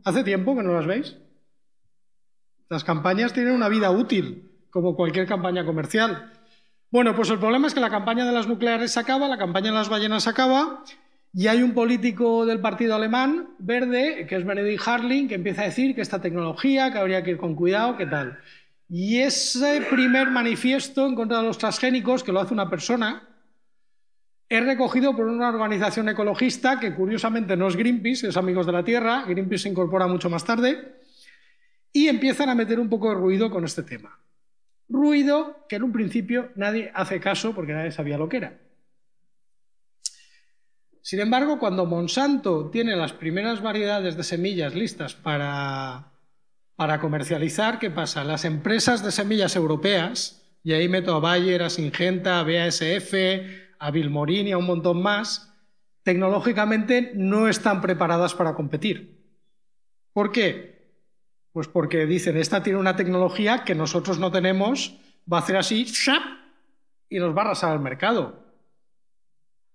Hace 0.04 0.26
tiempo 0.26 0.58
que 0.58 0.62
no 0.62 0.74
las 0.74 0.86
veis. 0.86 1.16
Las 2.68 2.84
campañas 2.84 3.32
tienen 3.32 3.54
una 3.54 3.70
vida 3.70 3.92
útil 3.92 4.52
como 4.72 4.98
cualquier 4.98 5.26
campaña 5.26 5.64
comercial. 5.66 6.34
Bueno, 6.92 7.16
pues 7.16 7.30
el 7.30 7.40
problema 7.40 7.68
es 7.68 7.74
que 7.74 7.80
la 7.80 7.90
campaña 7.90 8.26
de 8.26 8.34
las 8.34 8.46
nucleares 8.46 8.92
se 8.92 9.00
acaba, 9.00 9.30
la 9.30 9.38
campaña 9.38 9.68
de 9.68 9.78
las 9.78 9.88
ballenas 9.88 10.24
se 10.24 10.32
acaba, 10.32 10.84
y 11.34 11.48
hay 11.48 11.64
un 11.64 11.74
político 11.74 12.46
del 12.46 12.60
partido 12.60 12.94
alemán, 12.96 13.52
verde, 13.58 14.26
que 14.28 14.36
es 14.36 14.46
Benedikt 14.46 14.86
Harling, 14.86 15.30
que 15.30 15.36
empieza 15.36 15.62
a 15.62 15.66
decir 15.68 15.96
que 15.96 16.02
esta 16.02 16.22
tecnología, 16.22 16.92
que 16.92 16.98
habría 16.98 17.24
que 17.24 17.32
ir 17.32 17.38
con 17.38 17.56
cuidado, 17.56 17.96
qué 17.96 18.06
tal. 18.06 18.38
Y 18.88 19.20
ese 19.20 19.82
primer 19.90 20.30
manifiesto 20.30 21.08
en 21.08 21.16
contra 21.16 21.40
de 21.40 21.44
los 21.44 21.58
transgénicos, 21.58 22.24
que 22.24 22.32
lo 22.32 22.40
hace 22.40 22.54
una 22.54 22.70
persona, 22.70 23.28
es 24.48 24.64
recogido 24.64 25.16
por 25.16 25.26
una 25.26 25.50
organización 25.50 26.08
ecologista 26.10 26.80
que 26.80 26.94
curiosamente 26.94 27.58
no 27.58 27.68
es 27.68 27.76
Greenpeace, 27.76 28.28
es 28.28 28.38
Amigos 28.38 28.68
de 28.68 28.72
la 28.74 28.84
Tierra, 28.84 29.24
Greenpeace 29.26 29.64
se 29.64 29.70
incorpora 29.70 30.06
mucho 30.06 30.30
más 30.30 30.46
tarde, 30.46 31.00
y 31.92 32.08
empiezan 32.08 32.50
a 32.50 32.56
meter 32.56 32.80
un 32.80 32.90
poco 32.90 33.10
de 33.10 33.16
ruido 33.16 33.50
con 33.50 33.66
este 33.66 33.84
tema. 33.84 34.20
ruido 34.88 35.66
que 35.68 35.78
en 35.78 35.84
un 35.84 35.92
principio 35.92 36.52
nadie 36.56 36.92
hace 36.94 37.20
caso 37.20 37.56
porque 37.56 37.74
nadie 37.74 37.92
sabía 37.92 38.20
lo 38.20 38.30
que 38.30 38.38
era. 38.38 38.60
Sin 41.02 41.20
embargo, 41.20 41.58
cuando 41.58 41.86
Monsanto 41.86 42.70
tiene 42.70 42.96
las 42.96 43.14
primeras 43.14 43.62
variedades 43.62 44.16
de 44.16 44.24
semillas 44.24 44.76
listas 44.76 45.16
para, 45.16 46.15
para 46.76 47.00
comercializar, 47.00 47.80
¿qué 47.80 47.90
pasa? 47.90 48.24
Las 48.24 48.46
empresas 48.46 49.04
de 49.04 49.12
semillas 49.12 49.56
europeas, 49.56 50.46
y 50.64 50.74
ahí 50.74 50.90
meto 50.90 51.16
a 51.16 51.20
Bayer, 51.20 51.64
a 51.64 51.70
Singenta, 51.70 52.40
a 52.40 52.44
BASF, 52.44 53.14
a 53.80 53.92
Vilmorin 53.92 54.48
y 54.48 54.52
a 54.52 54.58
un 54.58 54.66
montón 54.66 55.02
más, 55.02 55.54
tecnológicamente 56.04 57.12
no 57.16 57.48
están 57.48 57.82
preparadas 57.82 58.34
para 58.34 58.56
competir. 58.56 59.24
¿Por 60.12 60.32
qué? 60.32 60.76
Pues 61.52 61.68
porque 61.68 62.06
dicen, 62.06 62.38
esta 62.38 62.62
tiene 62.62 62.80
una 62.80 62.96
tecnología 62.96 63.64
que 63.64 63.76
nosotros 63.76 64.20
no 64.20 64.32
tenemos, 64.32 65.00
va 65.32 65.38
a 65.38 65.42
hacer 65.42 65.58
así, 65.58 65.86
y 67.10 67.20
nos 67.20 67.36
va 67.36 67.44
a 67.44 67.46
arrasar 67.46 67.74
el 67.74 67.80
mercado. 67.80 68.44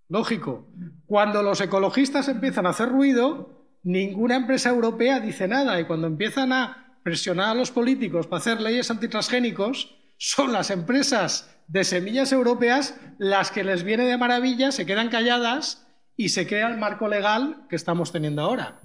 Lógico. 0.08 0.66
Cuando 1.06 1.42
los 1.42 1.60
ecologistas 1.60 2.28
empiezan 2.28 2.66
a 2.66 2.70
hacer 2.70 2.90
ruido, 2.90 3.60
ninguna 3.82 4.36
empresa 4.36 4.68
europea 4.68 5.20
dice 5.20 5.48
nada 5.48 5.80
y 5.80 5.84
cuando 5.84 6.08
empiezan 6.08 6.52
a 6.52 6.89
presionar 7.02 7.50
a 7.50 7.54
los 7.54 7.70
políticos 7.70 8.26
para 8.26 8.40
hacer 8.40 8.60
leyes 8.60 8.90
antitransgénicos, 8.90 9.96
son 10.16 10.52
las 10.52 10.70
empresas 10.70 11.56
de 11.66 11.84
semillas 11.84 12.32
europeas 12.32 12.94
las 13.18 13.50
que 13.50 13.64
les 13.64 13.84
viene 13.84 14.04
de 14.04 14.18
maravilla, 14.18 14.72
se 14.72 14.86
quedan 14.86 15.08
calladas 15.08 15.86
y 16.16 16.30
se 16.30 16.46
crea 16.46 16.68
el 16.68 16.78
marco 16.78 17.08
legal 17.08 17.66
que 17.68 17.76
estamos 17.76 18.12
teniendo 18.12 18.42
ahora. 18.42 18.80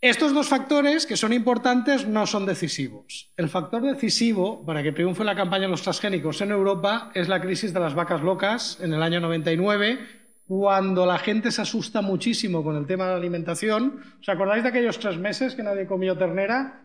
Estos 0.00 0.32
dos 0.32 0.48
factores, 0.48 1.04
que 1.04 1.18
son 1.18 1.34
importantes, 1.34 2.08
no 2.08 2.26
son 2.26 2.46
decisivos. 2.46 3.34
El 3.36 3.50
factor 3.50 3.82
decisivo 3.82 4.64
para 4.64 4.82
que 4.82 4.92
triunfe 4.92 5.24
la 5.24 5.36
campaña 5.36 5.64
de 5.64 5.68
los 5.68 5.82
transgénicos 5.82 6.40
en 6.40 6.52
Europa 6.52 7.10
es 7.14 7.28
la 7.28 7.42
crisis 7.42 7.74
de 7.74 7.80
las 7.80 7.94
vacas 7.94 8.22
locas 8.22 8.78
en 8.80 8.94
el 8.94 9.02
año 9.02 9.20
99, 9.20 10.19
cuando 10.50 11.06
la 11.06 11.16
gente 11.16 11.52
se 11.52 11.62
asusta 11.62 12.02
muchísimo 12.02 12.64
con 12.64 12.74
el 12.74 12.84
tema 12.84 13.04
de 13.04 13.12
la 13.12 13.18
alimentación. 13.18 14.00
¿Os 14.20 14.28
acordáis 14.28 14.64
de 14.64 14.70
aquellos 14.70 14.98
tres 14.98 15.16
meses 15.16 15.54
que 15.54 15.62
nadie 15.62 15.86
comió 15.86 16.18
ternera? 16.18 16.82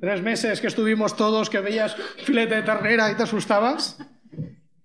Tres 0.00 0.22
meses 0.22 0.58
que 0.58 0.68
estuvimos 0.68 1.14
todos, 1.14 1.50
que 1.50 1.60
veías 1.60 1.94
filete 2.24 2.54
de 2.54 2.62
ternera 2.62 3.12
y 3.12 3.14
te 3.14 3.24
asustabas. 3.24 3.98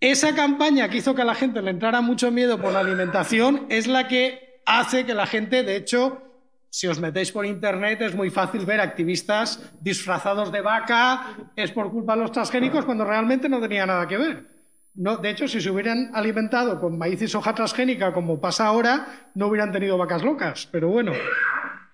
Esa 0.01 0.35
campaña 0.35 0.89
que 0.89 0.97
hizo 0.97 1.15
que 1.15 1.21
a 1.21 1.25
la 1.25 1.33
gente 1.33 1.61
le 1.61 1.69
entrara 1.71 2.01
mucho 2.01 2.29
miedo 2.29 2.59
por 2.59 2.73
la 2.73 2.81
alimentación 2.81 3.67
es 3.69 3.87
la 3.87 4.09
que 4.09 4.59
hace 4.65 5.05
que 5.05 5.13
la 5.13 5.25
gente, 5.25 5.63
de 5.63 5.77
hecho, 5.77 6.23
si 6.69 6.87
os 6.87 6.99
metéis 6.99 7.31
por 7.31 7.45
internet 7.45 8.01
es 8.01 8.15
muy 8.15 8.29
fácil 8.29 8.65
ver 8.65 8.81
activistas 8.81 9.63
disfrazados 9.79 10.51
de 10.51 10.59
vaca, 10.59 11.37
es 11.55 11.71
por 11.71 11.89
culpa 11.89 12.15
de 12.15 12.23
los 12.23 12.33
transgénicos, 12.33 12.83
cuando 12.83 13.05
realmente 13.05 13.47
no 13.47 13.61
tenía 13.61 13.85
nada 13.85 14.05
que 14.09 14.17
ver. 14.17 14.52
De 14.95 15.29
hecho, 15.29 15.47
si 15.47 15.59
se 15.59 15.71
hubieran 15.71 16.11
alimentado 16.13 16.79
con 16.79 16.97
maíz 16.97 17.21
y 17.21 17.27
soja 17.27 17.55
transgénica, 17.55 18.13
como 18.13 18.39
pasa 18.39 18.67
ahora, 18.67 19.29
no 19.33 19.47
hubieran 19.47 19.71
tenido 19.71 19.97
vacas 19.97 20.23
locas. 20.23 20.67
Pero 20.71 20.89
bueno, 20.89 21.13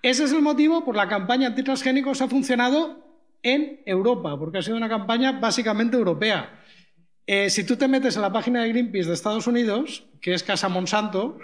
ese 0.02 0.24
es 0.24 0.32
el 0.32 0.42
motivo 0.42 0.84
por 0.84 0.96
la 0.96 1.08
campaña 1.08 1.48
antitransgénicos 1.48 2.20
ha 2.20 2.28
funcionado 2.28 3.04
en 3.42 3.80
Europa, 3.86 4.38
porque 4.38 4.58
ha 4.58 4.62
sido 4.62 4.76
una 4.76 4.90
campaña 4.90 5.40
básicamente 5.40 5.96
europea. 5.96 6.60
Eh, 7.26 7.48
si 7.48 7.64
tú 7.64 7.76
te 7.76 7.88
metes 7.88 8.16
en 8.16 8.22
la 8.22 8.32
página 8.32 8.62
de 8.62 8.68
Greenpeace 8.68 9.08
de 9.08 9.14
Estados 9.14 9.46
Unidos, 9.46 10.04
que 10.20 10.34
es 10.34 10.42
Casa 10.42 10.68
Monsanto, 10.68 11.38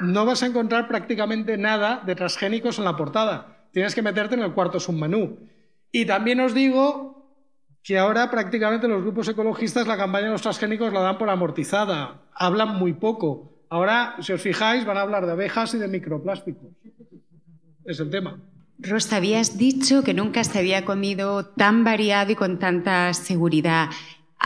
no 0.00 0.26
vas 0.26 0.42
a 0.42 0.46
encontrar 0.46 0.86
prácticamente 0.86 1.56
nada 1.56 2.02
de 2.04 2.14
transgénicos 2.14 2.78
en 2.78 2.84
la 2.84 2.96
portada. 2.96 3.68
Tienes 3.72 3.94
que 3.94 4.02
meterte 4.02 4.34
en 4.34 4.42
el 4.42 4.52
cuarto 4.52 4.80
submenú. 4.80 5.48
Y 5.92 6.04
también 6.04 6.40
os 6.40 6.52
digo 6.52 7.23
que 7.84 7.98
ahora 7.98 8.30
prácticamente 8.30 8.88
los 8.88 9.02
grupos 9.02 9.28
ecologistas 9.28 9.86
la 9.86 9.98
campaña 9.98 10.24
de 10.24 10.32
los 10.32 10.42
transgénicos 10.42 10.90
la 10.92 11.00
dan 11.00 11.18
por 11.18 11.28
amortizada. 11.28 12.22
Hablan 12.32 12.78
muy 12.78 12.94
poco. 12.94 13.52
Ahora, 13.68 14.16
si 14.20 14.32
os 14.32 14.40
fijáis, 14.40 14.86
van 14.86 14.96
a 14.96 15.02
hablar 15.02 15.26
de 15.26 15.32
abejas 15.32 15.74
y 15.74 15.78
de 15.78 15.86
microplásticos. 15.86 16.70
Es 17.84 18.00
el 18.00 18.08
tema. 18.08 18.40
Rosa, 18.78 19.16
habías 19.16 19.58
dicho 19.58 20.02
que 20.02 20.14
nunca 20.14 20.44
se 20.44 20.58
había 20.58 20.86
comido 20.86 21.44
tan 21.44 21.84
variado 21.84 22.32
y 22.32 22.36
con 22.36 22.58
tanta 22.58 23.12
seguridad. 23.12 23.90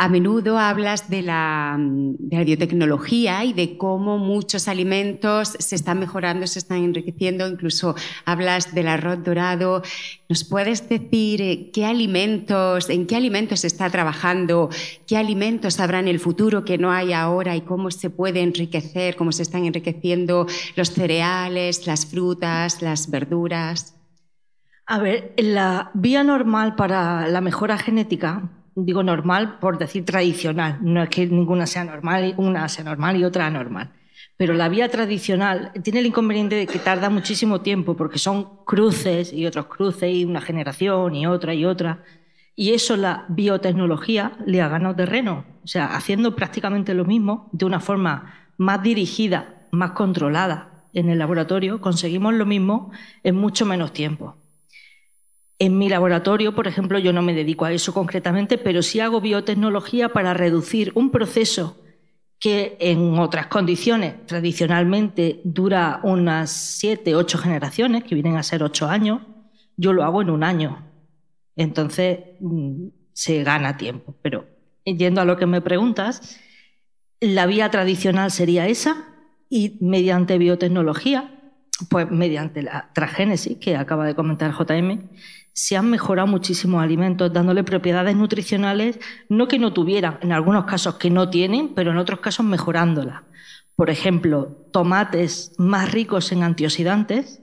A 0.01 0.09
menudo 0.09 0.61
hablas 0.61 1.11
de 1.11 1.23
la, 1.23 1.77
biotecnología 1.77 3.45
y 3.45 3.53
de 3.53 3.77
cómo 3.77 4.17
muchos 4.17 4.69
alimentos 4.69 5.57
se 5.59 5.75
están 5.75 5.99
mejorando, 5.99 6.47
se 6.47 6.61
están 6.61 6.85
enriqueciendo, 6.85 7.49
incluso 7.49 7.97
hablas 8.25 8.73
del 8.77 8.87
arroz 8.87 9.25
dorado. 9.25 9.83
¿Nos 10.29 10.45
puedes 10.45 10.89
decir 10.89 11.43
eh, 11.43 11.71
qué 11.73 11.85
alimentos, 11.85 12.91
en 12.91 13.09
qué 13.09 13.17
alimentos 13.17 13.59
se 13.61 13.67
está 13.67 13.91
trabajando, 13.91 14.71
qué 15.09 15.17
alimentos 15.17 15.81
habrá 15.81 15.99
en 15.99 16.07
el 16.07 16.21
futuro 16.21 16.65
que 16.65 16.79
no 16.79 16.93
hay 16.93 17.13
ahora 17.13 17.57
y 17.57 17.63
cómo 17.63 17.91
se 17.91 18.09
puede 18.09 18.43
enriquecer, 18.43 19.17
cómo 19.17 19.33
se 19.33 19.43
están 19.43 19.65
enriqueciendo 19.65 20.47
los 20.77 20.93
cereales, 20.93 21.89
las 21.89 22.07
frutas, 22.07 22.83
las 22.83 23.11
verduras? 23.11 23.97
A 24.87 25.01
ver, 25.01 25.35
la 25.39 25.91
vía 25.93 26.23
normal 26.23 26.77
para 26.77 27.27
la 27.27 27.41
mejora 27.41 27.79
genética 27.79 28.49
digo 28.85 29.03
normal 29.03 29.59
por 29.59 29.79
decir 29.79 30.05
tradicional, 30.05 30.79
no 30.83 31.03
es 31.03 31.09
que 31.09 31.27
ninguna 31.27 31.67
sea 31.67 31.85
normal, 31.85 32.35
una 32.37 32.69
sea 32.69 32.85
normal 32.85 33.17
y 33.17 33.25
otra 33.25 33.47
anormal. 33.47 33.93
Pero 34.37 34.55
la 34.55 34.69
vía 34.69 34.89
tradicional 34.89 35.73
tiene 35.83 35.99
el 35.99 36.07
inconveniente 36.07 36.55
de 36.55 36.67
que 36.67 36.79
tarda 36.79 37.11
muchísimo 37.11 37.61
tiempo 37.61 37.97
porque 37.97 38.19
son 38.19 38.65
cruces 38.65 39.33
y 39.33 39.47
otros 39.47 39.67
cruces 39.67 40.15
y 40.15 40.25
una 40.25 40.41
generación 40.41 41.15
y 41.17 41.27
otra 41.27 41.55
y 41.55 41.65
otra. 41.65 42.05
Y 42.55 42.73
eso 42.73 42.97
la 42.97 43.25
biotecnología 43.29 44.37
le 44.47 44.63
ha 44.63 44.69
ganado 44.69 44.95
terreno. 44.95 45.45
O 45.65 45.67
sea, 45.67 45.87
haciendo 45.97 46.37
prácticamente 46.37 46.95
lo 46.95 47.05
mismo 47.05 47.49
de 47.53 47.65
una 47.65 47.81
forma 47.81 48.35
más 48.57 48.83
dirigida, 48.83 49.67
más 49.71 49.93
controlada 49.93 50.87
en 50.93 51.09
el 51.09 51.19
laboratorio, 51.19 51.81
conseguimos 51.81 52.35
lo 52.35 52.47
mismo 52.47 52.91
en 53.23 53.37
mucho 53.37 53.67
menos 53.67 53.93
tiempo. 53.93 54.37
En 55.59 55.77
mi 55.77 55.89
laboratorio, 55.89 56.55
por 56.55 56.69
ejemplo, 56.69 56.99
yo 56.99 57.13
no 57.13 57.23
me 57.23 57.35
dedico 57.35 57.65
a 57.65 57.73
eso 57.73 57.93
concretamente, 57.93 58.59
pero 58.59 58.83
sí 58.83 59.01
hago 59.01 59.21
biotecnología 59.21 60.11
para 60.11 60.35
reducir 60.35 60.93
un 60.95 61.11
proceso 61.11 61.77
que 62.39 62.77
en 62.79 63.19
otras 63.19 63.49
condiciones 63.49 64.25
tradicionalmente 64.27 65.41
dura 65.43 66.01
unas 66.05 66.51
siete, 66.51 67.17
ocho 67.17 67.39
generaciones, 67.39 68.05
que 68.05 68.15
vienen 68.15 68.37
a 68.37 68.45
ser 68.45 68.63
ocho 68.63 68.89
años, 68.89 69.23
yo 69.77 69.93
lo 69.93 70.05
hago 70.05 70.23
en 70.23 70.31
un 70.31 70.45
año. 70.45 70.87
Entonces 71.57 72.21
mm, 72.41 72.89
se 73.13 73.43
gana 73.43 73.77
tiempo. 73.77 74.15
Pero 74.23 74.47
yendo 74.85 75.21
a 75.21 75.25
lo 75.25 75.37
que 75.37 75.47
me 75.47 75.61
preguntas, 75.61 76.39
la 77.21 77.47
vía 77.47 77.71
tradicional 77.71 78.31
sería 78.31 78.69
esa 78.69 79.05
y 79.51 79.77
mediante 79.81 80.39
biotecnología, 80.39 81.35
pues 81.91 82.11
mediante 82.11 82.63
la 82.63 82.91
transgénesis 82.95 83.59
que 83.59 83.77
acaba 83.77 84.07
de 84.07 84.15
comentar 84.15 84.53
JM, 84.53 85.09
se 85.59 85.77
han 85.77 85.91
mejorado 85.91 86.29
muchísimos 86.29 86.81
alimentos, 86.81 87.33
dándole 87.33 87.65
propiedades 87.65 88.15
nutricionales, 88.15 89.01
no 89.29 89.49
que 89.49 89.59
no 89.59 89.73
tuvieran, 89.73 90.19
en 90.21 90.31
algunos 90.31 90.67
casos 90.67 90.95
que 90.95 91.11
no 91.11 91.31
tienen, 91.31 91.75
pero 91.75 91.91
en 91.91 91.97
otros 91.97 92.21
casos 92.21 92.47
mejorándolas. 92.47 93.23
Por 93.75 93.91
ejemplo, 93.91 94.69
tomates 94.71 95.57
más 95.59 95.91
ricos 95.91 96.31
en 96.31 96.45
antioxidantes. 96.45 97.43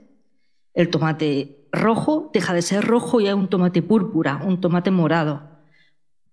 El 0.72 0.88
tomate 0.88 1.68
rojo 1.70 2.30
deja 2.32 2.54
de 2.54 2.62
ser 2.62 2.86
rojo 2.86 3.20
y 3.20 3.26
es 3.26 3.34
un 3.34 3.48
tomate 3.48 3.82
púrpura, 3.82 4.40
un 4.42 4.62
tomate 4.62 4.90
morado, 4.90 5.50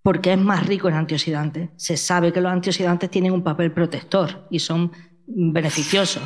porque 0.02 0.32
es 0.32 0.38
más 0.38 0.66
rico 0.66 0.88
en 0.88 0.94
antioxidantes. 0.94 1.68
Se 1.76 1.98
sabe 1.98 2.32
que 2.32 2.40
los 2.40 2.50
antioxidantes 2.50 3.10
tienen 3.10 3.32
un 3.32 3.44
papel 3.44 3.72
protector 3.72 4.46
y 4.48 4.60
son 4.60 4.90
beneficiosos. 5.26 6.22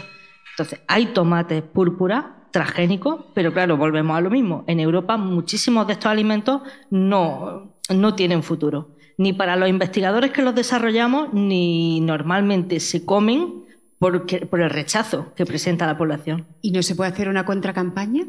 Entonces, 0.52 0.78
hay 0.86 1.06
tomates 1.06 1.62
púrpura 1.62 2.37
transgénicos, 2.50 3.26
pero 3.34 3.52
claro, 3.52 3.76
volvemos 3.76 4.16
a 4.16 4.20
lo 4.20 4.30
mismo. 4.30 4.64
En 4.66 4.80
Europa 4.80 5.16
muchísimos 5.16 5.86
de 5.86 5.94
estos 5.94 6.10
alimentos 6.10 6.62
no, 6.90 7.74
no 7.88 8.14
tienen 8.14 8.42
futuro, 8.42 8.96
ni 9.16 9.32
para 9.32 9.56
los 9.56 9.68
investigadores 9.68 10.32
que 10.32 10.42
los 10.42 10.54
desarrollamos, 10.54 11.32
ni 11.32 12.00
normalmente 12.00 12.80
se 12.80 13.04
comen 13.04 13.64
por, 13.98 14.26
por 14.48 14.60
el 14.60 14.70
rechazo 14.70 15.32
que 15.34 15.46
presenta 15.46 15.86
la 15.86 15.98
población. 15.98 16.46
¿Y 16.62 16.72
no 16.72 16.82
se 16.82 16.94
puede 16.94 17.10
hacer 17.10 17.28
una 17.28 17.44
contracampaña? 17.44 18.26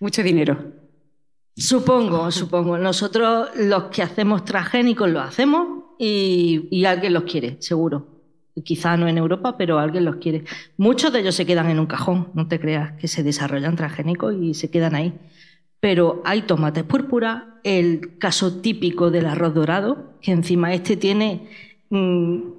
Mucho 0.00 0.22
dinero. 0.22 0.58
Supongo, 1.56 2.30
supongo. 2.30 2.76
Nosotros 2.76 3.48
los 3.56 3.84
que 3.84 4.02
hacemos 4.02 4.44
transgénicos 4.44 5.08
lo 5.08 5.20
hacemos 5.20 5.84
y, 5.98 6.68
y 6.70 6.84
alguien 6.84 7.14
los 7.14 7.22
quiere, 7.22 7.56
seguro 7.60 8.15
quizá 8.64 8.96
no 8.96 9.08
en 9.08 9.18
Europa, 9.18 9.56
pero 9.56 9.78
alguien 9.78 10.04
los 10.04 10.16
quiere. 10.16 10.44
Muchos 10.76 11.12
de 11.12 11.20
ellos 11.20 11.34
se 11.34 11.46
quedan 11.46 11.70
en 11.70 11.78
un 11.78 11.86
cajón, 11.86 12.28
no 12.34 12.48
te 12.48 12.60
creas, 12.60 12.92
que 12.94 13.08
se 13.08 13.22
desarrollan 13.22 13.76
transgénicos 13.76 14.34
y 14.40 14.54
se 14.54 14.70
quedan 14.70 14.94
ahí. 14.94 15.12
Pero 15.80 16.22
hay 16.24 16.42
tomates 16.42 16.84
púrpura, 16.84 17.60
el 17.64 18.18
caso 18.18 18.60
típico 18.60 19.10
del 19.10 19.26
arroz 19.26 19.54
dorado, 19.54 20.14
que 20.20 20.32
encima 20.32 20.72
este 20.74 20.96
tiene. 20.96 21.48
Mm, 21.90 22.56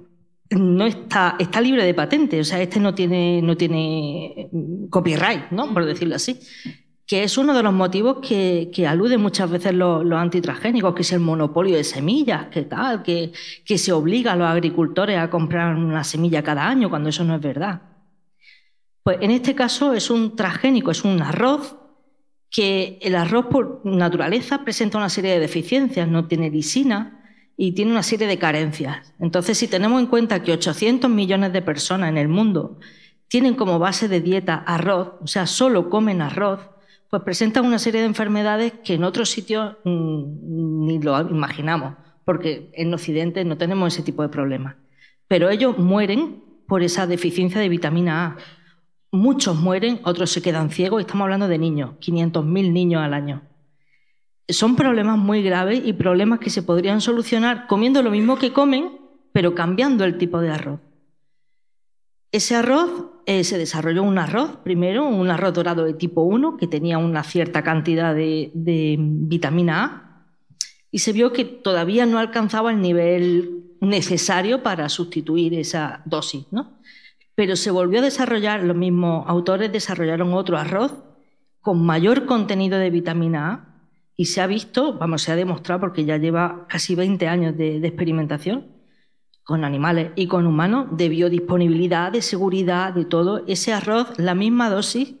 no 0.50 0.86
está, 0.86 1.36
está 1.38 1.60
libre 1.60 1.84
de 1.84 1.92
patente, 1.92 2.40
o 2.40 2.44
sea, 2.44 2.62
este 2.62 2.80
no 2.80 2.94
tiene, 2.94 3.42
no 3.42 3.56
tiene 3.56 4.48
mm, 4.50 4.86
copyright, 4.86 5.50
¿no? 5.50 5.72
Por 5.74 5.84
decirlo 5.84 6.14
así. 6.14 6.38
Que 7.08 7.22
es 7.22 7.38
uno 7.38 7.54
de 7.54 7.62
los 7.62 7.72
motivos 7.72 8.18
que, 8.20 8.70
aluden 8.86 9.22
muchas 9.22 9.50
veces 9.50 9.72
los, 9.72 10.04
antitragénicos, 10.12 10.94
que 10.94 11.00
es 11.00 11.12
el 11.12 11.20
monopolio 11.20 11.74
de 11.74 11.82
semillas, 11.82 12.48
que 12.48 12.62
tal, 12.62 13.02
que, 13.02 13.32
que 13.64 13.78
se 13.78 13.92
obliga 13.92 14.32
a 14.32 14.36
los 14.36 14.46
agricultores 14.46 15.18
a 15.18 15.30
comprar 15.30 15.74
una 15.74 16.04
semilla 16.04 16.42
cada 16.42 16.68
año, 16.68 16.90
cuando 16.90 17.08
eso 17.08 17.24
no 17.24 17.34
es 17.34 17.40
verdad. 17.40 17.80
Pues 19.02 19.16
en 19.22 19.30
este 19.30 19.54
caso 19.54 19.94
es 19.94 20.10
un 20.10 20.36
transgénico, 20.36 20.90
es 20.90 21.02
un 21.02 21.22
arroz 21.22 21.76
que 22.50 22.98
el 23.00 23.16
arroz 23.16 23.46
por 23.46 23.80
naturaleza 23.86 24.62
presenta 24.62 24.98
una 24.98 25.08
serie 25.08 25.32
de 25.32 25.40
deficiencias, 25.40 26.06
no 26.06 26.26
tiene 26.26 26.50
lisina 26.50 27.24
y 27.56 27.72
tiene 27.72 27.90
una 27.90 28.02
serie 28.02 28.26
de 28.26 28.38
carencias. 28.38 29.14
Entonces, 29.18 29.56
si 29.56 29.66
tenemos 29.66 29.98
en 29.98 30.08
cuenta 30.08 30.42
que 30.42 30.52
800 30.52 31.10
millones 31.10 31.54
de 31.54 31.62
personas 31.62 32.10
en 32.10 32.18
el 32.18 32.28
mundo 32.28 32.78
tienen 33.28 33.54
como 33.54 33.78
base 33.78 34.08
de 34.08 34.20
dieta 34.20 34.56
arroz, 34.56 35.14
o 35.22 35.26
sea, 35.26 35.46
solo 35.46 35.88
comen 35.88 36.20
arroz, 36.20 36.68
pues 37.10 37.22
presentan 37.22 37.64
una 37.64 37.78
serie 37.78 38.00
de 38.00 38.06
enfermedades 38.06 38.72
que 38.84 38.94
en 38.94 39.04
otros 39.04 39.30
sitios 39.30 39.76
mm, 39.84 40.86
ni 40.86 41.00
lo 41.00 41.20
imaginamos, 41.20 41.94
porque 42.24 42.70
en 42.74 42.92
Occidente 42.92 43.44
no 43.44 43.56
tenemos 43.56 43.94
ese 43.94 44.02
tipo 44.02 44.22
de 44.22 44.28
problemas. 44.28 44.76
Pero 45.26 45.48
ellos 45.48 45.78
mueren 45.78 46.42
por 46.66 46.82
esa 46.82 47.06
deficiencia 47.06 47.60
de 47.60 47.68
vitamina 47.68 48.26
A. 48.26 48.36
Muchos 49.10 49.56
mueren, 49.56 50.00
otros 50.04 50.30
se 50.30 50.42
quedan 50.42 50.70
ciegos, 50.70 51.00
estamos 51.00 51.24
hablando 51.24 51.48
de 51.48 51.56
niños, 51.56 51.92
500.000 52.00 52.72
niños 52.72 53.02
al 53.02 53.14
año. 53.14 53.42
Son 54.48 54.76
problemas 54.76 55.18
muy 55.18 55.42
graves 55.42 55.80
y 55.84 55.94
problemas 55.94 56.40
que 56.40 56.50
se 56.50 56.62
podrían 56.62 57.00
solucionar 57.00 57.66
comiendo 57.66 58.02
lo 58.02 58.10
mismo 58.10 58.38
que 58.38 58.52
comen, 58.52 58.98
pero 59.32 59.54
cambiando 59.54 60.04
el 60.04 60.18
tipo 60.18 60.40
de 60.40 60.50
arroz. 60.50 60.80
Ese 62.30 62.56
arroz 62.56 63.06
eh, 63.24 63.42
se 63.42 63.56
desarrolló 63.56 64.02
un 64.02 64.18
arroz, 64.18 64.58
primero, 64.62 65.08
un 65.08 65.30
arroz 65.30 65.54
dorado 65.54 65.84
de 65.84 65.94
tipo 65.94 66.22
1, 66.22 66.58
que 66.58 66.66
tenía 66.66 66.98
una 66.98 67.22
cierta 67.22 67.62
cantidad 67.62 68.14
de, 68.14 68.96
vitamina 68.98 69.84
A, 69.84 70.26
y 70.90 70.98
se 70.98 71.12
vio 71.12 71.32
que 71.32 71.44
todavía 71.44 72.04
no 72.04 72.18
alcanzaba 72.18 72.70
el 72.70 72.80
nivel 72.82 73.76
necesario 73.80 74.62
para 74.62 74.88
sustituir 74.90 75.54
esa 75.54 76.02
dosis. 76.04 76.46
¿no? 76.50 76.78
Pero 77.34 77.56
se 77.56 77.70
volvió 77.70 78.00
a 78.00 78.02
desarrollar, 78.02 78.62
los 78.62 78.76
mismos 78.76 79.24
autores 79.26 79.72
desarrollaron 79.72 80.34
otro 80.34 80.58
arroz 80.58 80.94
con 81.60 81.84
mayor 81.84 82.26
contenido 82.26 82.78
de 82.78 82.90
vitamina 82.90 83.52
A, 83.52 83.64
y 84.16 84.26
se 84.26 84.40
ha 84.42 84.46
visto, 84.46 84.98
vamos, 84.98 85.22
se 85.22 85.32
ha 85.32 85.36
demostrado 85.36 85.80
porque 85.80 86.04
ya 86.04 86.16
lleva 86.16 86.66
casi 86.68 86.94
20 86.94 87.28
años 87.28 87.56
de 87.56 87.76
experimentación, 87.86 88.77
con 89.48 89.64
animales 89.64 90.10
y 90.14 90.26
con 90.26 90.46
humanos, 90.46 90.88
de 90.90 91.08
biodisponibilidad, 91.08 92.12
de 92.12 92.20
seguridad, 92.20 92.92
de 92.92 93.06
todo, 93.06 93.46
ese 93.46 93.72
arroz, 93.72 94.08
la 94.18 94.34
misma 94.34 94.68
dosis 94.68 95.14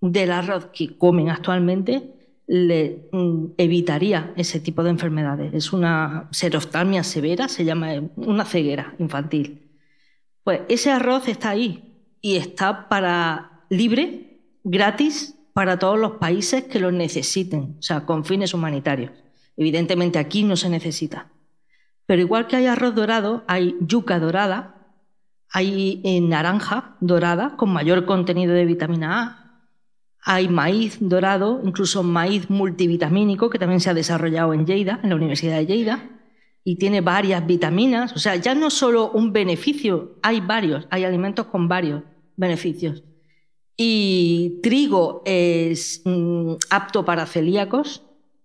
del 0.00 0.32
arroz 0.32 0.70
que 0.72 0.96
comen 0.96 1.28
actualmente, 1.28 2.14
le 2.46 3.06
mm, 3.12 3.48
evitaría 3.58 4.32
ese 4.34 4.60
tipo 4.60 4.82
de 4.82 4.88
enfermedades. 4.88 5.52
Es 5.52 5.74
una 5.74 6.26
seroftalmia 6.32 7.04
severa, 7.04 7.48
se 7.48 7.66
llama 7.66 7.88
una 8.16 8.46
ceguera 8.46 8.94
infantil. 8.98 9.68
Pues 10.42 10.62
ese 10.70 10.90
arroz 10.90 11.28
está 11.28 11.50
ahí 11.50 12.00
y 12.22 12.36
está 12.36 12.88
para 12.88 13.66
libre, 13.68 14.40
gratis, 14.64 15.36
para 15.52 15.78
todos 15.78 15.98
los 15.98 16.12
países 16.12 16.64
que 16.64 16.80
lo 16.80 16.92
necesiten, 16.92 17.76
o 17.78 17.82
sea, 17.82 18.06
con 18.06 18.24
fines 18.24 18.54
humanitarios. 18.54 19.10
Evidentemente 19.54 20.18
aquí 20.18 20.44
no 20.44 20.56
se 20.56 20.70
necesita. 20.70 21.28
Pero 22.06 22.22
igual 22.22 22.46
que 22.46 22.56
hay 22.56 22.66
arroz 22.66 22.94
dorado, 22.94 23.44
hay 23.48 23.76
yuca 23.80 24.18
dorada, 24.18 24.94
hay 25.50 26.00
eh, 26.04 26.20
naranja 26.20 26.96
dorada 27.00 27.56
con 27.56 27.72
mayor 27.72 28.06
contenido 28.06 28.54
de 28.54 28.64
vitamina 28.64 29.22
A, 29.22 29.46
hay 30.28 30.48
maíz 30.48 30.98
dorado, 31.00 31.60
incluso 31.64 32.02
maíz 32.02 32.50
multivitamínico 32.50 33.48
que 33.48 33.60
también 33.60 33.80
se 33.80 33.90
ha 33.90 33.94
desarrollado 33.94 34.52
en 34.54 34.66
Lleida, 34.66 34.98
en 35.02 35.10
la 35.10 35.16
Universidad 35.16 35.56
de 35.58 35.66
Lleida, 35.66 36.10
y 36.64 36.76
tiene 36.76 37.00
varias 37.00 37.46
vitaminas. 37.46 38.12
O 38.12 38.18
sea, 38.18 38.34
ya 38.34 38.56
no 38.56 38.70
solo 38.70 39.10
un 39.12 39.32
beneficio, 39.32 40.16
hay 40.22 40.40
varios, 40.40 40.88
hay 40.90 41.04
alimentos 41.04 41.46
con 41.46 41.68
varios 41.68 42.02
beneficios. 42.36 43.04
Y 43.76 44.58
trigo 44.64 45.22
es 45.26 46.02
mm, 46.04 46.54
apto 46.70 47.04
para 47.04 47.26
celíacos, 47.26 48.02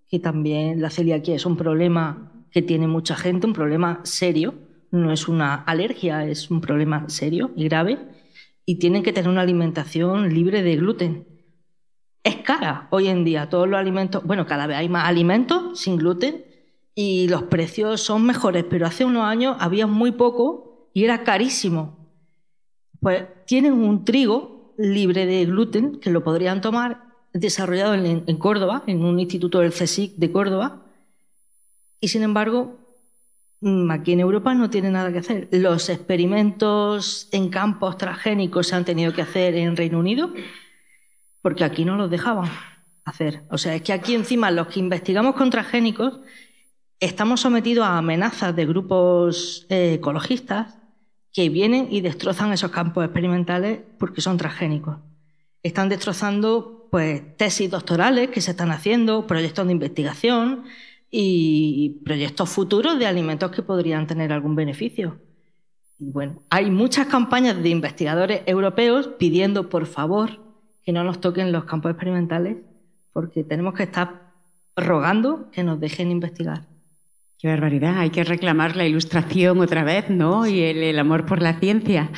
que 0.08 0.20
también 0.20 0.84
la 0.84 0.92
celiaquía 0.92 1.36
es 1.36 1.48
un 1.48 1.58
problema 1.58 2.31
que 2.52 2.62
tiene 2.62 2.88
mucha 2.88 3.16
gente, 3.16 3.48
un 3.48 3.54
problema 3.54 4.02
serio, 4.04 4.54
no 4.92 5.12
es 5.12 5.28
una 5.28 5.56
alergia, 5.56 6.26
es 6.26 6.52
un 6.52 6.62
problema 6.62 7.08
serio 7.08 7.52
y 7.56 7.66
grave, 7.66 8.00
y 8.66 8.76
tienen 8.76 9.04
que 9.04 9.14
tener 9.14 9.30
una 9.30 9.42
alimentación 9.42 10.34
libre 10.34 10.62
de 10.64 10.76
gluten. 10.76 11.28
Es 12.24 12.38
cara 12.38 12.88
hoy 12.92 13.08
en 13.08 13.24
día, 13.24 13.50
todos 13.50 13.68
los 13.68 13.80
alimentos, 13.80 14.24
bueno, 14.24 14.46
cada 14.46 14.68
vez 14.68 14.78
hay 14.78 14.90
más 14.90 15.08
alimentos 15.08 15.80
sin 15.80 15.98
gluten 15.98 16.46
y 16.94 17.28
los 17.30 17.44
precios 17.44 18.02
son 18.02 18.26
mejores, 18.26 18.66
pero 18.70 18.86
hace 18.86 19.06
unos 19.06 19.24
años 19.24 19.56
había 19.60 19.88
muy 19.88 20.12
poco 20.12 20.90
y 20.94 21.04
era 21.04 21.24
carísimo. 21.24 21.98
Pues 23.00 23.26
tienen 23.46 23.74
un 23.74 24.06
trigo 24.06 24.74
libre 24.78 25.26
de 25.26 25.46
gluten 25.46 26.00
que 26.00 26.12
lo 26.12 26.24
podrían 26.24 26.62
tomar, 26.62 27.04
desarrollado 27.34 27.94
en, 27.94 28.38
Córdoba, 28.38 28.84
en 28.88 29.04
un 29.04 29.20
instituto 29.20 29.60
del 29.60 29.72
CSIC 29.72 30.16
de 30.18 30.32
Córdoba, 30.32 30.86
y 32.02 32.08
sin 32.10 32.24
embargo, 32.24 32.80
mm, 33.62 33.92
aquí 33.92 34.14
en 34.14 34.20
Europa 34.20 34.54
no 34.56 34.70
tiene 34.70 34.90
nada 34.90 35.12
que 35.14 35.20
hacer. 35.20 35.48
Los 35.52 35.88
experimentos 35.88 37.30
en 37.32 37.50
campos 37.50 37.98
transgénicos 37.98 38.68
se 38.68 38.76
han 38.76 38.84
tenido 38.84 39.14
que 39.14 39.22
hacer 39.22 39.56
en 39.56 39.78
Reino 39.78 40.00
Unido 40.00 40.34
porque 41.42 41.64
aquí 41.64 41.86
no 41.86 41.96
los 41.96 42.10
dejaban 42.10 42.50
hacer. 43.06 43.44
O 43.50 43.58
sea, 43.58 43.76
es 43.76 43.84
que 43.84 43.94
aquí 43.94 44.16
encima 44.16 44.52
los 44.52 44.68
que 44.68 44.80
investigamos 44.80 45.36
con 45.36 45.50
transgénicos 45.50 46.20
estamos 47.00 47.42
sometidos 47.42 47.86
a 47.86 47.98
amenazas 47.98 48.56
de 48.56 48.66
grupos 48.66 49.66
eh, 49.70 49.94
ecologistas 49.94 50.78
que 51.34 51.50
vienen 51.50 51.88
y 51.90 52.02
destrozan 52.02 52.52
esos 52.54 52.72
campos 52.72 53.06
experimentales 53.06 53.80
porque 53.98 54.22
son 54.22 54.38
transgénicos. 54.38 54.98
Están 55.64 55.90
destrozando 55.90 56.88
pues, 56.92 57.38
tesis 57.38 57.70
doctorales 57.70 58.30
que 58.30 58.42
se 58.42 58.52
están 58.52 58.72
haciendo, 58.72 59.28
proyectos 59.28 59.66
de 59.66 59.72
investigación, 59.72 60.64
y 61.12 62.02
proyectos 62.06 62.50
futuros 62.50 62.98
de 62.98 63.06
alimentos 63.06 63.52
que 63.52 63.62
podrían 63.62 64.08
tener 64.08 64.32
algún 64.32 64.56
beneficio. 64.56 65.20
bueno, 66.00 66.42
hay 66.50 66.72
muchas 66.72 67.06
campañas 67.08 67.62
de 67.62 67.70
investigadores 67.70 68.42
europeos 68.48 69.10
pidiendo, 69.20 69.70
por 69.70 69.86
favor, 69.86 70.40
que 70.84 70.94
no 70.94 71.04
nos 71.04 71.22
toquen 71.22 71.52
los 71.52 71.66
campos 71.66 71.92
experimentales, 71.92 72.58
porque 73.14 73.44
tenemos 73.44 73.76
que 73.76 73.84
estar 73.84 74.32
rogando 74.76 75.52
que 75.52 75.64
nos 75.64 75.80
dejen 75.80 76.10
investigar. 76.10 76.71
Qué 77.42 77.48
barbaridad, 77.48 77.98
hay 77.98 78.12
que 78.12 78.24
reclamar 78.24 78.76
la 78.76 78.86
ilustración 78.86 79.62
otra 79.62 79.84
vez, 79.84 80.12
¿no? 80.12 80.46
Y 80.46 80.62
el, 80.62 81.00
amor 81.00 81.26
por 81.26 81.42
la 81.42 81.60
ciencia. 81.60 82.12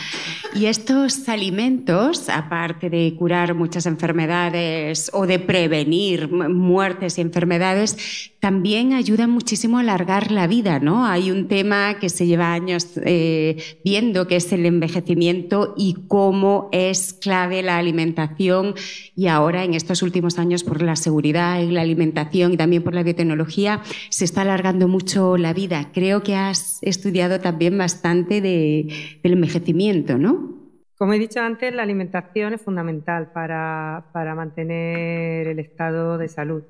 Y 0.53 0.65
estos 0.65 1.30
alimentos, 1.30 2.28
aparte 2.28 2.89
de 2.89 3.15
curar 3.17 3.53
muchas 3.53 3.86
enfermedades 3.86 5.09
o 5.13 5.26
de 5.26 5.39
prevenir 5.39 6.30
muertes 6.30 7.17
y 7.17 7.21
enfermedades, 7.21 8.34
también 8.41 8.91
ayudan 8.91 9.30
muchísimo 9.30 9.78
a 9.78 9.80
alargar 9.80 10.30
la 10.30 10.45
vida, 10.45 10.80
¿no? 10.80 11.05
Hay 11.05 11.32
un 11.32 11.47
tema 11.47 11.97
que 11.99 12.09
se 12.09 12.28
lleva 12.28 12.51
años 12.51 12.89
eh, 13.05 13.80
viendo, 13.86 14.28
que 14.28 14.36
es 14.36 14.51
el 14.51 14.65
envejecimiento 14.65 15.74
y 15.78 15.95
cómo 16.09 16.67
es 16.74 17.13
clave 17.13 17.63
la 17.63 17.78
alimentación 17.78 18.76
y 19.15 19.28
ahora 19.28 19.63
en 19.63 19.74
estos 19.74 20.01
últimos 20.01 20.38
años 20.38 20.65
por 20.65 20.82
la 20.82 20.97
seguridad 20.97 21.61
en 21.61 21.74
la 21.74 21.82
alimentación 21.82 22.51
y 22.51 22.57
también 22.57 22.84
por 22.84 22.93
la 22.93 23.03
biotecnología 23.03 23.82
se 24.09 24.26
está 24.26 24.41
alargando 24.41 24.89
mucho 24.89 25.12
la 25.16 25.53
vida. 25.53 25.91
Creo 25.93 26.24
que 26.24 26.36
has 26.36 26.80
estudiado 26.82 27.39
también 27.39 27.78
bastante 27.78 28.41
del 28.41 29.34
envejecimiento, 29.34 30.18
¿no? 30.18 30.53
Como 30.97 31.14
he 31.14 31.20
dicho 31.20 31.39
antes, 31.41 31.74
la 31.74 31.84
alimentación 31.84 32.53
es 32.53 32.61
fundamental 32.61 33.32
para, 33.32 34.05
para 34.14 34.36
mantener 34.36 35.47
el 35.47 35.59
estado 35.59 36.18
de 36.18 36.28
salud. 36.28 36.64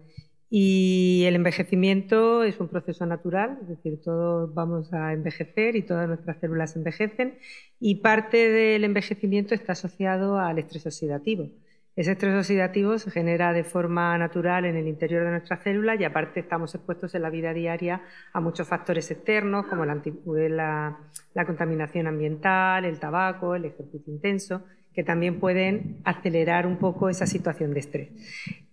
Y 0.49 1.23
el 1.25 1.35
envejecimiento 1.35 2.43
es 2.43 2.59
un 2.59 2.67
proceso 2.67 3.05
natural, 3.05 3.57
es 3.63 3.69
decir, 3.69 4.01
todos 4.03 4.53
vamos 4.53 4.93
a 4.93 5.13
envejecer 5.13 5.75
y 5.75 5.81
todas 5.81 6.07
nuestras 6.07 6.37
células 6.39 6.75
envejecen 6.75 7.39
y 7.79 7.95
parte 7.95 8.49
del 8.49 8.83
envejecimiento 8.83 9.55
está 9.55 9.71
asociado 9.71 10.37
al 10.37 10.59
estrés 10.59 10.85
oxidativo. 10.85 11.49
Ese 11.95 12.13
estrés 12.13 12.35
oxidativo 12.35 12.97
se 12.97 13.11
genera 13.11 13.53
de 13.53 13.63
forma 13.63 14.17
natural 14.17 14.65
en 14.65 14.75
el 14.75 14.87
interior 14.87 15.25
de 15.25 15.31
nuestras 15.31 15.61
células 15.61 15.99
y 15.99 16.03
aparte 16.03 16.39
estamos 16.39 16.73
expuestos 16.73 17.13
en 17.13 17.21
la 17.21 17.29
vida 17.29 17.53
diaria 17.53 18.01
a 18.33 18.41
muchos 18.41 18.67
factores 18.67 19.11
externos 19.11 19.67
como 19.67 19.85
la, 19.85 20.97
la 21.35 21.45
contaminación 21.45 22.07
ambiental, 22.07 22.85
el 22.85 22.99
tabaco, 22.99 23.53
el 23.53 23.65
ejercicio 23.65 24.11
intenso 24.11 24.63
que 24.93 25.03
también 25.03 25.39
pueden 25.39 25.97
acelerar 26.03 26.67
un 26.67 26.77
poco 26.77 27.09
esa 27.09 27.25
situación 27.25 27.73
de 27.73 27.79
estrés. 27.79 28.09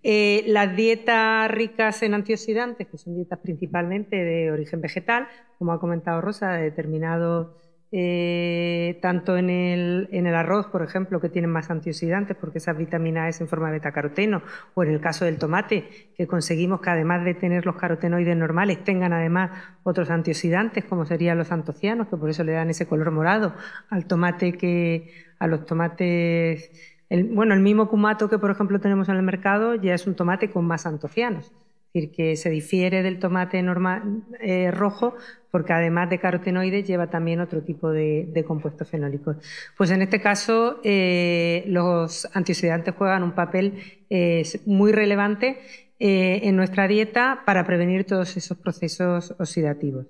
Eh, 0.03 0.45
las 0.47 0.77
dietas 0.77 1.51
ricas 1.51 2.03
en 2.03 2.15
antioxidantes, 2.15 2.87
que 2.89 2.99
son 2.99 3.17
dietas 3.17 3.39
principalmente 3.39 4.17
de 4.17 4.51
origen 4.51 4.81
vegetal, 4.81 5.29
como 5.59 5.73
ha 5.73 5.81
comentado 5.81 6.21
Rosa, 6.21 6.53
de 6.53 6.65
determinados 6.65 7.57
eh, 7.93 8.99
tanto 9.03 9.37
en 9.37 9.51
el, 9.51 10.09
en 10.13 10.27
el, 10.27 10.35
arroz, 10.35 10.67
por 10.67 10.83
ejemplo, 10.83 11.21
que 11.21 11.29
tienen 11.29 11.51
más 11.51 11.71
antioxidantes 11.71 12.37
porque 12.37 12.59
esa 12.59 12.73
vitamina 12.73 13.29
es 13.29 13.41
en 13.41 13.49
forma 13.49 13.67
de 13.67 13.75
betacaroteno, 13.75 14.43
o 14.75 14.85
en 14.85 14.91
el 14.91 15.01
caso 15.01 15.25
del 15.25 15.39
tomate, 15.39 15.89
que 16.17 16.27
conseguimos 16.29 16.81
que 16.81 16.91
además 16.91 17.25
de 17.25 17.35
tener 17.35 17.67
los 17.67 17.77
carotenoides 17.77 18.37
normales, 18.37 18.85
tengan 18.85 19.13
además 19.13 19.51
otros 19.83 20.11
antioxidantes, 20.11 20.85
como 20.85 21.05
serían 21.05 21.39
los 21.39 21.51
antocianos, 21.51 22.09
que 22.09 22.17
por 22.17 22.31
eso 22.31 22.45
le 22.45 22.53
dan 22.53 22.71
ese 22.71 22.87
color 22.87 23.11
morado 23.11 23.55
al 23.89 24.07
tomate 24.07 24.53
que 24.53 25.11
a 25.41 25.49
los 25.49 25.67
tomates. 25.67 26.71
bueno, 27.11 27.55
el 27.55 27.61
mismo 27.61 27.89
cumato 27.89 28.29
que, 28.29 28.39
por 28.39 28.51
ejemplo, 28.53 28.81
tenemos 28.81 29.09
en 29.09 29.17
el 29.17 29.23
mercado 29.23 29.75
ya 29.75 29.95
es 29.95 30.07
un 30.07 30.15
tomate 30.15 30.51
con 30.51 30.65
más 30.67 30.87
antocianos 30.87 31.53
es 31.93 31.95
decir, 31.95 32.13
que 32.13 32.37
se 32.37 32.51
difiere 32.51 33.03
del 33.03 33.19
tomate 33.19 33.61
normal, 33.63 34.23
eh, 34.41 34.71
rojo 34.71 35.17
porque 35.51 35.73
además 35.73 36.09
de 36.09 36.21
carotenoides 36.21 36.87
lleva 36.87 37.11
también 37.11 37.41
otro 37.41 37.63
tipo 37.63 37.91
de, 37.91 38.45
compuestos 38.47 38.89
fenólicos. 38.89 39.37
Pues 39.77 39.91
en 39.91 40.01
este 40.01 40.21
caso 40.21 40.79
eh, 40.85 41.65
los 41.67 42.29
antioxidantes 42.35 42.95
juegan 42.95 43.25
un 43.25 43.33
papel 43.33 44.05
eh, 44.09 44.45
muy 44.67 44.93
relevante 44.93 45.59
en 46.03 46.57
nuestra 46.57 46.89
dieta 46.89 47.43
para 47.45 47.67
prevenir 47.67 48.05
todos 48.05 48.35
esos 48.35 48.57
procesos 48.57 49.35
oxidativos. 49.39 50.07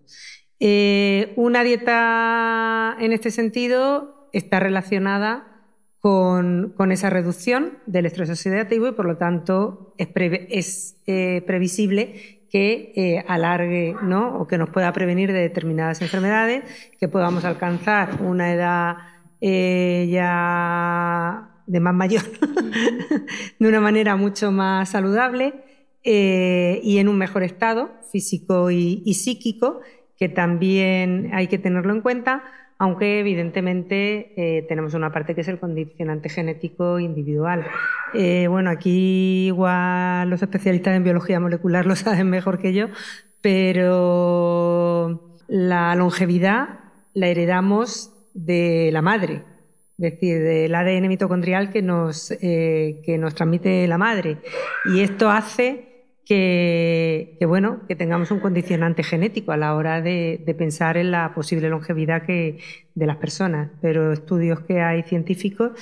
una 1.34 1.64
dieta 1.64 2.96
en 3.00 3.12
este 3.12 3.32
sentido 3.32 4.28
está 4.32 4.60
relacionada 4.60 5.49
con, 6.00 6.92
esa 6.92 7.10
reducción 7.10 7.78
del 7.86 8.06
estrés 8.06 8.30
oxidativo 8.30 8.88
y 8.88 8.92
por 8.92 9.04
lo 9.04 9.18
tanto 9.18 9.94
es, 9.98 10.96
eh, 11.06 11.42
previsible 11.46 12.40
que 12.50 12.92
eh, 12.96 13.24
alargue 13.28 13.94
¿no? 14.02 14.38
o 14.38 14.46
que 14.48 14.58
nos 14.58 14.70
pueda 14.70 14.92
prevenir 14.92 15.32
de 15.32 15.40
determinadas 15.40 16.00
enfermedades, 16.00 16.64
que 16.98 17.06
podamos 17.06 17.44
alcanzar 17.44 18.22
una 18.22 18.52
edad 18.52 18.96
eh, 19.42 20.08
ya 20.10 21.50
de 21.66 21.80
más 21.80 21.94
mayor 21.94 22.22
de 23.58 23.68
una 23.68 23.80
manera 23.80 24.16
mucho 24.16 24.50
más 24.50 24.88
saludable 24.88 25.54
y 26.02 26.96
en 26.96 27.08
un 27.08 27.18
mejor 27.18 27.42
estado 27.42 27.90
físico 28.10 28.70
y 28.70 29.12
psíquico, 29.12 29.80
que 30.16 30.30
también 30.30 31.30
hay 31.34 31.46
que 31.46 31.58
tenerlo 31.58 31.92
en 31.92 32.00
cuenta 32.00 32.42
aunque 32.80 33.20
evidentemente 33.20 34.32
eh, 34.36 34.62
tenemos 34.62 34.94
una 34.94 35.12
parte 35.12 35.34
que 35.34 35.42
es 35.42 35.48
el 35.48 35.58
condicionante 35.58 36.30
genético 36.30 36.98
individual. 36.98 37.66
Eh, 38.14 38.46
bueno, 38.48 38.70
aquí 38.70 39.48
igual 39.48 40.30
los 40.30 40.40
especialistas 40.40 40.96
en 40.96 41.04
biología 41.04 41.38
molecular 41.40 41.84
lo 41.84 41.94
saben 42.04 42.30
mejor 42.30 42.58
que 42.58 42.72
yo, 42.72 42.86
pero 43.42 45.36
la 45.46 45.94
longevidad 45.94 46.80
la 47.12 47.26
heredamos 47.26 48.14
de 48.32 48.88
la 48.94 49.02
madre, 49.02 49.44
es 49.98 50.12
decir, 50.12 50.40
del 50.42 50.74
ADN 50.74 51.06
mitocondrial 51.08 51.70
que 51.70 51.82
nos, 51.82 52.30
eh, 52.30 53.02
que 53.04 53.18
nos 53.18 53.34
transmite 53.34 53.86
la 53.88 53.98
madre. 53.98 54.38
Y 54.86 55.00
esto 55.00 55.28
hace 55.28 55.89
que, 56.30 57.44
bueno, 57.44 57.80
que 57.88 57.96
tengamos 57.96 58.30
un 58.30 58.38
condicionante 58.38 59.02
genético 59.02 59.50
a 59.50 59.56
la 59.56 59.74
hora 59.74 60.00
de, 60.00 60.54
pensar 60.56 60.96
en 60.96 61.10
la 61.10 61.34
posible 61.34 61.68
longevidad 61.68 62.22
que, 62.22 62.60
de 62.94 63.06
las 63.06 63.16
personas. 63.16 63.72
Pero 63.80 64.12
estudios 64.12 64.60
que 64.60 64.80
hay 64.80 65.02
científicos 65.02 65.72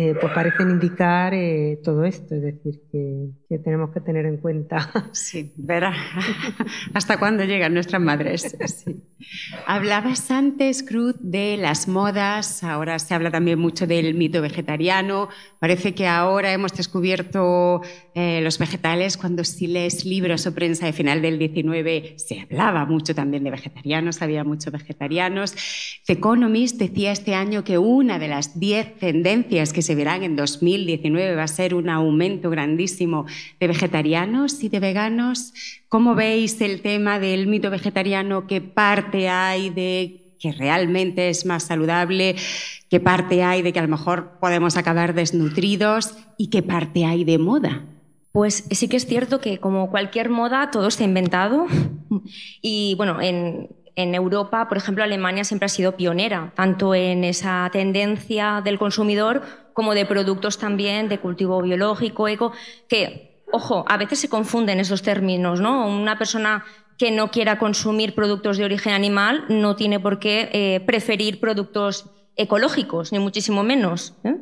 eh, 0.00 0.14
pues 0.20 0.32
parecen 0.32 0.70
indicar 0.70 1.34
eh, 1.34 1.80
todo 1.82 2.04
esto, 2.04 2.36
es 2.36 2.42
decir, 2.42 2.82
que, 2.92 3.58
tenemos 3.58 3.90
que 3.90 4.00
tener 4.00 4.26
en 4.26 4.36
cuenta. 4.36 4.92
Sí, 5.12 5.52
verá 5.56 5.92
hasta 6.94 7.18
cuándo 7.18 7.42
llegan 7.42 7.74
nuestras 7.74 8.00
madres. 8.00 8.56
Hablabas 9.66 10.30
antes, 10.30 10.84
Cruz, 10.84 11.16
de 11.18 11.56
las 11.56 11.88
modas, 11.88 12.62
ahora 12.62 13.00
se 13.00 13.14
habla 13.14 13.32
también 13.32 13.58
mucho 13.58 13.88
del 13.88 14.14
mito 14.14 14.40
vegetariano, 14.40 15.28
parece 15.58 15.94
que 15.94 16.06
ahora 16.06 16.52
hemos 16.52 16.72
descubierto 16.74 17.80
eh, 18.14 18.40
los 18.42 18.58
vegetales 18.58 19.16
cuando 19.16 19.42
si 19.42 19.66
lees 19.66 20.04
libros 20.04 20.46
o 20.46 20.54
prensa 20.54 20.86
de 20.86 20.92
final 20.92 21.20
del 21.22 21.38
19 21.38 22.14
se 22.18 22.40
hablaba 22.40 22.86
mucho 22.86 23.14
también 23.14 23.42
de 23.42 23.50
vegetarianos, 23.50 24.22
había 24.22 24.44
muchos 24.44 24.72
vegetarianos. 24.72 25.54
The 26.06 26.12
Economist 26.12 26.76
decía 26.76 27.10
este 27.10 27.34
año 27.34 27.64
que 27.64 27.78
una 27.78 28.20
de 28.20 28.28
las 28.28 28.60
10 28.60 28.98
tendencias 28.98 29.72
que 29.72 29.82
se 29.88 29.94
verán 29.94 30.22
en 30.22 30.36
2019 30.36 31.34
va 31.34 31.44
a 31.44 31.48
ser 31.48 31.74
un 31.74 31.88
aumento 31.88 32.50
grandísimo 32.50 33.24
de 33.58 33.68
vegetarianos 33.68 34.62
y 34.62 34.68
de 34.68 34.80
veganos. 34.80 35.54
¿Cómo 35.88 36.14
veis 36.14 36.60
el 36.60 36.82
tema 36.82 37.18
del 37.18 37.46
mito 37.46 37.70
vegetariano? 37.70 38.46
¿Qué 38.46 38.60
parte 38.60 39.30
hay 39.30 39.70
de 39.70 40.34
que 40.38 40.52
realmente 40.52 41.30
es 41.30 41.46
más 41.46 41.62
saludable? 41.62 42.36
¿Qué 42.90 43.00
parte 43.00 43.42
hay 43.42 43.62
de 43.62 43.72
que 43.72 43.78
a 43.78 43.82
lo 43.82 43.88
mejor 43.88 44.32
podemos 44.40 44.76
acabar 44.76 45.14
desnutridos? 45.14 46.14
¿Y 46.36 46.48
qué 46.48 46.62
parte 46.62 47.06
hay 47.06 47.24
de 47.24 47.38
moda? 47.38 47.86
Pues 48.32 48.64
sí 48.70 48.88
que 48.88 48.98
es 48.98 49.06
cierto 49.06 49.40
que 49.40 49.56
como 49.56 49.90
cualquier 49.90 50.28
moda 50.28 50.70
todo 50.70 50.88
está 50.88 51.04
inventado 51.04 51.66
y 52.60 52.94
bueno, 52.96 53.22
en, 53.22 53.70
en 53.98 54.14
Europa, 54.14 54.68
por 54.68 54.76
ejemplo, 54.76 55.02
Alemania 55.02 55.42
siempre 55.42 55.66
ha 55.66 55.68
sido 55.68 55.96
pionera, 55.96 56.52
tanto 56.54 56.94
en 56.94 57.24
esa 57.24 57.68
tendencia 57.72 58.62
del 58.62 58.78
consumidor 58.78 59.42
como 59.78 59.94
de 59.94 60.06
productos 60.06 60.58
también 60.58 61.08
de 61.08 61.20
cultivo 61.20 61.62
biológico, 61.62 62.26
eco, 62.26 62.50
que, 62.88 63.44
ojo, 63.52 63.84
a 63.86 63.96
veces 63.96 64.18
se 64.18 64.28
confunden 64.28 64.80
esos 64.80 65.02
términos, 65.02 65.60
¿no? 65.60 65.86
Una 65.86 66.18
persona 66.18 66.64
que 66.98 67.12
no 67.12 67.30
quiera 67.30 67.60
consumir 67.60 68.12
productos 68.12 68.58
de 68.58 68.64
origen 68.64 68.92
animal 68.92 69.44
no 69.48 69.76
tiene 69.76 70.00
por 70.00 70.18
qué 70.18 70.50
eh, 70.52 70.80
preferir 70.80 71.38
productos 71.38 72.10
ecológicos, 72.34 73.12
ni 73.12 73.20
muchísimo 73.20 73.62
menos. 73.62 74.14
¿eh? 74.24 74.34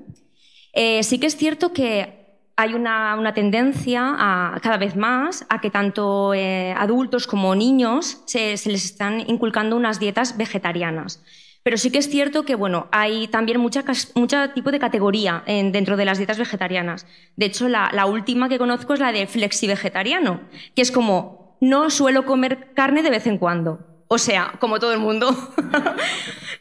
Eh, 0.73 1.03
sí 1.03 1.19
que 1.19 1.27
es 1.27 1.37
cierto 1.37 1.75
que 1.75 2.39
hay 2.57 2.73
una, 2.73 3.35
tendencia 3.35 4.15
a, 4.19 4.59
cada 4.63 4.79
vez 4.79 4.97
más 4.97 5.45
a 5.51 5.61
que 5.61 5.69
tanto 5.69 6.33
adultos 6.77 7.27
como 7.27 7.55
niños 7.55 8.23
se, 8.25 8.53
les 8.53 8.87
están 8.87 9.21
inculcando 9.29 9.77
unas 9.77 10.01
dietas 10.01 10.39
vegetarianas. 10.39 11.23
Pero 11.67 11.79
sí 11.79 11.91
que 11.91 11.99
es 11.99 12.09
cierto 12.09 12.45
que 12.45 12.55
bueno, 12.55 12.87
hay 12.93 13.27
también 13.27 13.59
mucha, 13.59 13.83
mucho 14.15 14.51
tipo 14.51 14.71
de 14.71 14.79
categoría 14.79 15.43
dentro 15.49 15.97
de 15.97 16.05
las 16.05 16.17
dietas 16.17 16.39
vegetarianas. 16.39 17.09
De 17.35 17.47
hecho, 17.47 17.69
la, 17.69 17.91
la, 17.93 18.07
última 18.07 18.49
que 18.49 18.57
conozco 18.57 18.95
es 18.95 19.01
la 19.01 19.11
de 19.11 19.27
flexi-vegetariano, 19.27 20.43
que 20.77 20.83
es 20.83 20.93
como 20.93 21.59
no 21.61 21.91
suelo 21.91 22.25
comer 22.25 22.73
carne 22.75 23.03
de 23.03 23.11
vez 23.11 23.27
en 23.27 23.39
cuando. 23.39 23.81
O 24.07 24.17
sea, 24.17 24.53
como 24.61 24.79
todo 24.79 24.93
el 24.93 25.01
mundo. 25.01 25.35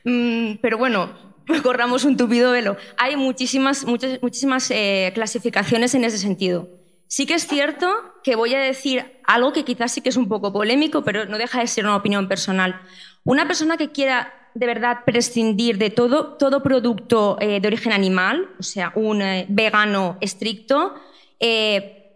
Mm, 0.08 0.58
pero 0.62 0.78
bueno, 0.78 1.10
corramos 1.64 2.03
un 2.06 2.16
tupido 2.16 2.51
velo. 2.51 2.78
Hay 2.97 3.16
muchísimas, 3.16 3.86
muchas, 3.86 4.22
muchísimas 4.22 4.70
eh, 4.70 5.12
clasificaciones 5.16 5.95
en 5.95 6.03
ese 6.03 6.20
sentido. 6.20 6.70
Sí 7.08 7.26
que 7.26 7.34
es 7.34 7.47
cierto 7.47 7.88
que 8.24 8.36
voy 8.36 8.53
a 8.53 8.60
decir 8.60 9.20
algo 9.26 9.51
que 9.51 9.66
quizás 9.66 9.91
sí 9.91 10.01
que 10.01 10.10
es 10.10 10.18
un 10.18 10.30
poco 10.30 10.53
polémico, 10.53 11.03
pero 11.03 11.26
no 11.26 11.39
deja 11.39 11.60
de 11.60 11.68
ser 11.68 11.86
una 11.86 11.95
opinión 11.95 12.28
personal. 12.28 12.82
Una 13.24 13.47
persona 13.47 13.78
que 13.78 13.91
quiera 13.91 14.44
de 14.56 14.66
verdad 14.66 15.01
prescindir 15.06 15.78
de 15.78 15.91
todo, 15.91 16.34
todo 16.38 16.64
producto 16.64 17.38
eh, 17.39 17.60
de 17.60 17.68
origen 17.68 17.93
animal, 17.93 18.49
o 18.60 18.64
sea, 18.64 18.91
un 18.95 19.22
eh, 19.22 19.45
vegano 19.49 20.18
estricto, 20.22 20.95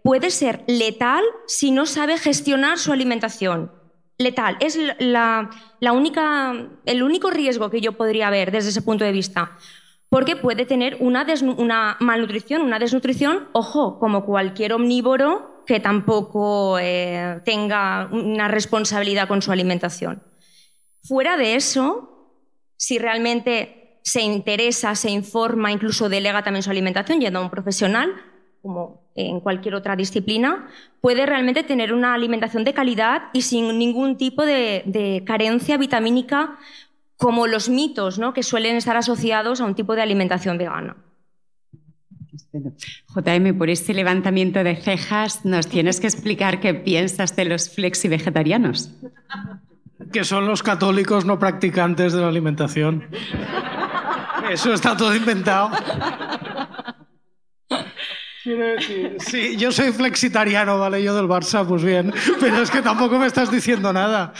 puede 0.02 0.30
ser 0.30 0.64
letal 0.66 1.22
si 1.46 1.70
no 1.70 1.86
sabe 1.86 2.18
gestionar 2.18 2.78
su 2.78 2.90
alimentación 2.90 3.70
letal. 4.20 4.56
Es 4.60 4.78
la, 4.98 5.50
única, 5.92 6.54
el 6.84 7.02
único 7.02 7.30
riesgo 7.30 7.70
que 7.70 7.80
yo 7.80 7.92
podría 7.92 8.30
ver 8.30 8.52
desde 8.52 8.68
ese 8.68 8.82
punto 8.82 9.04
de 9.04 9.12
vista. 9.12 9.52
Porque 10.08 10.36
puede 10.36 10.66
tener 10.66 10.96
una, 11.00 11.24
una 11.56 11.96
malnutrición, 12.00 12.62
una 12.62 12.78
desnutrición, 12.78 13.48
ojo, 13.52 13.98
como 13.98 14.24
cualquier 14.24 14.72
omnívoro 14.72 15.64
que 15.66 15.78
tampoco 15.78 16.78
eh, 16.80 17.40
tenga 17.44 18.08
una 18.10 18.48
responsabilidad 18.48 19.28
con 19.28 19.40
su 19.40 19.52
alimentación. 19.52 20.22
Fuera 21.04 21.36
de 21.36 21.54
eso, 21.54 22.19
si 22.80 22.98
realmente 22.98 23.98
se 24.02 24.22
interesa, 24.22 24.94
se 24.94 25.10
informa, 25.10 25.70
incluso 25.70 26.08
delega 26.08 26.42
también 26.42 26.62
su 26.62 26.70
alimentación 26.70 27.20
yendo 27.20 27.38
a 27.38 27.42
un 27.42 27.50
profesional, 27.50 28.10
como 28.62 29.02
en 29.14 29.40
cualquier 29.40 29.74
otra 29.74 29.96
disciplina, 29.96 30.66
puede 31.02 31.26
realmente 31.26 31.62
tener 31.62 31.92
una 31.92 32.14
alimentación 32.14 32.64
de 32.64 32.72
calidad 32.72 33.24
y 33.34 33.42
sin 33.42 33.78
ningún 33.78 34.16
tipo 34.16 34.46
de, 34.46 35.22
carencia 35.26 35.76
vitamínica 35.76 36.56
como 37.18 37.46
los 37.46 37.68
mitos 37.68 38.18
¿no? 38.18 38.32
que 38.32 38.42
suelen 38.42 38.76
estar 38.76 38.96
asociados 38.96 39.60
a 39.60 39.66
un 39.66 39.74
tipo 39.74 39.94
de 39.94 40.00
alimentación 40.00 40.56
vegana. 40.56 40.96
JM, 43.14 43.58
por 43.58 43.68
este 43.68 43.92
levantamiento 43.92 44.64
de 44.64 44.76
cejas, 44.76 45.44
nos 45.44 45.66
tienes 45.66 46.00
que 46.00 46.06
explicar 46.06 46.60
qué 46.60 46.72
piensas 46.72 47.36
de 47.36 47.44
los 47.44 47.68
flexi-vegetarianos. 47.68 48.90
Que 50.12 50.24
son 50.24 50.46
los 50.46 50.62
católicos 50.62 51.24
no 51.24 51.38
practicantes 51.38 52.12
de 52.12 52.20
la 52.20 52.28
alimentación. 52.28 53.08
Eso 54.50 54.72
está 54.72 54.96
todo 54.96 55.14
inventado. 55.14 55.70
Sí, 59.18 59.56
yo 59.56 59.70
soy 59.70 59.92
flexitariano, 59.92 60.78
¿vale? 60.78 61.02
Yo 61.02 61.14
del 61.14 61.26
Barça, 61.26 61.66
pues 61.66 61.84
bien. 61.84 62.12
Pero 62.40 62.62
es 62.62 62.70
que 62.70 62.82
tampoco 62.82 63.18
me 63.18 63.26
estás 63.26 63.50
diciendo 63.50 63.92
nada. 63.92 64.32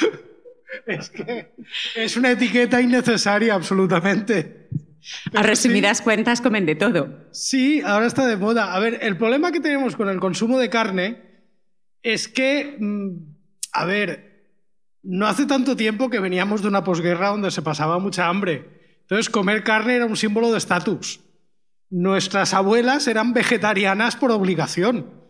es 0.87 1.11
que 1.11 1.53
es 1.95 2.16
una 2.16 2.31
etiqueta 2.31 2.81
innecesaria 2.81 3.55
absolutamente. 3.55 4.68
A 5.35 5.43
resumidas 5.43 6.03
cuentas, 6.03 6.41
comen 6.41 6.66
de 6.66 6.75
todo. 6.75 7.29
Sí, 7.33 7.81
ahora 7.85 8.07
está 8.07 8.27
de 8.27 8.37
moda. 8.37 8.75
A 8.75 8.81
ver, 8.81 8.99
el 9.03 9.16
problema 9.16 9.53
que 9.53 9.61
tenemos 9.61 9.97
con 9.97 10.09
el 10.09 10.21
consumo 10.21 10.59
de 10.59 10.71
carne 10.71 11.23
es 12.03 12.29
que, 12.29 12.77
mm, 12.79 13.11
a 13.73 13.85
ver, 13.85 14.30
no 15.03 15.27
hace 15.27 15.47
tanto 15.47 15.77
tiempo 15.77 16.11
que 16.11 16.21
veníamos 16.21 16.63
de 16.63 16.69
una 16.69 16.85
posguerra 16.85 17.29
donde 17.29 17.51
se 17.51 17.63
pasaba 17.63 17.99
mucha 17.99 18.29
hambre. 18.29 18.97
Entonces, 19.03 19.31
comer 19.31 19.65
carne 19.65 19.97
era 19.97 20.07
un 20.07 20.17
símbolo 20.17 20.53
de 20.53 20.59
estatus. 20.59 21.21
Nuestras 21.89 22.55
abuelas 22.55 23.09
eran 23.09 23.33
vegetarianas 23.33 24.17
por 24.17 24.31
obligación. 24.31 25.21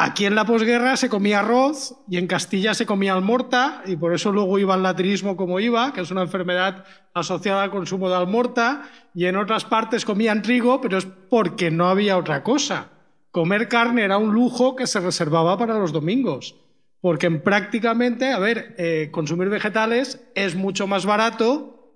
Aquí 0.00 0.26
en 0.26 0.36
la 0.36 0.44
posguerra 0.44 0.96
se 0.96 1.08
comía 1.08 1.40
arroz 1.40 1.96
y 2.08 2.18
en 2.18 2.28
Castilla 2.28 2.72
se 2.74 2.86
comía 2.86 3.14
almorta 3.14 3.82
y 3.84 3.96
por 3.96 4.14
eso 4.14 4.30
luego 4.30 4.58
iba 4.60 4.76
el 4.76 4.82
latrismo 4.84 5.36
como 5.36 5.58
iba, 5.58 5.92
que 5.92 6.02
es 6.02 6.12
una 6.12 6.22
enfermedad 6.22 6.84
asociada 7.14 7.64
al 7.64 7.72
consumo 7.72 8.08
de 8.08 8.14
almorta, 8.14 8.82
y 9.12 9.24
en 9.24 9.36
otras 9.36 9.64
partes 9.64 10.04
comían 10.04 10.42
trigo, 10.42 10.80
pero 10.80 10.98
es 10.98 11.06
porque 11.28 11.72
no 11.72 11.88
había 11.88 12.16
otra 12.16 12.44
cosa. 12.44 12.90
Comer 13.32 13.68
carne 13.68 14.04
era 14.04 14.18
un 14.18 14.32
lujo 14.32 14.76
que 14.76 14.86
se 14.86 15.00
reservaba 15.00 15.58
para 15.58 15.78
los 15.78 15.90
domingos, 15.90 16.54
porque 17.00 17.30
prácticamente, 17.30 18.32
a 18.32 18.38
ver, 18.38 18.74
eh, 18.78 19.08
consumir 19.10 19.48
vegetales 19.48 20.20
es 20.34 20.54
mucho 20.54 20.86
más 20.86 21.06
barato, 21.06 21.94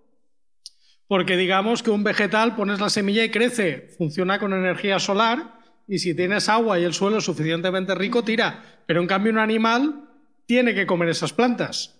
porque 1.08 1.36
digamos 1.36 1.82
que 1.82 1.90
un 1.90 2.04
vegetal 2.04 2.54
pones 2.54 2.80
la 2.80 2.88
semilla 2.88 3.24
y 3.24 3.30
crece, 3.30 3.88
funciona 3.98 4.38
con 4.38 4.52
energía 4.52 4.98
solar, 4.98 5.58
y 5.88 5.98
si 5.98 6.14
tienes 6.14 6.48
agua 6.48 6.78
y 6.78 6.84
el 6.84 6.94
suelo 6.94 7.20
suficientemente 7.20 7.94
rico, 7.94 8.22
tira. 8.22 8.62
Pero 8.86 9.00
en 9.00 9.06
cambio 9.06 9.32
un 9.32 9.38
animal 9.38 10.08
tiene 10.46 10.74
que 10.74 10.86
comer 10.86 11.08
esas 11.08 11.32
plantas. 11.32 11.98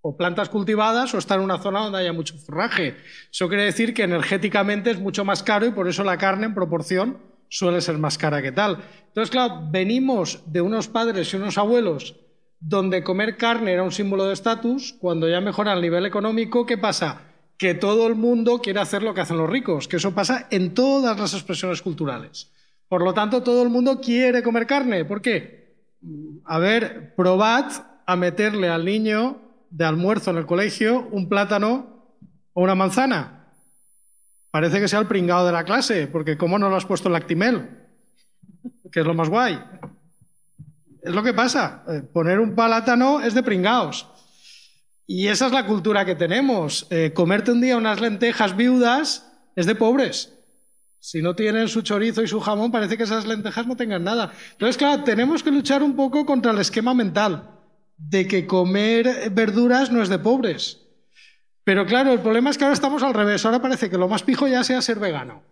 O 0.00 0.16
plantas 0.16 0.48
cultivadas 0.48 1.14
o 1.14 1.18
estar 1.18 1.38
en 1.38 1.44
una 1.44 1.58
zona 1.58 1.80
donde 1.80 1.98
haya 1.98 2.12
mucho 2.12 2.36
forraje. 2.36 2.96
Eso 3.32 3.48
quiere 3.48 3.64
decir 3.64 3.94
que 3.94 4.02
energéticamente 4.02 4.90
es 4.90 4.98
mucho 4.98 5.24
más 5.24 5.42
caro 5.42 5.66
y 5.66 5.70
por 5.70 5.88
eso 5.88 6.04
la 6.04 6.18
carne 6.18 6.46
en 6.46 6.54
proporción 6.54 7.18
suele 7.48 7.80
ser 7.80 7.98
más 7.98 8.18
cara 8.18 8.42
que 8.42 8.52
tal. 8.52 8.78
Entonces, 9.08 9.30
claro, 9.30 9.62
venimos 9.70 10.42
de 10.46 10.60
unos 10.60 10.88
padres 10.88 11.32
y 11.32 11.36
unos 11.36 11.58
abuelos 11.58 12.16
donde 12.60 13.04
comer 13.04 13.36
carne 13.36 13.72
era 13.72 13.82
un 13.82 13.92
símbolo 13.92 14.24
de 14.26 14.34
estatus, 14.34 14.94
cuando 14.98 15.28
ya 15.28 15.40
mejora 15.40 15.72
el 15.72 15.80
nivel 15.80 16.06
económico, 16.06 16.66
¿qué 16.66 16.76
pasa? 16.76 17.22
Que 17.56 17.74
todo 17.74 18.06
el 18.06 18.14
mundo 18.14 18.60
quiere 18.60 18.80
hacer 18.80 19.02
lo 19.02 19.14
que 19.14 19.20
hacen 19.20 19.38
los 19.38 19.48
ricos, 19.48 19.88
que 19.88 19.96
eso 19.96 20.14
pasa 20.14 20.48
en 20.50 20.74
todas 20.74 21.18
las 21.18 21.34
expresiones 21.34 21.82
culturales. 21.82 22.52
Por 22.88 23.02
lo 23.02 23.14
tanto, 23.14 23.42
todo 23.42 23.62
el 23.62 23.68
mundo 23.68 24.00
quiere 24.00 24.42
comer 24.42 24.66
carne. 24.66 25.04
¿Por 25.04 25.20
qué? 25.20 25.76
A 26.44 26.58
ver, 26.58 27.14
probad 27.14 27.70
a 28.06 28.16
meterle 28.16 28.68
al 28.68 28.84
niño 28.84 29.40
de 29.70 29.84
almuerzo 29.84 30.30
en 30.30 30.38
el 30.38 30.46
colegio 30.46 31.08
un 31.10 31.28
plátano 31.28 32.16
o 32.54 32.62
una 32.62 32.74
manzana. 32.74 33.37
Parece 34.50 34.80
que 34.80 34.88
sea 34.88 35.00
el 35.00 35.06
pringado 35.06 35.46
de 35.46 35.52
la 35.52 35.64
clase, 35.64 36.06
porque 36.06 36.38
¿cómo 36.38 36.58
no 36.58 36.70
lo 36.70 36.76
has 36.76 36.86
puesto 36.86 37.08
en 37.08 37.12
lactimel? 37.12 37.68
Que 38.90 39.00
es 39.00 39.06
lo 39.06 39.14
más 39.14 39.28
guay. 39.28 39.58
Es 41.02 41.14
lo 41.14 41.22
que 41.22 41.34
pasa. 41.34 41.84
Eh, 41.88 42.02
poner 42.02 42.40
un 42.40 42.54
plátano 42.54 43.20
es 43.20 43.34
de 43.34 43.42
pringaos. 43.42 44.08
Y 45.06 45.28
esa 45.28 45.46
es 45.46 45.52
la 45.52 45.66
cultura 45.66 46.04
que 46.04 46.14
tenemos. 46.14 46.86
Eh, 46.90 47.12
comerte 47.14 47.52
un 47.52 47.60
día 47.60 47.76
unas 47.76 48.00
lentejas 48.00 48.56
viudas 48.56 49.30
es 49.56 49.66
de 49.66 49.74
pobres. 49.74 50.34
Si 51.00 51.22
no 51.22 51.34
tienen 51.34 51.68
su 51.68 51.82
chorizo 51.82 52.22
y 52.22 52.28
su 52.28 52.40
jamón, 52.40 52.72
parece 52.72 52.96
que 52.96 53.04
esas 53.04 53.26
lentejas 53.26 53.66
no 53.66 53.76
tengan 53.76 54.04
nada. 54.04 54.32
Entonces, 54.52 54.76
claro, 54.76 55.04
tenemos 55.04 55.42
que 55.42 55.50
luchar 55.50 55.82
un 55.82 55.94
poco 55.94 56.26
contra 56.26 56.52
el 56.52 56.58
esquema 56.58 56.92
mental 56.92 57.50
de 57.96 58.26
que 58.26 58.46
comer 58.46 59.30
verduras 59.30 59.90
no 59.92 60.02
es 60.02 60.08
de 60.08 60.18
pobres. 60.18 60.87
Pero 61.68 61.84
claro, 61.84 62.14
el 62.14 62.20
problema 62.20 62.48
es 62.48 62.56
que 62.56 62.64
ahora 62.64 62.72
estamos 62.72 63.02
al 63.02 63.12
revés. 63.12 63.44
Ahora 63.44 63.60
parece 63.60 63.90
que 63.90 63.98
lo 63.98 64.08
más 64.08 64.22
pijo 64.22 64.48
ya 64.48 64.64
sea 64.64 64.80
ser 64.80 64.98
vegano. 64.98 65.42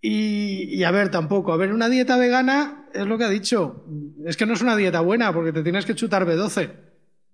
Y, 0.00 0.82
a 0.82 0.90
ver, 0.90 1.12
tampoco. 1.12 1.52
A 1.52 1.56
ver, 1.56 1.72
una 1.72 1.88
dieta 1.88 2.16
vegana 2.16 2.88
es 2.92 3.06
lo 3.06 3.16
que 3.16 3.22
ha 3.22 3.28
dicho. 3.28 3.86
Es 4.26 4.36
que 4.36 4.46
no 4.46 4.54
es 4.54 4.62
una 4.62 4.74
dieta 4.74 4.98
buena 4.98 5.32
porque 5.32 5.52
te 5.52 5.62
tienes 5.62 5.86
que 5.86 5.94
chutar 5.94 6.26
B12, 6.26 6.72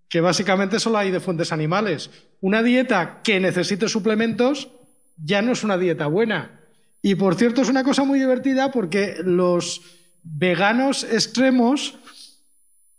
que 0.07 0.21
básicamente 0.21 0.79
solo 0.79 0.99
hay 0.99 1.11
de 1.11 1.21
fuentes 1.21 1.51
animales. 1.51 2.11
Una 2.43 2.63
dieta 2.63 3.23
que 3.25 3.41
necesite 3.41 3.89
suplementos 3.89 4.69
ya 5.17 5.41
no 5.41 5.53
es 5.53 5.65
una 5.65 5.79
dieta 5.79 6.07
buena. 6.07 6.61
Y 7.01 7.15
por 7.15 7.37
cierto, 7.37 7.63
es 7.63 7.71
una 7.71 7.85
cosa 7.85 8.05
muy 8.05 8.19
divertida 8.19 8.71
porque 8.71 9.17
los 9.25 9.81
veganos 10.23 11.05
extremos 11.05 11.99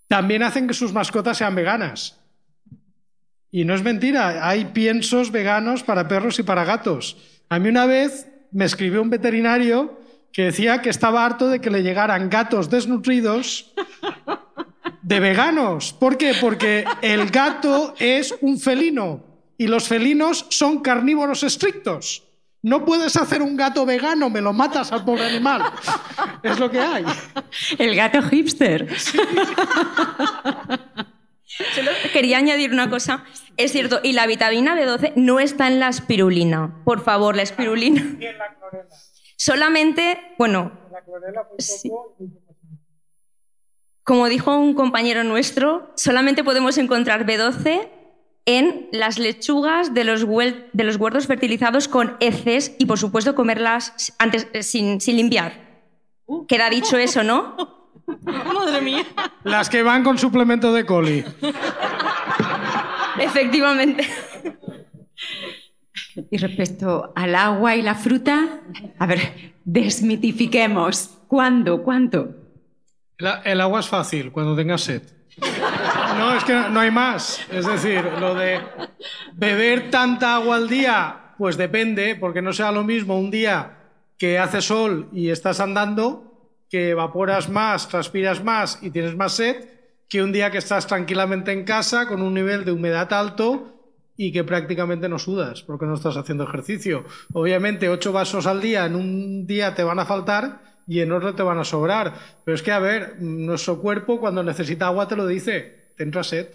también 0.08 0.42
hacen 0.42 0.68
que 0.68 0.74
sus 0.74 0.94
mascotas 0.94 1.38
sean 1.38 1.54
veganas. 1.54 2.21
Y 3.52 3.66
no 3.66 3.76
es 3.76 3.84
mentira, 3.84 4.48
hay 4.48 4.66
piensos 4.66 5.32
veganos 5.32 5.84
para 5.84 6.08
perros 6.08 6.40
y 6.40 6.44
para 6.44 6.64
gatos. 6.64 7.18
A 7.50 7.60
mí 7.60 7.68
una 7.68 7.86
vez 7.86 8.28
me 8.52 8.64
escribió 8.66 9.02
un 9.02 9.10
veterinario 9.10 10.00
que 10.32 10.44
decía 10.44 10.82
que 10.82 10.90
estaba 10.90 11.26
harto 11.26 11.50
de 11.50 11.60
que 11.60 11.70
le 11.70 11.84
llegaran 11.84 12.30
gatos 12.30 12.70
desnutridos 12.70 13.74
de 15.02 15.20
veganos. 15.20 15.92
¿Por 15.92 16.18
qué? 16.18 16.34
Porque 16.40 16.86
el 17.02 17.30
gato 17.30 17.94
es 18.00 18.34
un 18.40 18.58
felino 18.58 19.24
y 19.58 19.68
los 19.68 19.88
felinos 19.88 20.46
son 20.50 20.80
carnívoros 20.80 21.44
estrictos. 21.44 22.24
No 22.64 22.86
puedes 22.86 23.18
hacer 23.18 23.42
un 23.42 23.58
gato 23.58 23.86
vegano, 23.86 24.30
me 24.30 24.40
lo 24.40 24.54
matas 24.54 24.92
al 24.92 25.04
pobre 25.04 25.26
animal. 25.26 25.64
Es 26.44 26.60
lo 26.60 26.70
que 26.70 26.80
hay. 26.80 27.04
El 27.78 27.96
gato 27.96 28.22
hipster. 28.22 28.88
Solo 31.76 31.92
quería 32.14 32.38
añadir 32.38 32.72
una 32.72 32.90
cosa. 32.90 33.24
Es 33.58 33.72
cierto, 33.72 34.00
y 34.04 34.14
la 34.14 34.28
vitamina 34.28 34.76
B12 34.76 35.14
no 35.16 35.40
está 35.40 35.68
en 35.68 35.80
la 35.80 35.90
espirulina. 35.90 36.82
Por 36.84 37.04
favor, 37.04 37.36
la 37.36 37.44
espirulina. 37.44 38.02
Ni 38.02 38.26
en 38.26 38.38
la 38.38 38.56
clorela. 38.56 38.90
Solamente, 39.38 40.20
bueno. 40.38 40.72
La 40.92 41.02
clorela 41.04 41.48
sí. 41.58 41.92
Como 44.04 44.30
dijo 44.30 44.58
un 44.58 44.74
compañero 44.74 45.24
nuestro, 45.24 45.94
solamente 45.96 46.44
podemos 46.44 46.78
encontrar 46.78 47.26
B12 47.26 47.88
en 48.46 48.90
las 48.92 49.20
lechugas 49.20 49.94
de 49.94 50.04
los, 50.04 50.26
de 50.28 50.84
los 50.84 50.96
huertos 50.96 51.28
fertilizados 51.28 51.88
con 51.88 52.18
heces 52.20 52.76
y, 52.80 52.86
por 52.86 52.98
supuesto, 52.98 53.36
comerlas 53.36 54.14
antes, 54.18 54.48
eh, 54.54 54.64
sin, 54.64 55.00
sin 55.00 55.18
limpiar. 55.18 55.72
Queda 56.48 56.70
dicho 56.70 56.98
eso, 56.98 57.24
¿no? 57.24 57.56
Madre 58.26 58.82
mía. 58.82 59.06
Las 59.44 59.70
que 59.70 59.84
van 59.84 60.04
con 60.04 60.18
suplemento 60.18 60.74
de 60.74 60.86
coli. 60.86 61.24
Efectivamente. 63.20 64.08
Y 66.30 66.38
respecto 66.38 67.14
al 67.16 67.36
agua 67.36 67.76
y 67.76 67.82
la 67.82 67.96
fruta, 67.96 68.62
a 69.00 69.06
ver, 69.06 69.54
desmitifiquemos. 69.64 71.18
¿Cuándo? 71.28 71.84
¿Cuánto? 71.84 72.36
el 73.46 73.62
agua 73.62 73.82
es 73.82 73.88
fácil, 73.88 74.32
cuando 74.32 74.56
tengas 74.56 74.82
sed. 74.82 75.04
No, 76.18 76.36
es 76.36 76.44
que 76.44 76.54
no 76.54 76.80
hay 76.80 76.92
más. 76.92 77.46
Es 77.52 77.66
decir, 77.66 78.04
lo 78.20 78.36
de 78.36 78.60
beber 79.34 79.90
tanta 79.90 80.36
agua 80.36 80.58
al 80.58 80.68
día, 80.68 81.34
pues 81.38 81.58
depende, 81.58 82.16
porque 82.16 82.42
no 82.42 82.52
sea 82.52 82.72
lo 82.72 82.84
mismo 82.84 83.18
un 83.18 83.32
día 83.32 83.78
que 84.18 84.38
hace 84.38 84.62
sol 84.62 85.10
y 85.14 85.30
estás 85.30 85.60
andando, 85.60 86.31
que 86.72 86.90
evaporas 86.92 87.50
más, 87.50 87.90
transpiras 87.90 88.44
más 88.44 88.80
y 88.82 88.90
tienes 88.90 89.16
más 89.16 89.34
sed, 89.34 89.68
que 90.08 90.24
un 90.24 90.32
día 90.32 90.50
que 90.52 90.58
estás 90.58 90.88
tranquilamente 90.88 91.52
en 91.52 91.66
casa 91.66 92.08
con 92.08 92.22
un 92.22 92.34
nivel 92.34 92.64
de 92.64 92.72
humedad 92.72 93.12
alto 93.12 93.78
y 94.16 94.32
que 94.32 94.44
prácticamente 94.44 95.10
no 95.10 95.20
sudas 95.20 95.64
porque 95.64 95.86
no 95.86 95.96
estás 95.96 96.16
haciendo 96.16 96.46
ejercicio. 96.46 97.04
Obviamente, 97.34 97.90
ocho 97.90 98.14
vasos 98.14 98.48
al 98.48 98.62
día 98.62 98.86
en 98.86 98.96
un 98.96 99.46
día 99.46 99.76
te 99.76 99.84
van 99.84 100.00
a 100.00 100.06
faltar 100.06 100.62
y 100.88 101.02
en 101.02 101.12
otro 101.12 101.36
te 101.36 101.44
van 101.44 101.60
a 101.60 101.66
sobrar. 101.66 102.14
Pero 102.46 102.56
es 102.56 102.64
que, 102.64 102.72
a 102.72 102.80
ver, 102.80 103.18
nuestro 103.20 103.80
cuerpo 103.80 104.20
cuando 104.20 104.42
necesita 104.42 104.88
agua 104.88 105.08
te 105.08 105.16
lo 105.16 105.28
dice 105.28 105.94
te 105.98 106.04
entra 106.04 106.24
sed. 106.24 106.48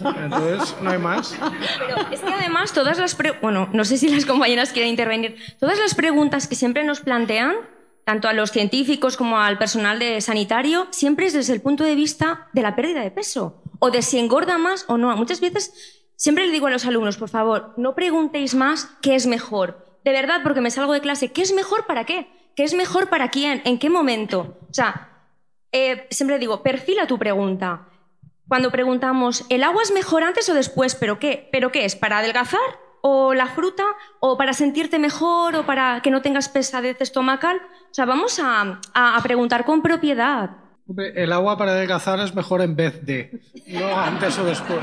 Entonces, 0.00 0.76
no 0.80 0.90
hay 0.90 0.98
más. 0.98 1.36
Pero 1.78 2.10
es 2.10 2.20
que 2.20 2.32
además 2.32 2.72
todas 2.72 2.98
las... 2.98 3.16
Bueno, 3.40 3.68
no 3.72 3.84
sé 3.84 3.98
si 3.98 4.08
las 4.08 4.24
compañeras 4.24 4.72
quieren 4.72 4.90
intervenir. 4.90 5.36
Todas 5.58 5.78
las 5.78 5.94
preguntas 5.94 6.46
que 6.46 6.54
siempre 6.54 6.84
nos 6.84 7.00
plantean, 7.00 7.56
tanto 8.04 8.28
a 8.28 8.32
los 8.32 8.50
científicos 8.50 9.16
como 9.16 9.38
al 9.38 9.58
personal 9.58 9.98
de 9.98 10.20
sanitario, 10.20 10.88
siempre 10.90 11.26
es 11.26 11.32
desde 11.32 11.52
el 11.52 11.60
punto 11.60 11.84
de 11.84 11.94
vista 11.94 12.48
de 12.52 12.62
la 12.62 12.74
pérdida 12.74 13.00
de 13.00 13.10
peso 13.10 13.62
o 13.78 13.90
de 13.90 14.02
si 14.02 14.18
engorda 14.18 14.58
más 14.58 14.84
o 14.88 14.98
no. 14.98 15.16
Muchas 15.16 15.40
veces 15.40 16.02
siempre 16.16 16.46
le 16.46 16.52
digo 16.52 16.66
a 16.66 16.70
los 16.70 16.86
alumnos, 16.86 17.16
por 17.16 17.28
favor, 17.28 17.74
no 17.76 17.94
preguntéis 17.94 18.54
más 18.54 18.90
qué 19.02 19.14
es 19.14 19.26
mejor. 19.26 19.98
De 20.04 20.12
verdad, 20.12 20.40
porque 20.42 20.60
me 20.60 20.70
salgo 20.70 20.92
de 20.92 21.00
clase, 21.00 21.32
¿qué 21.32 21.42
es 21.42 21.52
mejor 21.52 21.86
para 21.86 22.04
qué? 22.04 22.28
¿Qué 22.56 22.64
es 22.64 22.74
mejor 22.74 23.08
para 23.08 23.30
quién? 23.30 23.62
¿En 23.64 23.78
qué 23.78 23.88
momento? 23.88 24.58
O 24.68 24.74
sea, 24.74 25.08
eh, 25.70 26.06
siempre 26.10 26.38
digo, 26.38 26.62
perfila 26.62 27.06
tu 27.06 27.18
pregunta. 27.18 27.88
Cuando 28.48 28.70
preguntamos, 28.70 29.46
¿el 29.48 29.62
agua 29.62 29.82
es 29.82 29.92
mejor 29.92 30.24
antes 30.24 30.48
o 30.48 30.54
después? 30.54 30.94
¿Pero 30.94 31.18
qué? 31.18 31.48
¿Pero 31.50 31.72
qué 31.72 31.84
es? 31.84 31.96
¿Para 31.96 32.18
adelgazar? 32.18 32.60
¿O 33.02 33.34
la 33.34 33.46
fruta? 33.46 33.82
¿O 34.20 34.38
para 34.38 34.52
sentirte 34.52 34.98
mejor? 34.98 35.56
¿O 35.56 35.66
para 35.66 36.00
que 36.02 36.10
no 36.10 36.22
tengas 36.22 36.48
pesadez 36.48 37.00
estomacal? 37.00 37.56
O 37.90 37.94
sea, 37.94 38.04
vamos 38.04 38.40
a, 38.42 38.80
preguntar 39.22 39.64
con 39.64 39.82
propiedad. 39.82 40.50
El 40.96 41.32
agua 41.32 41.58
para 41.58 41.72
adelgazar 41.72 42.20
es 42.20 42.34
mejor 42.34 42.62
en 42.62 42.76
vez 42.76 43.04
de, 43.04 43.40
no 43.66 43.98
antes 43.98 44.38
o 44.38 44.44
después. 44.44 44.80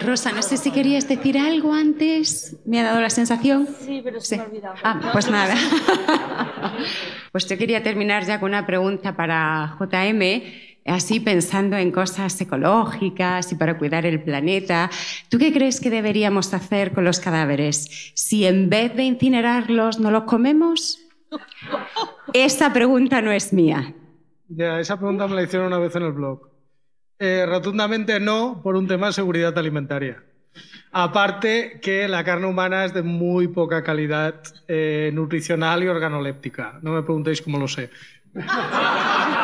Rosa, 0.00 0.32
no 0.32 0.42
sé 0.42 0.56
si 0.56 0.70
querías 0.70 1.06
decir 1.06 1.38
algo 1.38 1.74
antes. 1.74 2.56
¿Me 2.64 2.80
ha 2.80 2.84
dado 2.84 3.00
la 3.00 3.10
sensación? 3.10 3.68
Sí, 3.80 4.00
pero 4.02 4.20
se 4.20 4.36
me 4.36 4.42
ha 4.42 4.46
olvidado. 4.46 4.74
Ah, 4.82 5.10
pues 5.12 5.30
nada. 5.30 5.54
pues 7.32 7.46
yo 7.46 7.58
quería 7.58 7.82
terminar 7.82 8.24
ya 8.24 8.40
con 8.40 8.50
una 8.50 8.66
pregunta 8.66 9.14
para 9.14 9.76
JM, 9.78 10.42
así 10.86 11.20
pensando 11.20 11.76
en 11.76 11.90
cosas 11.90 12.40
ecológicas 12.40 13.52
y 13.52 13.54
para 13.54 13.78
cuidar 13.78 14.06
el 14.06 14.22
planeta. 14.22 14.90
¿Tú 15.28 15.38
qué 15.38 15.52
crees 15.52 15.80
que 15.80 15.90
deberíamos 15.90 16.52
hacer 16.54 16.92
con 16.92 17.04
los 17.04 17.20
cadáveres? 17.20 18.12
Si 18.14 18.46
en 18.46 18.68
vez 18.70 18.94
de 18.94 19.04
incinerarlos 19.04 19.98
no 19.98 20.10
los 20.10 20.24
comemos. 20.24 20.98
Esa 22.32 22.72
pregunta 22.72 23.20
no 23.20 23.32
es 23.32 23.52
mía. 23.52 23.94
Ya, 24.48 24.80
esa 24.80 24.98
pregunta 24.98 25.26
me 25.28 25.34
la 25.34 25.42
hicieron 25.42 25.68
una 25.68 25.78
vez 25.78 25.94
en 25.96 26.02
el 26.02 26.12
blog. 26.12 26.50
Eh, 27.18 27.46
rotundamente 27.46 28.18
no, 28.20 28.60
por 28.62 28.76
un 28.76 28.86
tema 28.86 29.06
de 29.06 29.12
seguridad 29.12 29.56
alimentaria. 29.56 30.22
Aparte 30.90 31.80
que 31.80 32.06
la 32.08 32.22
carne 32.24 32.46
humana 32.46 32.84
es 32.84 32.92
de 32.92 33.02
muy 33.02 33.48
poca 33.48 33.82
calidad 33.82 34.42
eh, 34.68 35.10
nutricional 35.14 35.82
y 35.82 35.88
organoléptica. 35.88 36.78
No 36.82 36.92
me 36.92 37.02
preguntéis 37.02 37.40
cómo 37.40 37.58
lo 37.58 37.66
sé. 37.66 37.90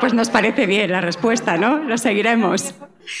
Pues 0.00 0.14
nos 0.14 0.30
parece 0.30 0.66
bien 0.66 0.92
la 0.92 1.00
respuesta, 1.00 1.56
¿no? 1.56 1.78
Lo 1.78 1.98
seguiremos. 1.98 2.74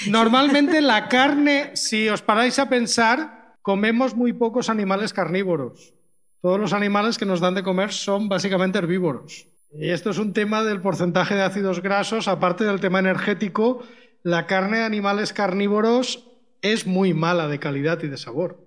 Normalmente 0.08 0.80
la 0.80 1.08
carne, 1.08 1.72
si 1.74 2.08
os 2.08 2.22
paráis 2.22 2.58
a 2.58 2.68
pensar, 2.68 3.56
comemos 3.62 4.14
muy 4.14 4.32
pocos 4.32 4.70
animales 4.70 5.12
carnívoros. 5.12 5.94
Todos 6.40 6.60
los 6.60 6.72
animales 6.72 7.18
que 7.18 7.26
nos 7.26 7.40
dan 7.40 7.54
de 7.54 7.64
comer 7.64 7.92
son 7.92 8.28
básicamente 8.28 8.78
herbívoros. 8.78 9.48
Y 9.72 9.90
esto 9.90 10.10
es 10.10 10.18
un 10.18 10.32
tema 10.32 10.62
del 10.62 10.80
porcentaje 10.80 11.34
de 11.34 11.42
ácidos 11.42 11.82
grasos, 11.82 12.28
aparte 12.28 12.64
del 12.64 12.80
tema 12.80 13.00
energético, 13.00 13.82
la 14.22 14.46
carne 14.46 14.78
de 14.78 14.84
animales 14.84 15.32
carnívoros 15.32 16.28
es 16.62 16.86
muy 16.86 17.12
mala 17.12 17.48
de 17.48 17.58
calidad 17.58 18.02
y 18.02 18.08
de 18.08 18.16
sabor. 18.16 18.64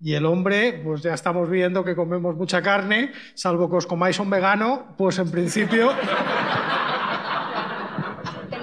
Y 0.00 0.14
el 0.14 0.26
hombre, 0.26 0.80
pues 0.84 1.02
ya 1.02 1.14
estamos 1.14 1.48
viendo 1.48 1.82
que 1.82 1.96
comemos 1.96 2.36
mucha 2.36 2.62
carne, 2.62 3.12
salvo 3.34 3.70
que 3.70 3.76
os 3.76 3.86
comáis 3.86 4.18
un 4.18 4.28
vegano, 4.28 4.94
pues 4.98 5.18
en 5.18 5.30
principio... 5.30 5.92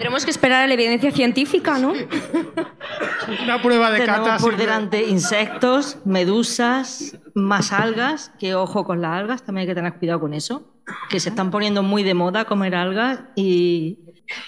Tendremos 0.01 0.25
que 0.25 0.31
esperar 0.31 0.63
a 0.63 0.67
la 0.67 0.73
evidencia 0.73 1.11
científica, 1.11 1.77
¿no? 1.77 1.93
Una 3.43 3.61
prueba 3.61 3.91
de 3.91 3.99
Tenemos 3.99 4.27
cata. 4.27 4.41
por 4.41 4.57
delante 4.57 5.07
insectos, 5.07 5.99
medusas, 6.05 7.19
más 7.35 7.71
algas, 7.71 8.31
que 8.39 8.55
ojo 8.55 8.83
con 8.83 8.99
las 8.99 9.11
algas, 9.11 9.43
también 9.43 9.61
hay 9.61 9.67
que 9.67 9.75
tener 9.75 9.93
cuidado 9.93 10.21
con 10.21 10.33
eso, 10.33 10.73
que 11.07 11.19
se 11.19 11.29
están 11.29 11.51
poniendo 11.51 11.83
muy 11.83 12.01
de 12.01 12.15
moda 12.15 12.45
comer 12.45 12.73
algas 12.73 13.19
y 13.35 13.99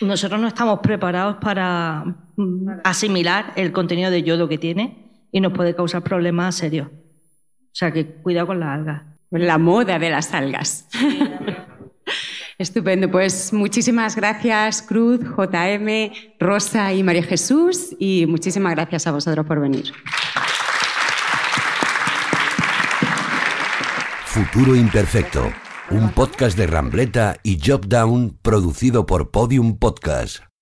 nosotros 0.02 0.42
no 0.42 0.48
estamos 0.48 0.80
preparados 0.80 1.36
para 1.40 2.04
mm, 2.36 2.70
asimilar 2.84 3.54
el 3.56 3.72
contenido 3.74 4.10
de 4.10 4.24
yodo 4.24 4.50
que 4.50 4.58
tiene 4.58 5.28
y 5.32 5.40
nos 5.40 5.54
puede 5.54 5.76
causar 5.76 6.02
problemas 6.02 6.56
serios. 6.56 6.88
O 6.88 7.76
sea 7.76 7.92
que 7.92 8.08
cuidado 8.08 8.48
con 8.48 8.60
las 8.60 8.70
algas. 8.70 9.04
La 9.30 9.60
moda 9.60 10.00
de 10.00 10.10
las 10.10 10.34
algas. 10.34 10.88
Estupendo, 12.58 13.10
pues 13.10 13.52
muchísimas 13.52 14.16
gracias 14.16 14.82
Cruz, 14.82 15.20
JM, 15.22 16.12
Rosa 16.40 16.94
y 16.94 17.04
María 17.04 17.24
Jesús 17.24 17.96
y 18.00 18.26
muchísimas 18.28 18.76
gracias 18.76 19.08
a 19.08 19.12
vosotros 19.12 19.46
por 19.46 19.60
venir. 19.60 19.92
Futuro 24.26 24.76
Imperfecto, 24.76 25.52
un 25.92 26.12
podcast 26.12 26.58
de 26.58 26.68
Rambleta 26.68 27.38
y 27.44 27.60
Job 27.64 27.88
Down 27.88 28.38
producido 28.42 29.06
por 29.06 29.30
Podium 29.30 29.78
Podcast. 29.78 30.53